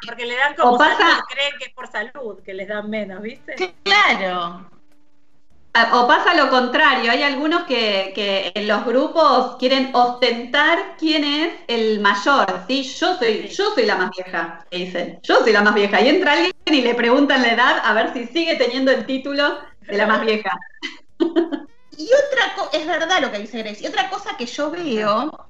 porque 0.06 0.26
le 0.26 0.36
dan 0.36 0.54
como 0.54 0.78
salud, 0.78 1.24
creen 1.28 1.52
que 1.59 1.64
es 1.64 1.72
por 1.72 1.90
salud 1.90 2.38
que 2.44 2.54
les 2.54 2.68
dan 2.68 2.88
menos, 2.88 3.20
¿viste? 3.20 3.74
Claro. 3.82 4.78
Ah, 5.74 6.00
o 6.00 6.08
pasa 6.08 6.34
lo 6.34 6.48
contrario, 6.48 7.10
hay 7.10 7.22
algunos 7.22 7.64
que, 7.64 8.52
en 8.54 8.66
los 8.66 8.84
grupos 8.84 9.56
quieren 9.58 9.90
ostentar 9.94 10.96
quién 10.98 11.24
es 11.24 11.52
el 11.68 12.00
mayor, 12.00 12.64
¿sí? 12.66 12.82
Yo 12.82 13.16
soy, 13.16 13.48
yo 13.48 13.74
soy 13.74 13.84
la 13.84 13.96
más 13.96 14.10
vieja, 14.10 14.66
dicen, 14.70 15.20
yo 15.22 15.36
soy 15.40 15.52
la 15.52 15.62
más 15.62 15.74
vieja. 15.74 16.00
Y 16.00 16.08
entra 16.08 16.32
alguien 16.32 16.54
y 16.66 16.82
le 16.82 16.94
preguntan 16.94 17.42
la 17.42 17.52
edad 17.52 17.82
a 17.84 17.92
ver 17.92 18.12
si 18.12 18.26
sigue 18.26 18.56
teniendo 18.56 18.90
el 18.90 19.06
título 19.06 19.58
de 19.80 19.96
la 19.96 20.06
más 20.06 20.24
vieja. 20.24 20.50
Y 21.96 22.04
otra 22.06 22.54
cosa, 22.56 22.76
es 22.76 22.86
verdad 22.86 23.20
lo 23.20 23.30
que 23.30 23.40
dice 23.40 23.58
Grace, 23.62 23.82
y 23.82 23.86
otra 23.86 24.08
cosa 24.08 24.36
que 24.36 24.46
yo 24.46 24.70
veo, 24.70 25.48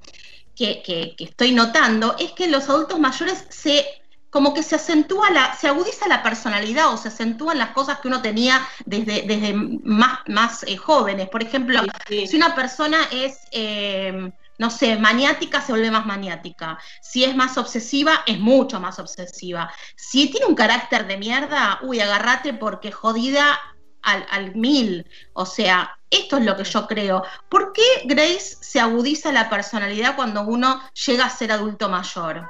que, 0.55 0.81
que 0.83 1.15
estoy 1.23 1.53
notando, 1.53 2.15
es 2.19 2.33
que 2.33 2.49
los 2.49 2.67
adultos 2.69 2.99
mayores 2.99 3.45
se 3.49 3.98
como 4.29 4.53
que 4.53 4.63
se 4.63 4.75
acentúa 4.75 5.29
la, 5.31 5.55
se 5.55 5.67
agudiza 5.67 6.07
la 6.07 6.21
personalidad 6.21 6.93
o 6.93 6.97
se 6.97 7.07
acentúan 7.07 7.57
las 7.57 7.71
cosas 7.71 7.99
que 7.99 8.07
uno 8.07 8.21
tenía 8.21 8.67
desde, 8.85 9.23
desde 9.23 9.53
más, 9.53 10.19
más 10.27 10.63
eh, 10.63 10.77
jóvenes. 10.77 11.29
Por 11.29 11.41
ejemplo, 11.41 11.81
si 12.07 12.35
una 12.35 12.53
persona 12.53 12.97
es, 13.11 13.39
eh, 13.51 14.31
no 14.57 14.69
sé, 14.69 14.97
maniática, 14.97 15.61
se 15.61 15.71
vuelve 15.71 15.89
más 15.89 16.05
maniática. 16.05 16.77
Si 17.01 17.23
es 17.23 17.35
más 17.35 17.57
obsesiva, 17.57 18.23
es 18.27 18.39
mucho 18.39 18.79
más 18.79 18.99
obsesiva. 18.99 19.73
Si 19.95 20.29
tiene 20.29 20.45
un 20.45 20.55
carácter 20.55 21.07
de 21.07 21.17
mierda, 21.17 21.79
uy, 21.81 21.99
agárrate 21.99 22.53
porque 22.53 22.91
jodida 22.91 23.59
al, 24.03 24.25
al 24.29 24.55
mil. 24.55 25.09
O 25.33 25.47
sea, 25.47 25.97
esto 26.11 26.37
es 26.37 26.45
lo 26.45 26.55
que 26.55 26.65
yo 26.65 26.85
creo. 26.85 27.23
¿Por 27.49 27.73
qué 27.73 28.03
Grace 28.05 28.57
se 28.61 28.79
agudiza 28.79 29.31
la 29.31 29.49
personalidad 29.49 30.15
cuando 30.15 30.43
uno 30.43 30.83
llega 31.07 31.25
a 31.25 31.29
ser 31.29 31.51
adulto 31.51 31.89
mayor? 31.89 32.47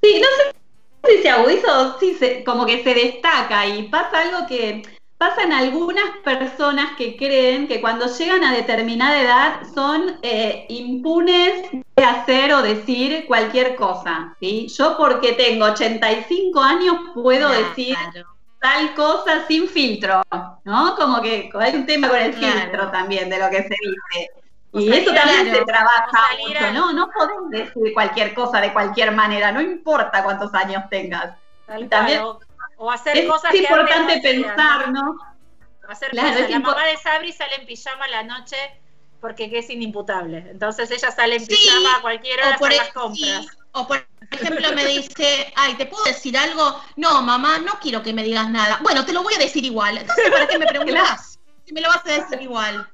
Sí, 0.00 0.20
no 0.20 0.26
sé 0.28 0.65
si 1.04 1.22
se 1.22 1.30
agudiza 1.30 1.96
si 1.98 2.14
se, 2.14 2.44
como 2.44 2.66
que 2.66 2.82
se 2.82 2.94
destaca 2.94 3.66
y 3.66 3.84
pasa 3.84 4.22
algo 4.22 4.46
que 4.46 4.82
pasan 5.18 5.52
algunas 5.52 6.18
personas 6.24 6.96
que 6.96 7.16
creen 7.16 7.68
que 7.68 7.80
cuando 7.80 8.06
llegan 8.06 8.44
a 8.44 8.54
determinada 8.54 9.20
edad 9.20 9.60
son 9.74 10.18
eh, 10.22 10.66
impunes 10.68 11.70
de 11.72 12.04
hacer 12.04 12.52
o 12.52 12.62
decir 12.62 13.24
cualquier 13.26 13.76
cosa. 13.76 14.36
¿sí? 14.40 14.68
Yo 14.68 14.96
porque 14.98 15.32
tengo 15.32 15.66
85 15.66 16.60
años 16.60 16.96
puedo 17.14 17.48
decir 17.48 17.96
tal 18.60 18.94
cosa 18.94 19.46
sin 19.46 19.68
filtro, 19.68 20.22
¿no? 20.64 20.96
Como 20.96 21.22
que 21.22 21.50
hay 21.54 21.76
un 21.76 21.86
tema 21.86 22.08
con 22.08 22.18
el 22.18 22.34
filtro 22.34 22.90
también 22.90 23.30
de 23.30 23.38
lo 23.38 23.48
que 23.48 23.62
se 23.62 23.74
dice. 23.80 24.45
Y 24.80 24.92
eso 24.92 25.12
también 25.14 25.54
se 25.54 25.64
trabaja 25.64 26.28
mucho, 26.38 26.72
¿no? 26.72 26.92
No 26.92 27.10
podés 27.10 27.66
decir 27.66 27.94
cualquier 27.94 28.34
cosa 28.34 28.60
de 28.60 28.72
cualquier 28.72 29.12
manera, 29.12 29.52
no 29.52 29.60
importa 29.60 30.22
cuántos 30.22 30.52
años 30.54 30.84
tengas. 30.90 31.34
también 31.88 32.22
o 32.76 32.90
hacer 32.90 33.26
cosas 33.26 33.54
es 33.54 33.60
importante 33.60 34.20
pensar, 34.20 34.90
¿no? 34.90 35.18
Hacer 35.88 36.10
cosas. 36.10 36.50
La 36.50 36.58
mamá 36.58 36.84
de 36.86 36.96
Sabri 36.96 37.32
sale 37.32 37.54
en 37.56 37.66
pijama 37.66 38.06
la 38.08 38.22
noche 38.22 38.56
porque 39.20 39.50
es 39.52 39.70
inimputable. 39.70 40.44
Entonces 40.50 40.90
ella 40.90 41.10
sale 41.10 41.36
en 41.36 41.46
pijama 41.46 41.96
a 41.96 42.00
cualquier 42.02 42.40
hora 42.40 42.56
por 42.58 42.72
las 42.72 42.92
compras. 42.92 43.46
O 43.72 43.86
por 43.86 44.06
ejemplo 44.30 44.72
me 44.74 44.84
dice, 44.86 45.52
ay, 45.56 45.74
¿te 45.74 45.86
puedo 45.86 46.04
decir 46.04 46.36
algo? 46.36 46.82
No, 46.96 47.22
mamá, 47.22 47.58
no 47.58 47.78
quiero 47.80 48.02
que 48.02 48.12
me 48.12 48.22
digas 48.22 48.48
nada. 48.50 48.78
Bueno, 48.82 49.04
te 49.04 49.12
lo 49.12 49.22
voy 49.22 49.34
a 49.34 49.38
decir 49.38 49.64
igual. 49.64 49.98
Entonces, 49.98 50.30
¿para 50.30 50.46
qué 50.46 50.58
me 50.58 50.66
preguntas? 50.66 51.32
Si 51.66 51.72
me 51.72 51.80
lo 51.80 51.88
vas 51.88 52.06
a 52.06 52.12
decir 52.12 52.40
igual. 52.40 52.88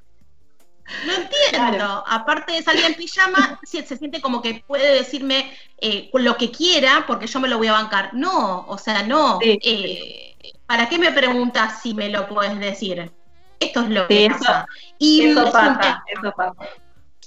No 1.05 1.13
entiendo. 1.13 2.03
Aparte 2.07 2.53
de 2.53 2.63
salir 2.63 2.85
en 2.85 2.95
pijama, 2.95 3.59
se, 3.63 3.83
siente 3.83 4.21
como 4.21 4.41
que 4.41 4.63
puede 4.67 4.93
decirme 4.93 5.51
eh, 5.79 6.09
lo 6.13 6.37
que 6.37 6.51
quiera 6.51 7.05
porque 7.07 7.27
yo 7.27 7.39
me 7.39 7.47
lo 7.47 7.57
voy 7.57 7.67
a 7.67 7.73
bancar. 7.73 8.13
No, 8.13 8.65
o 8.67 8.77
sea, 8.77 9.03
no. 9.03 9.39
Eh, 9.41 10.35
¿Para 10.65 10.89
qué 10.89 10.97
me 10.97 11.11
preguntas 11.11 11.81
si 11.81 11.93
me 11.93 12.09
lo 12.09 12.27
puedes 12.27 12.59
decir? 12.59 13.11
Esto 13.59 13.81
es 13.81 13.89
lo 13.89 14.07
que 14.07 14.29
pasa. 14.29 14.65
Y 14.97 15.25
eso 15.25 15.51
pasa, 15.51 16.03
eso 16.07 16.33
pasa. 16.35 16.69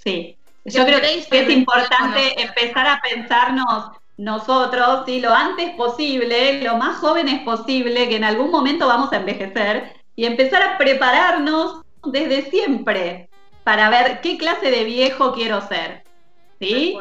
Sí. 0.05 0.37
Yo 0.65 0.85
creo 0.85 1.01
que 1.01 1.19
es 1.31 1.51
importante 1.51 2.43
empezar 2.43 2.87
a 2.87 3.01
pensarnos 3.01 3.93
nosotros, 4.17 5.05
¿sí? 5.07 5.21
lo 5.21 5.33
antes 5.33 5.75
posible, 5.77 6.63
lo 6.63 6.77
más 6.77 6.99
jóvenes 6.99 7.43
posible, 7.43 8.09
que 8.09 8.17
en 8.17 8.25
algún 8.25 8.51
momento 8.51 8.89
vamos 8.89 9.13
a 9.13 9.17
envejecer, 9.17 9.95
y 10.17 10.25
empezar 10.25 10.63
a 10.63 10.79
prepararnos 10.79 11.83
desde 12.03 12.51
siempre 12.51 13.29
para 13.67 13.91
ver 13.91 14.21
qué 14.21 14.39
clase 14.39 14.71
de 14.71 14.85
viejo 14.85 15.33
quiero 15.33 15.61
ser. 15.61 16.05
¿Sí? 16.61 16.97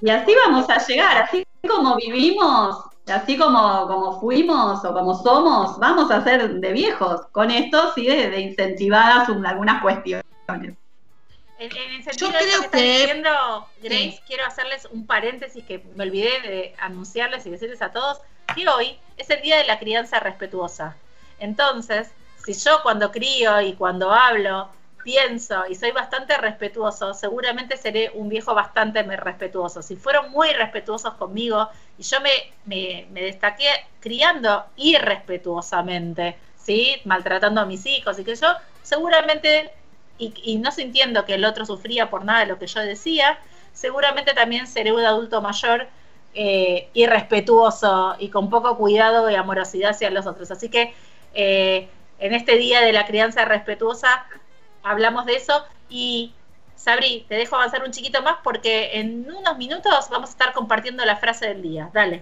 Y 0.00 0.08
así 0.08 0.34
vamos 0.34 0.68
a 0.70 0.78
llegar, 0.78 1.18
así 1.18 1.44
como 1.68 1.96
vivimos, 1.96 2.86
así 3.06 3.36
como, 3.36 3.86
como 3.86 4.18
fuimos 4.18 4.82
o 4.82 4.94
como 4.94 5.14
somos, 5.14 5.78
vamos 5.78 6.10
a 6.10 6.24
ser 6.24 6.54
de 6.54 6.72
viejos. 6.72 7.26
Con 7.32 7.50
esto 7.50 7.92
sí 7.94 8.06
de, 8.06 8.40
incentivadas 8.40 9.28
algunas 9.28 9.82
cuestiones. 9.82 10.24
En, 10.48 10.74
el 11.58 12.02
sentido 12.02 12.30
Yo 12.30 12.38
creo 12.38 12.70
que, 12.70 12.82
diciendo, 12.82 13.68
Grace, 13.82 14.22
quiero 14.26 14.46
hacerles 14.46 14.88
un 14.90 15.06
paréntesis 15.06 15.62
que 15.64 15.84
me 15.96 16.04
olvidé 16.04 16.40
de 16.40 16.74
anunciarles 16.80 17.44
y 17.44 17.50
decirles 17.50 17.82
a 17.82 17.92
todos 17.92 18.22
que 18.56 18.66
hoy 18.66 18.96
es 19.18 19.28
el 19.28 19.42
día 19.42 19.58
de 19.58 19.64
la 19.64 19.78
crianza 19.78 20.18
respetuosa. 20.18 20.96
Entonces, 21.38 22.10
si 22.42 22.54
yo 22.54 22.82
cuando 22.82 23.12
crío 23.12 23.60
y 23.60 23.74
cuando 23.74 24.10
hablo 24.12 24.70
pienso 25.04 25.64
y 25.68 25.74
soy 25.74 25.92
bastante 25.92 26.36
respetuoso, 26.38 27.14
seguramente 27.14 27.76
seré 27.76 28.10
un 28.14 28.28
viejo 28.28 28.54
bastante 28.54 29.02
respetuoso. 29.02 29.82
Si 29.82 29.96
fueron 29.96 30.32
muy 30.32 30.48
respetuosos 30.48 31.14
conmigo 31.14 31.68
y 31.98 32.02
yo 32.02 32.18
me, 32.20 32.30
me, 32.64 33.20
destaqué 33.20 33.68
criando 34.00 34.64
irrespetuosamente, 34.76 36.36
¿sí? 36.56 36.96
maltratando 37.04 37.60
a 37.60 37.66
mis 37.66 37.84
hijos 37.86 38.18
y 38.18 38.24
que 38.24 38.34
yo 38.34 38.48
seguramente, 38.82 39.70
y, 40.18 40.56
no 40.58 40.72
sintiendo 40.72 41.24
que 41.26 41.34
el 41.34 41.44
otro 41.44 41.66
sufría 41.66 42.08
por 42.08 42.24
nada 42.24 42.40
de 42.40 42.46
lo 42.46 42.58
que 42.58 42.66
yo 42.66 42.80
decía, 42.80 43.38
seguramente 43.74 44.32
también 44.32 44.66
seré 44.66 44.92
un 44.92 45.04
adulto 45.04 45.42
mayor 45.42 45.86
eh, 46.34 46.88
irrespetuoso 46.94 48.16
y 48.18 48.30
con 48.30 48.48
poco 48.48 48.78
cuidado 48.78 49.30
y 49.30 49.34
amorosidad 49.34 49.90
hacia 49.90 50.10
los 50.10 50.26
otros. 50.26 50.50
Así 50.50 50.70
que 50.70 50.94
eh, 51.34 51.88
en 52.18 52.32
este 52.32 52.56
día 52.56 52.80
de 52.80 52.92
la 52.92 53.06
crianza 53.06 53.44
respetuosa, 53.44 54.26
hablamos 54.84 55.26
de 55.26 55.34
eso 55.36 55.64
y 55.88 56.32
Sabri, 56.76 57.24
te 57.28 57.34
dejo 57.34 57.56
avanzar 57.56 57.82
un 57.82 57.90
chiquito 57.90 58.22
más 58.22 58.36
porque 58.44 58.98
en 58.98 59.26
unos 59.30 59.56
minutos 59.56 60.08
vamos 60.10 60.30
a 60.30 60.32
estar 60.32 60.52
compartiendo 60.52 61.04
la 61.04 61.16
frase 61.16 61.48
del 61.48 61.62
día. 61.62 61.90
Dale. 61.92 62.20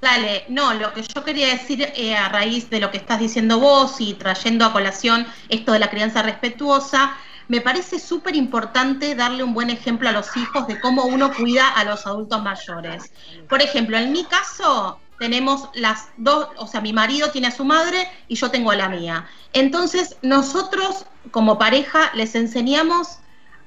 Dale, 0.00 0.44
no, 0.48 0.74
lo 0.74 0.92
que 0.92 1.02
yo 1.02 1.24
quería 1.24 1.48
decir 1.48 1.92
eh, 1.94 2.16
a 2.16 2.28
raíz 2.28 2.68
de 2.68 2.80
lo 2.80 2.90
que 2.90 2.98
estás 2.98 3.20
diciendo 3.20 3.58
vos 3.58 4.00
y 4.00 4.14
trayendo 4.14 4.66
a 4.66 4.72
colación 4.72 5.26
esto 5.48 5.72
de 5.72 5.78
la 5.78 5.88
crianza 5.88 6.22
respetuosa, 6.22 7.16
me 7.48 7.60
parece 7.60 7.98
súper 7.98 8.36
importante 8.36 9.14
darle 9.14 9.42
un 9.42 9.54
buen 9.54 9.70
ejemplo 9.70 10.08
a 10.08 10.12
los 10.12 10.36
hijos 10.36 10.66
de 10.66 10.80
cómo 10.80 11.04
uno 11.04 11.32
cuida 11.32 11.68
a 11.68 11.84
los 11.84 12.06
adultos 12.06 12.42
mayores. 12.42 13.12
Por 13.48 13.62
ejemplo, 13.62 13.98
en 13.98 14.12
mi 14.12 14.24
caso, 14.24 15.00
tenemos 15.18 15.68
las 15.74 16.08
dos, 16.16 16.48
o 16.56 16.66
sea, 16.66 16.80
mi 16.80 16.92
marido 16.92 17.30
tiene 17.30 17.48
a 17.48 17.50
su 17.50 17.64
madre 17.64 18.08
y 18.28 18.36
yo 18.36 18.50
tengo 18.50 18.70
a 18.70 18.76
la 18.76 18.88
mía. 18.88 19.26
Entonces, 19.52 20.16
nosotros 20.22 21.06
como 21.30 21.58
pareja 21.58 22.10
les 22.14 22.34
enseñamos 22.34 23.18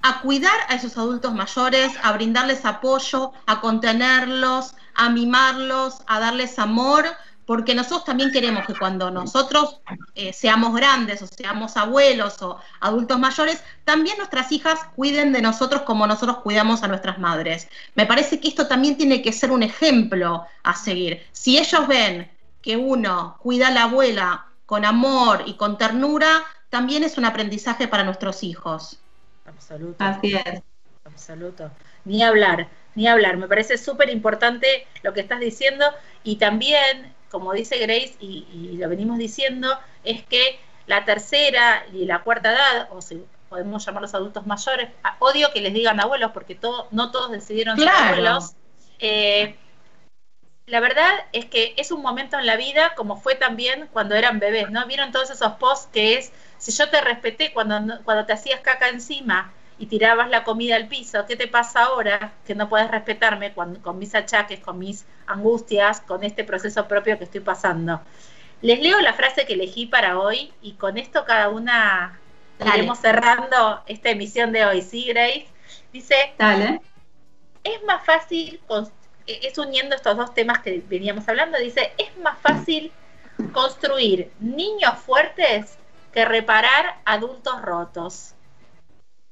a 0.02 0.22
cuidar 0.22 0.58
a 0.70 0.76
esos 0.76 0.98
adultos 0.98 1.34
mayores, 1.34 1.92
a 2.04 2.14
brindarles 2.14 2.66
apoyo, 2.66 3.34
a 3.46 3.62
contenerlos, 3.62 4.76
a 4.96 5.10
mimarlos, 5.10 6.02
a 6.08 6.20
darles 6.20 6.60
amor, 6.60 7.06
porque 7.48 7.74
nosotros 7.74 8.04
también 8.04 8.32
queremos 8.32 8.66
que 8.68 8.76
cuando 8.76 9.10
nosotros 9.10 9.80
eh, 10.16 10.34
seamos 10.34 10.76
grandes 10.76 11.22
o 11.22 11.28
seamos 11.28 11.78
abuelos 11.78 12.42
o 12.42 12.60
adultos 12.82 13.18
mayores, 13.18 13.64
también 13.86 14.18
nuestras 14.18 14.52
hijas 14.52 14.82
cuiden 14.98 15.32
de 15.32 15.42
nosotros 15.42 15.84
como 15.84 16.06
nosotros 16.06 16.40
cuidamos 16.40 16.84
a 16.84 16.90
nuestras 16.90 17.20
madres. 17.20 17.70
Me 17.96 18.06
parece 18.06 18.42
que 18.42 18.50
esto 18.50 18.68
también 18.68 18.98
tiene 18.98 19.22
que 19.22 19.32
ser 19.32 19.52
un 19.52 19.64
ejemplo 19.64 20.46
a 20.62 20.76
seguir. 20.76 21.26
Si 21.32 21.58
ellos 21.58 21.88
ven 21.88 22.30
que 22.62 22.76
uno 22.76 23.38
cuida 23.42 23.70
a 23.70 23.72
la 23.72 23.84
abuela 23.84 24.48
con 24.66 24.84
amor 24.84 25.44
y 25.46 25.54
con 25.54 25.78
ternura, 25.78 26.44
también 26.70 27.06
es 27.06 27.18
un 27.18 27.24
aprendizaje 27.24 27.88
para 27.88 28.04
nuestros 28.04 28.44
hijos. 28.44 29.00
Absoluto. 29.46 30.04
Así 30.04 30.36
es. 30.36 30.62
Absoluto. 31.06 31.72
Ni 32.04 32.24
hablar, 32.24 32.68
ni 32.96 33.08
hablar. 33.08 33.38
Me 33.38 33.48
parece 33.48 33.78
súper 33.78 34.10
importante 34.10 34.86
lo 35.02 35.14
que 35.14 35.22
estás 35.22 35.40
diciendo 35.40 35.86
y 36.26 36.36
también 36.36 37.16
como 37.30 37.54
dice 37.54 37.78
Grace, 37.78 38.16
y, 38.20 38.78
lo 38.78 38.90
venimos 38.90 39.18
diciendo, 39.18 39.78
es 40.04 40.24
que 40.24 40.60
la 40.86 41.06
tercera 41.06 41.86
y 41.92 42.06
la 42.06 42.24
cuarta 42.24 42.52
edad, 42.52 42.90
o 42.92 43.02
si 43.02 43.24
podemos 43.50 43.86
llamarlos 43.86 44.14
adultos 44.14 44.46
mayores, 44.46 44.90
odio 45.20 45.52
que 45.54 45.62
les 45.62 45.74
digan 45.74 46.00
abuelos 46.00 46.32
porque 46.32 46.56
todo, 46.56 46.88
no 46.92 47.12
todos 47.12 47.32
decidieron 47.32 47.78
ser 47.78 47.90
abuelos. 47.90 48.54
Eh, 49.00 49.56
la 50.66 50.82
verdad 50.82 51.12
es 51.32 51.46
que 51.46 51.74
es 51.78 51.92
un 51.92 52.02
momento 52.02 52.38
en 52.38 52.46
la 52.46 52.58
vida 52.58 52.94
como 52.96 53.16
fue 53.16 53.36
también 53.36 53.88
cuando 53.94 54.16
eran 54.16 54.40
bebés, 54.40 54.70
¿no? 54.70 54.86
Vieron 54.86 55.12
todos 55.12 55.30
esos 55.30 55.54
posts 55.54 55.88
que 55.94 56.18
es, 56.18 56.34
si 56.58 56.72
yo 56.74 56.90
te 56.90 57.00
respeté 57.00 57.54
cuando, 57.54 58.04
cuando 58.04 58.26
te 58.26 58.34
hacías 58.34 58.60
caca 58.60 58.90
encima, 58.90 59.54
y 59.80 59.86
tirabas 59.86 60.30
la 60.30 60.44
comida 60.44 60.76
al 60.76 60.88
piso, 60.88 61.26
¿qué 61.28 61.36
te 61.36 61.48
pasa 61.48 61.84
ahora 61.84 62.34
que 62.46 62.56
no 62.56 62.68
puedes 62.68 62.90
respetarme 62.90 63.54
con, 63.54 63.80
mis 63.98 64.16
achaques, 64.16 64.60
con 64.60 64.80
mis 64.80 65.06
angustias, 65.28 66.02
con 66.02 66.24
este 66.24 66.44
proceso 66.44 66.88
propio 66.88 67.18
que 67.18 67.26
estoy 67.26 67.42
pasando? 67.42 68.02
Les 68.62 68.80
leo 68.80 69.00
la 69.02 69.14
frase 69.14 69.46
que 69.46 69.54
elegí 69.54 69.86
para 69.86 70.20
hoy 70.20 70.52
y 70.62 70.74
con 70.74 70.98
esto 70.98 71.26
cada 71.26 71.50
una 71.50 72.20
iremos 72.74 72.98
cerrando 73.00 73.84
esta 73.86 74.10
emisión 74.10 74.52
de 74.52 74.66
hoy, 74.66 74.82
¿sí, 74.82 75.06
Grace? 75.06 75.48
Dice, 75.94 76.16
Dale. 76.40 76.82
es 77.64 77.84
más 77.84 78.04
fácil, 78.04 78.60
es 79.28 79.58
uniendo 79.60 79.96
estos 79.96 80.18
dos 80.18 80.34
temas 80.34 80.60
que 80.60 80.84
veníamos 80.88 81.28
hablando, 81.30 81.60
dice, 81.60 81.94
es 82.00 82.18
más 82.18 82.40
fácil 82.40 82.92
construir 83.52 84.32
niños 84.40 84.98
fuertes 85.06 85.78
que 86.12 86.26
reparar 86.26 87.00
adultos 87.06 87.62
rotos. 87.62 88.34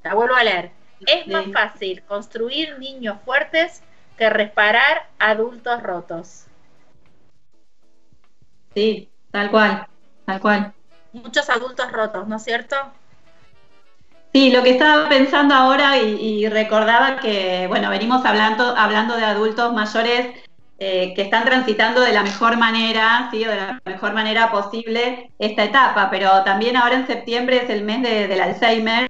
La 0.05 0.13
vuelvo 0.13 0.35
a 0.35 0.43
leer. 0.43 0.69
Es 0.99 1.27
más 1.27 1.45
fácil 1.51 2.03
construir 2.03 2.77
niños 2.77 3.17
fuertes 3.25 3.81
que 4.17 4.29
reparar 4.29 5.09
adultos 5.17 5.81
rotos. 5.81 6.45
Sí, 8.75 9.09
tal 9.31 9.49
cual, 9.49 9.87
tal 10.25 10.39
cual. 10.39 10.73
Muchos 11.11 11.49
adultos 11.49 11.91
rotos, 11.91 12.27
¿no 12.27 12.35
es 12.35 12.43
cierto? 12.43 12.75
Sí, 14.31 14.51
lo 14.51 14.61
que 14.61 14.71
estaba 14.71 15.09
pensando 15.09 15.55
ahora 15.55 15.97
y, 15.97 16.47
recordaba 16.49 17.19
que, 17.19 17.65
bueno, 17.67 17.89
venimos 17.89 18.23
hablando, 18.25 18.77
hablando 18.77 19.17
de 19.17 19.25
adultos 19.25 19.73
mayores 19.73 20.35
eh, 20.77 21.13
que 21.15 21.23
están 21.23 21.45
transitando 21.45 22.01
de 22.01 22.13
la 22.13 22.21
mejor 22.21 22.57
manera, 22.57 23.29
¿sí? 23.31 23.39
de 23.39 23.55
la 23.55 23.81
mejor 23.85 24.13
manera 24.13 24.51
posible 24.51 25.31
esta 25.39 25.63
etapa, 25.63 26.11
pero 26.11 26.43
también 26.43 26.77
ahora 26.77 26.95
en 26.95 27.07
septiembre 27.07 27.63
es 27.63 27.69
el 27.71 27.83
mes 27.83 28.03
del 28.03 28.39
Alzheimer 28.39 29.09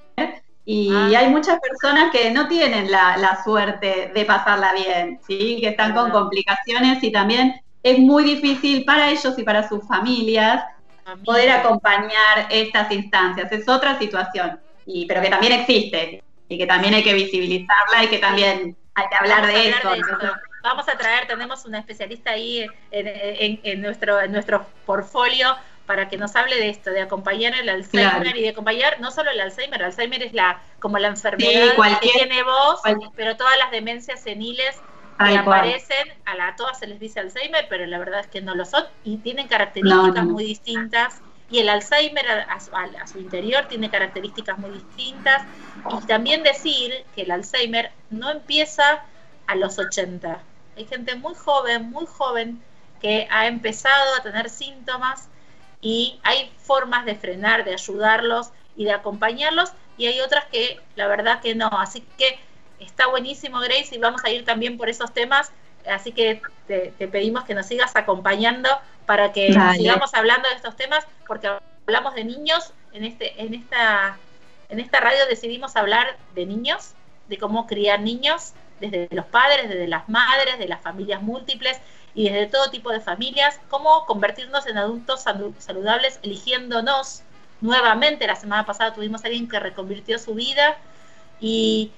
y 0.66 0.92
ah. 0.92 1.20
hay 1.20 1.30
muchas 1.30 1.60
personas 1.60 2.12
que 2.12 2.32
no 2.32 2.48
tienen 2.48 2.92
la, 2.92 3.40
suerte 3.44 4.12
de 4.14 4.26
pasarla 4.26 4.74
bien, 4.74 5.20
¿sí? 5.26 5.60
que 5.62 5.70
están 5.70 5.94
con 5.94 6.10
complicaciones 6.10 7.04
y 7.04 7.12
también 7.12 7.62
es 7.84 8.00
muy 8.00 8.24
difícil 8.24 8.84
para 8.84 9.12
ellos 9.12 9.38
y 9.38 9.44
para 9.44 9.68
sus 9.68 9.88
familias 9.88 10.64
poder 11.24 11.52
acompañar 11.52 12.48
estas 12.50 12.92
instancias. 12.92 13.52
Es 13.52 13.70
otra 13.70 14.00
situación, 14.00 14.60
y, 14.88 15.06
pero 15.06 15.22
que 15.22 15.30
también 15.30 15.54
existe 15.54 16.24
y 16.50 16.58
que 16.58 16.66
también 16.66 16.96
hay 16.96 17.04
que 17.04 17.14
visibilizarla 17.14 18.04
y 18.04 18.08
que 18.08 18.18
también 18.18 18.76
hay 18.96 19.08
que 19.08 19.16
hablar 19.16 19.46
de, 19.46 19.70
eso. 19.70 19.90
Vamos 20.64 20.90
a 20.90 20.98
traer, 20.98 21.28
tenemos 21.28 21.64
una 21.66 21.78
especialista 21.78 22.32
ahí 22.32 22.66
en, 22.90 23.82
nuestro, 23.82 24.20
en 24.20 24.32
nuestro 24.32 24.66
portfolio 24.88 25.56
para 25.86 26.10
que 26.10 26.18
nos 26.18 26.36
hable 26.36 26.56
de 26.56 26.70
esto, 26.70 26.90
de 26.90 27.02
acompañar 27.02 27.54
el 27.56 27.70
Alzheimer 27.70 28.36
y 28.36 28.42
de 28.42 28.50
acompañar 28.50 29.00
no 29.00 29.12
solo 29.12 29.32
el 29.32 29.40
Alzheimer, 29.40 29.80
el 29.80 29.86
Alzheimer 29.88 30.24
es 30.24 30.34
la 30.34 30.62
como 30.80 30.98
la 30.98 31.10
enfermedad 31.10 31.76
que 32.02 32.10
tiene 32.10 32.44
voz, 32.44 32.82
pero 33.16 33.36
todas 33.38 33.58
las 33.58 33.72
demencias 33.72 34.22
seniles 34.22 34.76
que 35.18 35.38
aparecen, 35.38 36.14
a, 36.26 36.36
la, 36.36 36.56
todas 36.56 36.80
se 36.80 36.88
les 36.88 37.00
dice 37.00 37.20
Alzheimer, 37.20 37.68
pero 37.70 37.86
la 37.86 37.98
verdad 37.98 38.20
es 38.20 38.28
que 38.28 38.42
no 38.42 38.56
lo 38.56 38.66
son 38.66 38.84
y 39.04 39.18
tienen 39.18 39.48
características 39.48 40.26
muy 40.26 40.44
distintas. 40.44 41.22
Y 41.50 41.60
el 41.60 41.70
Alzheimer 41.70 42.28
a, 42.28 42.54
a, 42.54 43.08
su 43.08 43.20
interior 43.20 43.66
tiene 43.68 43.92
características 43.92 44.58
muy 44.58 44.72
distintas. 44.72 45.44
Y 45.92 46.06
también 46.08 46.42
decir 46.42 47.06
que 47.14 47.22
el 47.22 47.32
Alzheimer 47.32 47.92
no 48.10 48.32
empieza 48.32 49.04
a 49.46 49.56
los 49.56 49.78
80. 49.78 50.40
Hay 50.76 50.86
gente 50.86 51.16
muy 51.16 51.36
joven, 51.36 51.92
muy 51.92 52.08
joven, 52.08 52.62
que 53.00 53.28
ha 53.30 53.46
empezado 53.46 54.16
a 54.16 54.24
tener 54.24 54.50
síntomas 54.50 55.30
y 55.86 56.20
hay 56.24 56.52
formas 56.58 57.06
de 57.06 57.14
frenar, 57.14 57.64
de 57.64 57.74
ayudarlos 57.74 58.50
y 58.76 58.86
de 58.86 58.92
acompañarlos 58.92 59.72
y 60.00 60.08
hay 60.08 60.20
otras 60.20 60.46
que 60.46 60.80
la 60.96 61.06
verdad 61.06 61.42
que 61.42 61.54
no. 61.54 61.68
Así 61.68 62.04
que 62.18 62.40
está 62.80 63.06
buenísimo 63.06 63.60
Grace 63.60 63.94
y 63.96 64.00
vamos 64.00 64.26
a 64.26 64.32
ir 64.32 64.44
también 64.46 64.80
por 64.80 64.90
esos 64.90 65.14
temas. 65.14 65.52
Así 65.88 66.12
que 66.12 66.42
te, 66.66 66.92
pedimos 67.08 67.44
que 67.44 67.54
nos 67.54 67.68
sigas 67.68 67.96
acompañando 67.96 68.68
para 69.06 69.32
que 69.32 69.56
sigamos 69.78 70.12
hablando 70.16 70.50
de 70.50 70.56
estos 70.56 70.76
temas 70.76 71.06
porque 71.28 71.52
hablamos 71.86 72.16
de 72.16 72.24
niños 72.24 72.74
en 72.92 73.06
este 73.06 73.40
en 73.40 73.54
esta 73.54 74.18
en 74.70 74.80
esta 74.80 75.00
radio 75.02 75.28
decidimos 75.30 75.76
hablar 75.76 76.18
de 76.34 76.48
niños, 76.48 76.94
de 77.30 77.38
cómo 77.38 77.68
criar 77.68 78.00
niños 78.00 78.54
desde 78.80 79.08
los 79.12 79.26
padres, 79.26 79.70
desde 79.70 79.88
las 79.88 80.10
madres, 80.10 80.58
de 80.58 80.68
las 80.68 80.82
familias 80.82 81.22
múltiples 81.22 81.80
y 82.16 82.30
desde 82.30 82.48
todo 82.48 82.72
tipo 82.72 82.92
de 82.92 83.02
familias, 83.02 83.60
cómo 83.70 84.06
convertirnos 84.06 84.66
en 84.68 84.78
adultos 84.78 85.24
saludables 85.60 86.20
eligiéndonos 86.24 87.22
nuevamente. 87.60 88.26
La 88.26 88.38
semana 88.38 88.66
pasada 88.66 88.94
tuvimos 88.94 89.24
a 89.24 89.28
alguien 89.28 89.50
que 89.50 89.60
reconvirtió 89.60 90.18
su 90.18 90.34
vida 90.34 90.78
y 91.42 91.92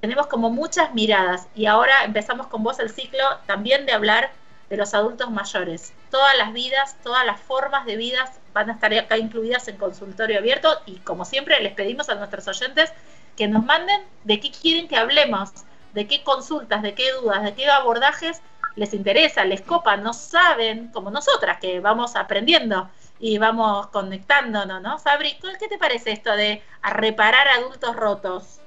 tenemos 0.00 0.26
como 0.26 0.50
muchas 0.50 0.94
miradas 0.94 1.48
y 1.54 1.66
ahora 1.66 2.04
empezamos 2.04 2.46
con 2.46 2.62
vos 2.62 2.78
el 2.78 2.90
ciclo 2.90 3.24
también 3.46 3.86
de 3.86 3.92
hablar 3.92 4.30
de 4.68 4.76
los 4.76 4.92
adultos 4.92 5.30
mayores. 5.30 5.94
Todas 6.10 6.36
las 6.36 6.52
vidas, 6.52 6.96
todas 7.02 7.24
las 7.24 7.40
formas 7.40 7.86
de 7.86 7.96
vidas 7.96 8.30
van 8.52 8.70
a 8.70 8.74
estar 8.74 8.92
acá 8.94 9.16
incluidas 9.16 9.66
en 9.68 9.78
consultorio 9.78 10.38
abierto 10.38 10.78
y 10.86 10.96
como 10.98 11.24
siempre 11.24 11.60
les 11.60 11.72
pedimos 11.72 12.08
a 12.10 12.14
nuestros 12.14 12.46
oyentes 12.48 12.92
que 13.36 13.48
nos 13.48 13.64
manden 13.64 14.02
de 14.24 14.40
qué 14.40 14.50
quieren 14.50 14.88
que 14.88 14.96
hablemos 14.96 15.50
de 15.94 16.08
qué 16.08 16.22
consultas, 16.22 16.82
de 16.82 16.94
qué 16.94 17.12
dudas, 17.12 17.42
de 17.42 17.54
qué 17.54 17.70
abordajes 17.70 18.42
les 18.76 18.92
interesa, 18.94 19.44
les 19.44 19.60
copa, 19.60 19.96
no 19.96 20.12
saben, 20.12 20.88
como 20.88 21.10
nosotras, 21.10 21.58
que 21.60 21.80
vamos 21.80 22.16
aprendiendo 22.16 22.88
y 23.20 23.38
vamos 23.38 23.88
conectándonos, 23.88 24.82
¿no? 24.82 24.98
Sabri, 24.98 25.36
¿qué 25.58 25.68
te 25.68 25.78
parece 25.78 26.12
esto 26.12 26.34
de 26.34 26.62
reparar 26.82 27.46
adultos 27.48 27.94
rotos? 27.96 28.60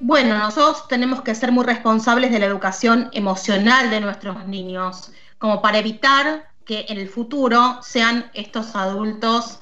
Bueno, 0.00 0.38
nosotros 0.38 0.86
tenemos 0.88 1.22
que 1.22 1.34
ser 1.34 1.50
muy 1.50 1.64
responsables 1.64 2.30
de 2.30 2.38
la 2.38 2.46
educación 2.46 3.10
emocional 3.12 3.90
de 3.90 4.00
nuestros 4.00 4.46
niños, 4.46 5.12
como 5.38 5.60
para 5.60 5.78
evitar 5.78 6.48
que 6.64 6.86
en 6.88 6.98
el 6.98 7.08
futuro 7.08 7.78
sean 7.82 8.30
estos 8.34 8.76
adultos 8.76 9.60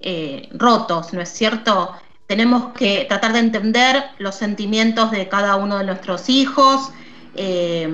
eh, 0.00 0.48
rotos, 0.52 1.12
¿no 1.12 1.22
es 1.22 1.30
cierto? 1.30 1.94
tenemos 2.28 2.74
que 2.74 3.06
tratar 3.08 3.32
de 3.32 3.38
entender 3.38 4.04
los 4.18 4.34
sentimientos 4.34 5.10
de 5.10 5.28
cada 5.28 5.56
uno 5.56 5.78
de 5.78 5.84
nuestros 5.84 6.28
hijos, 6.28 6.92
eh, 7.34 7.88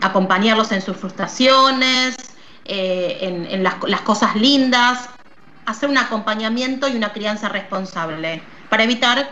acompañarlos 0.00 0.72
en 0.72 0.82
sus 0.82 0.96
frustraciones, 0.96 2.16
eh, 2.64 3.18
en, 3.22 3.62
las, 3.62 4.00
cosas 4.02 4.36
lindas, 4.36 5.08
hacer 5.66 5.88
un 5.88 5.98
acompañamiento 5.98 6.88
y 6.88 6.96
una 6.96 7.12
crianza 7.12 7.48
responsable 7.48 8.42
para 8.68 8.84
evitar 8.84 9.30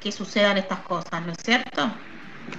que 0.00 0.12
sucedan 0.12 0.56
estas 0.56 0.80
cosas, 0.80 1.22
¿no 1.24 1.32
es 1.32 1.38
cierto? 1.42 1.90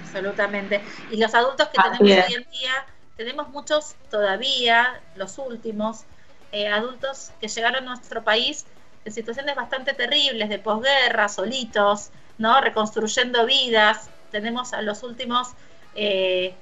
Absolutamente. 0.04 0.82
Y 1.10 1.16
los 1.16 1.34
adultos 1.34 1.68
que 1.68 1.80
tenemos 1.82 2.26
hoy 2.28 2.34
en 2.34 2.50
día, 2.50 2.86
tenemos 3.16 3.48
muchos 3.48 3.94
todavía, 4.10 5.00
los 5.16 5.38
últimos, 5.38 6.04
eh, 6.52 6.68
adultos 6.68 7.30
que 7.40 7.48
llegaron 7.48 7.84
a 7.84 7.94
nuestro 7.94 8.22
país 8.22 8.64
en 9.04 9.12
situaciones 9.12 9.54
bastante 9.56 9.94
terribles 9.94 10.48
de 10.48 10.58
posguerra, 10.58 11.28
solitos, 11.28 12.10
¿no? 12.36 12.60
Reconstruyendo 12.60 13.46
vidas. 13.46 14.10
Tenemos 14.30 14.72
a 14.72 14.82
los 14.82 15.02
últimos 15.02 15.48
eh, 15.94 16.54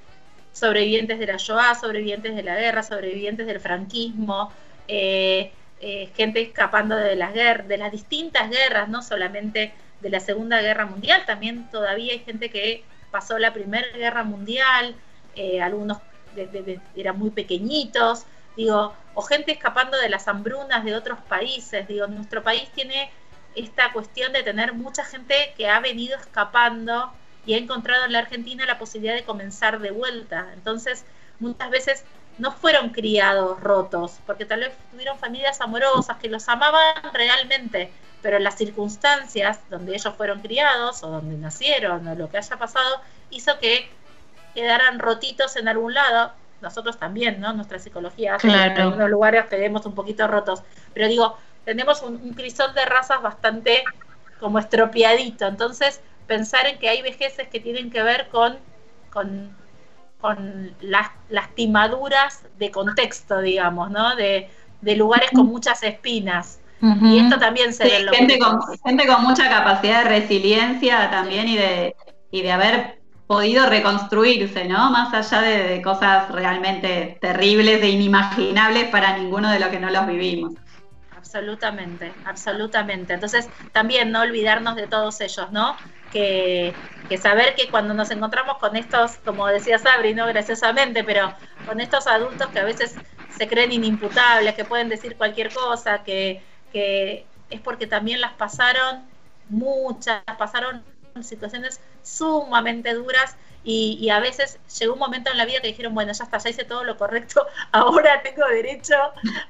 sobrevivientes 0.57 1.19
de 1.19 1.27
la 1.27 1.37
Shoah, 1.37 1.75
sobrevivientes 1.75 2.35
de 2.35 2.43
la 2.43 2.57
guerra, 2.57 2.83
sobrevivientes 2.83 3.47
del 3.47 3.61
franquismo, 3.61 4.53
eh, 4.89 5.53
eh, 5.81 6.11
gente 6.17 6.41
escapando 6.41 6.97
de 6.97 7.15
las 7.15 7.35
guerras, 7.35 7.69
de 7.69 7.77
las 7.77 7.93
distintas 7.93 8.49
guerras, 8.49 8.89
no 8.89 9.03
solamente 9.03 9.75
de 10.01 10.11
la 10.11 10.21
Segunda 10.21 10.63
Guerra 10.63 10.87
Mundial, 10.87 11.25
también 11.27 11.71
todavía 11.71 12.13
hay 12.13 12.21
gente 12.21 12.49
que 12.49 12.85
pasó 13.11 13.39
la 13.39 13.53
Primera 13.53 13.87
Guerra 13.95 14.25
Mundial, 14.25 14.95
algunos 15.61 15.99
eran 16.95 17.19
muy 17.19 17.31
pequeñitos, 17.31 18.25
digo, 18.57 18.95
o 19.15 19.23
gente 19.23 19.53
escapando 19.53 19.99
de 19.99 20.09
las 20.09 20.27
hambrunas 20.29 20.85
de 20.85 20.95
otros 20.95 21.19
países, 21.29 21.87
digo, 21.87 22.07
nuestro 22.07 22.43
país 22.43 22.71
tiene 22.75 23.11
esta 23.55 23.93
cuestión 23.93 24.33
de 24.33 24.43
tener 24.43 24.75
mucha 24.75 25.05
gente 25.05 25.35
que 25.57 25.69
ha 25.69 25.81
venido 25.81 26.19
escapando 26.19 27.13
y 27.47 27.55
ha 27.55 27.59
encontrado 27.59 28.05
en 28.05 28.13
la 28.13 28.19
Argentina 28.19 28.67
la 28.67 28.79
posibilidad 28.79 29.15
de 29.15 29.25
comenzar 29.25 29.79
de 29.79 29.91
vuelta. 29.91 30.51
Entonces, 30.53 31.05
muchas 31.39 31.71
veces 31.71 32.05
no 32.39 32.53
fueron 32.53 32.91
criados 32.91 33.61
rotos, 33.61 34.19
porque 34.27 34.45
tal 34.45 34.61
vez 34.61 34.73
tuvieron 34.91 35.19
familias 35.19 35.61
amorosas 35.61 36.19
que 36.19 36.29
los 36.29 36.49
amaban 36.49 36.95
realmente, 37.15 37.91
pero 38.21 38.39
las 38.39 38.57
circunstancias 38.57 39.61
donde 39.71 39.95
ellos 39.95 40.15
fueron 40.17 40.41
criados 40.41 41.03
o 41.03 41.09
donde 41.09 41.37
nacieron 41.39 42.07
o 42.07 42.15
lo 42.15 42.29
que 42.29 42.39
haya 42.39 42.57
pasado 42.59 43.01
hizo 43.31 43.59
que 43.59 43.89
quedaran 44.55 44.99
rotitos 44.99 45.57
en 45.57 45.69
algún 45.69 45.95
lado 45.95 46.33
nosotros 46.61 46.99
también, 46.99 47.41
¿no? 47.41 47.53
Nuestra 47.53 47.79
psicología 47.79 48.39
en 48.43 48.51
algunos 48.51 49.11
lugares 49.11 49.47
quedemos 49.47 49.85
un 49.87 49.95
poquito 49.95 50.27
rotos. 50.27 50.63
Pero 50.95 51.09
digo, 51.09 51.37
tenemos 51.65 52.03
un, 52.03 52.33
crisol 52.35 52.75
de 52.75 52.85
razas 52.85 53.21
bastante 53.23 53.85
como 54.41 54.59
estropeadito. 54.59 55.47
Entonces, 55.47 56.01
pensar 56.27 56.67
en 56.67 56.79
que 56.79 56.89
hay 56.89 57.03
vejeces 57.03 57.49
que 57.49 57.61
tienen 57.61 57.91
que 57.91 58.03
ver 58.03 58.29
con, 58.31 58.59
con, 59.11 59.55
las 60.81 61.09
lastimaduras 61.29 62.43
de 62.59 62.73
contexto, 62.73 63.41
digamos, 63.41 63.91
¿no? 63.91 64.17
De, 64.17 64.51
lugares 64.97 65.31
con 65.33 65.47
muchas 65.47 65.83
espinas. 65.83 66.61
Y 66.81 67.19
esto 67.19 67.39
también 67.39 67.73
se 67.73 67.85
ve 67.85 67.97
en 67.97 68.07
lo 68.07 68.13
gente 68.13 68.39
con, 68.39 68.61
gente 68.85 69.07
con 69.07 69.23
mucha 69.23 69.49
capacidad 69.49 70.05
de 70.05 70.21
resiliencia 70.21 71.11
también 71.11 71.49
y 71.49 71.57
de, 71.57 71.97
y 72.31 72.43
de 72.43 72.53
haber 72.53 72.99
podido 73.27 73.67
reconstruirse, 73.67 74.67
¿no? 74.67 74.91
Más 74.91 75.13
allá 75.13 75.43
de, 75.43 75.83
cosas 75.83 76.31
realmente 76.31 77.19
terribles 77.21 77.83
e 77.83 77.89
inimaginables 77.89 78.89
para 78.89 79.17
ninguno 79.19 79.51
de 79.51 79.59
los 79.59 79.69
que 79.69 79.81
no 79.81 79.91
los 79.91 80.07
vivimos. 80.07 80.53
Absolutamente, 81.17 82.13
absolutamente. 82.25 83.15
Entonces, 83.15 83.49
también 83.73 84.13
no 84.13 84.23
olvidarnos 84.23 84.77
de 84.77 84.87
todos 84.87 85.21
ellos, 85.21 85.51
¿no? 85.51 85.77
Que, 86.11 86.77
saber 87.21 87.55
que 87.55 87.71
cuando 87.71 87.95
nos 87.95 88.11
encontramos 88.11 88.59
con 88.59 88.77
estos, 88.77 89.17
como 89.25 89.47
decía 89.47 89.79
Sabri, 89.79 90.15
¿no? 90.15 90.27
Graciosamente, 90.27 91.05
pero 91.05 91.35
con 91.65 91.81
estos 91.81 92.07
adultos 92.07 92.49
que 92.51 92.59
a 92.59 92.65
veces 92.65 93.01
se 93.29 93.49
creen 93.49 93.73
inimputables, 93.73 94.55
que 94.55 94.65
pueden 94.65 94.89
decir 94.89 95.17
cualquier 95.17 95.53
cosa, 95.53 96.03
que, 96.03 96.43
que 96.73 97.27
es 97.51 97.61
porque 97.61 97.87
también 97.87 98.21
las 98.21 98.33
pasaron 98.33 99.05
muchas, 99.49 100.23
pasaron 100.39 100.85
situaciones 101.23 101.81
sumamente 102.03 102.95
duras 102.95 103.37
y, 103.69 104.11
a 104.11 104.21
veces 104.21 104.61
llegó 104.79 104.93
un 104.93 105.01
momento 105.01 105.31
en 105.33 105.39
la 105.39 105.45
vida 105.45 105.61
que 105.61 105.67
dijeron, 105.67 105.93
bueno, 105.93 106.13
ya 106.13 106.23
está, 106.23 106.39
ya 106.39 106.51
hice 106.51 106.65
todo 106.65 106.85
lo 106.85 106.97
correcto, 106.97 107.45
ahora 107.73 108.23
tengo 108.23 108.47
derecho 108.47 108.95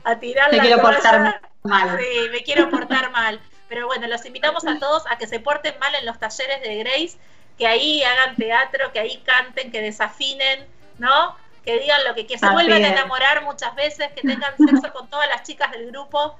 a 0.05 0.19
tirar 0.19 0.51
me 0.51 0.59
quiero 0.59 0.81
portar 0.81 1.43
mal. 1.65 1.99
Sí, 1.99 2.29
me 2.31 2.43
quiero 2.43 2.71
portar 2.71 3.11
mal. 3.11 3.41
Pero 3.69 3.87
bueno, 3.87 4.07
los 4.07 4.25
invitamos 4.25 4.67
a 4.67 4.79
todos 4.79 5.05
a 5.09 5.19
que 5.19 5.27
se 5.27 5.41
porten 5.41 5.79
mal 5.79 5.95
en 5.95 6.07
los 6.07 6.19
talleres 6.19 6.63
de 6.63 6.77
Grace, 6.77 7.19
que 7.59 7.67
ahí 7.67 8.03
hagan 8.03 8.37
teatro, 8.37 8.93
que 8.93 9.01
ahí 9.01 9.23
canten, 9.25 9.73
que 9.73 9.81
desafinen, 9.81 10.67
¿no? 10.99 11.35
que 11.67 11.81
digan 11.81 12.05
lo 12.05 12.15
que 12.15 12.27
quieran, 12.27 12.49
se 12.49 12.55
vuelvan 12.55 12.85
a 12.85 12.89
enamorar 12.89 13.43
muchas 13.43 13.75
veces, 13.75 14.09
que 14.13 14.23
tengan 14.23 14.57
sexo 14.57 14.93
con 14.93 15.11
todas 15.11 15.29
las 15.29 15.43
chicas 15.43 15.73
del 15.73 15.91
grupo 15.91 16.39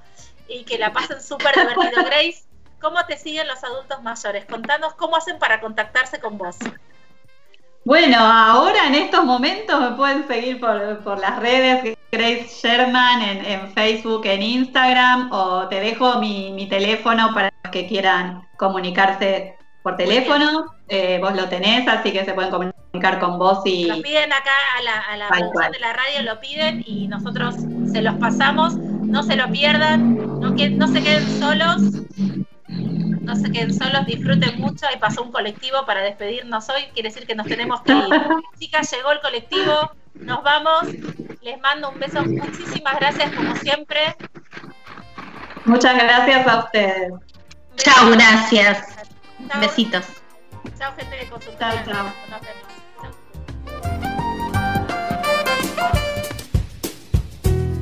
y 0.49 0.65
que 0.65 0.79
la 0.79 0.93
pasen 0.93 1.21
súper 1.21 1.53
divertido. 1.53 2.05
Grace, 2.05 2.45
¿cómo 2.81 3.05
te 3.07 3.19
siguen 3.19 3.49
los 3.49 3.63
adultos 3.65 4.03
mayores? 4.05 4.45
Contanos 4.47 4.95
cómo 4.95 5.17
hacen 5.17 5.41
para 5.41 5.61
contactarse 5.61 6.21
con 6.21 6.39
vos. 6.39 6.57
Bueno, 7.85 8.19
ahora 8.19 8.87
en 8.87 8.95
estos 8.95 9.25
momentos 9.25 9.81
me 9.81 9.97
pueden 9.97 10.29
seguir 10.29 10.61
por, 10.61 11.19
las 11.19 11.39
redes, 11.41 11.96
Grace 12.17 12.49
Sherman 12.49 13.21
en, 13.23 13.71
Facebook, 13.73 14.25
en 14.25 14.43
Instagram, 14.43 15.31
o 15.33 15.69
te 15.69 15.81
dejo 15.81 16.19
mi, 16.19 16.67
teléfono 16.71 17.31
para 17.35 17.53
los 17.63 17.71
que 17.71 17.87
quieran 17.87 18.47
comunicarse 18.57 19.57
por 19.83 19.97
teléfono. 19.97 20.73
Eh, 20.89 21.19
vos 21.21 21.35
lo 21.35 21.49
tenés, 21.49 21.87
así 21.87 22.13
que 22.13 22.25
se 22.25 22.33
pueden 22.33 22.51
comunicar 22.51 23.19
con 23.19 23.39
vos 23.39 23.61
y... 23.67 23.85
Lo 23.87 24.01
piden 24.01 24.33
acá 24.33 24.53
a 24.79 24.83
la, 24.83 25.01
a 25.01 25.17
la 25.17 25.71
de 25.71 25.79
la 25.79 25.93
radio, 25.93 26.23
lo 26.23 26.41
piden 26.41 26.83
y 26.87 27.07
nosotros 27.09 27.57
se 27.93 28.01
los 28.01 28.15
pasamos. 28.15 28.77
No 28.77 29.23
se 29.23 29.37
lo 29.37 29.51
pierdan, 29.51 30.17
no, 30.41 30.51
no 30.51 30.89
se 30.89 31.03
queden 31.03 31.41
solos 31.41 31.83
no 33.27 33.35
se 33.35 33.51
queden 33.51 33.75
solos, 33.75 34.07
disfruten 34.07 34.59
mucho. 34.59 34.87
y 34.95 34.99
pasó 34.99 35.23
un 35.23 35.33
colectivo 35.33 35.85
para 35.85 36.01
despedirnos 36.01 36.69
hoy, 36.71 36.85
quiere 36.95 37.11
decir 37.11 37.27
que 37.27 37.35
nos 37.35 37.47
tenemos 37.47 37.83
que 37.83 37.93
ir. 37.93 38.05
Chicas, 38.59 38.91
llegó 38.93 39.11
el 39.11 39.21
colectivo, 39.21 39.91
nos 40.21 40.43
vamos. 40.43 40.87
Les 41.43 41.61
mando 41.61 41.91
un 41.91 41.99
beso. 41.99 42.25
Muchísimas 42.25 42.99
gracias, 42.99 43.33
como 43.35 43.55
siempre. 43.57 44.17
Muchas 45.65 45.95
gracias 45.95 46.47
a 46.47 46.65
ustedes. 46.65 47.13
Chao, 47.77 48.11
gracias. 48.11 48.87
Besitos. 49.61 50.05
Chao, 50.79 50.93
gente 50.97 51.17
de 51.17 51.29
consulta. 51.29 51.85
Chao, 51.85 52.07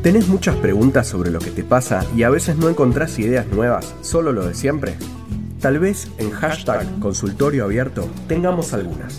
¿Tenés 0.03 0.28
muchas 0.28 0.57
preguntas 0.57 1.09
sobre 1.09 1.30
lo 1.30 1.39
que 1.39 1.51
te 1.51 1.64
pasa 1.64 2.05
y 2.14 2.24
a 2.24 2.30
veces 2.30 2.57
no 2.57 2.68
encontrás 2.68 3.18
ideas 3.18 3.47
nuevas, 3.47 3.95
solo 4.03 4.32
lo 4.32 4.47
de 4.47 4.53
siempre? 4.53 4.99
Tal 5.62 5.78
vez 5.78 6.11
en 6.18 6.30
hashtag 6.30 6.87
consultorio 7.01 7.64
abierto 7.64 8.07
tengamos 8.28 8.74
algunas. 8.74 9.18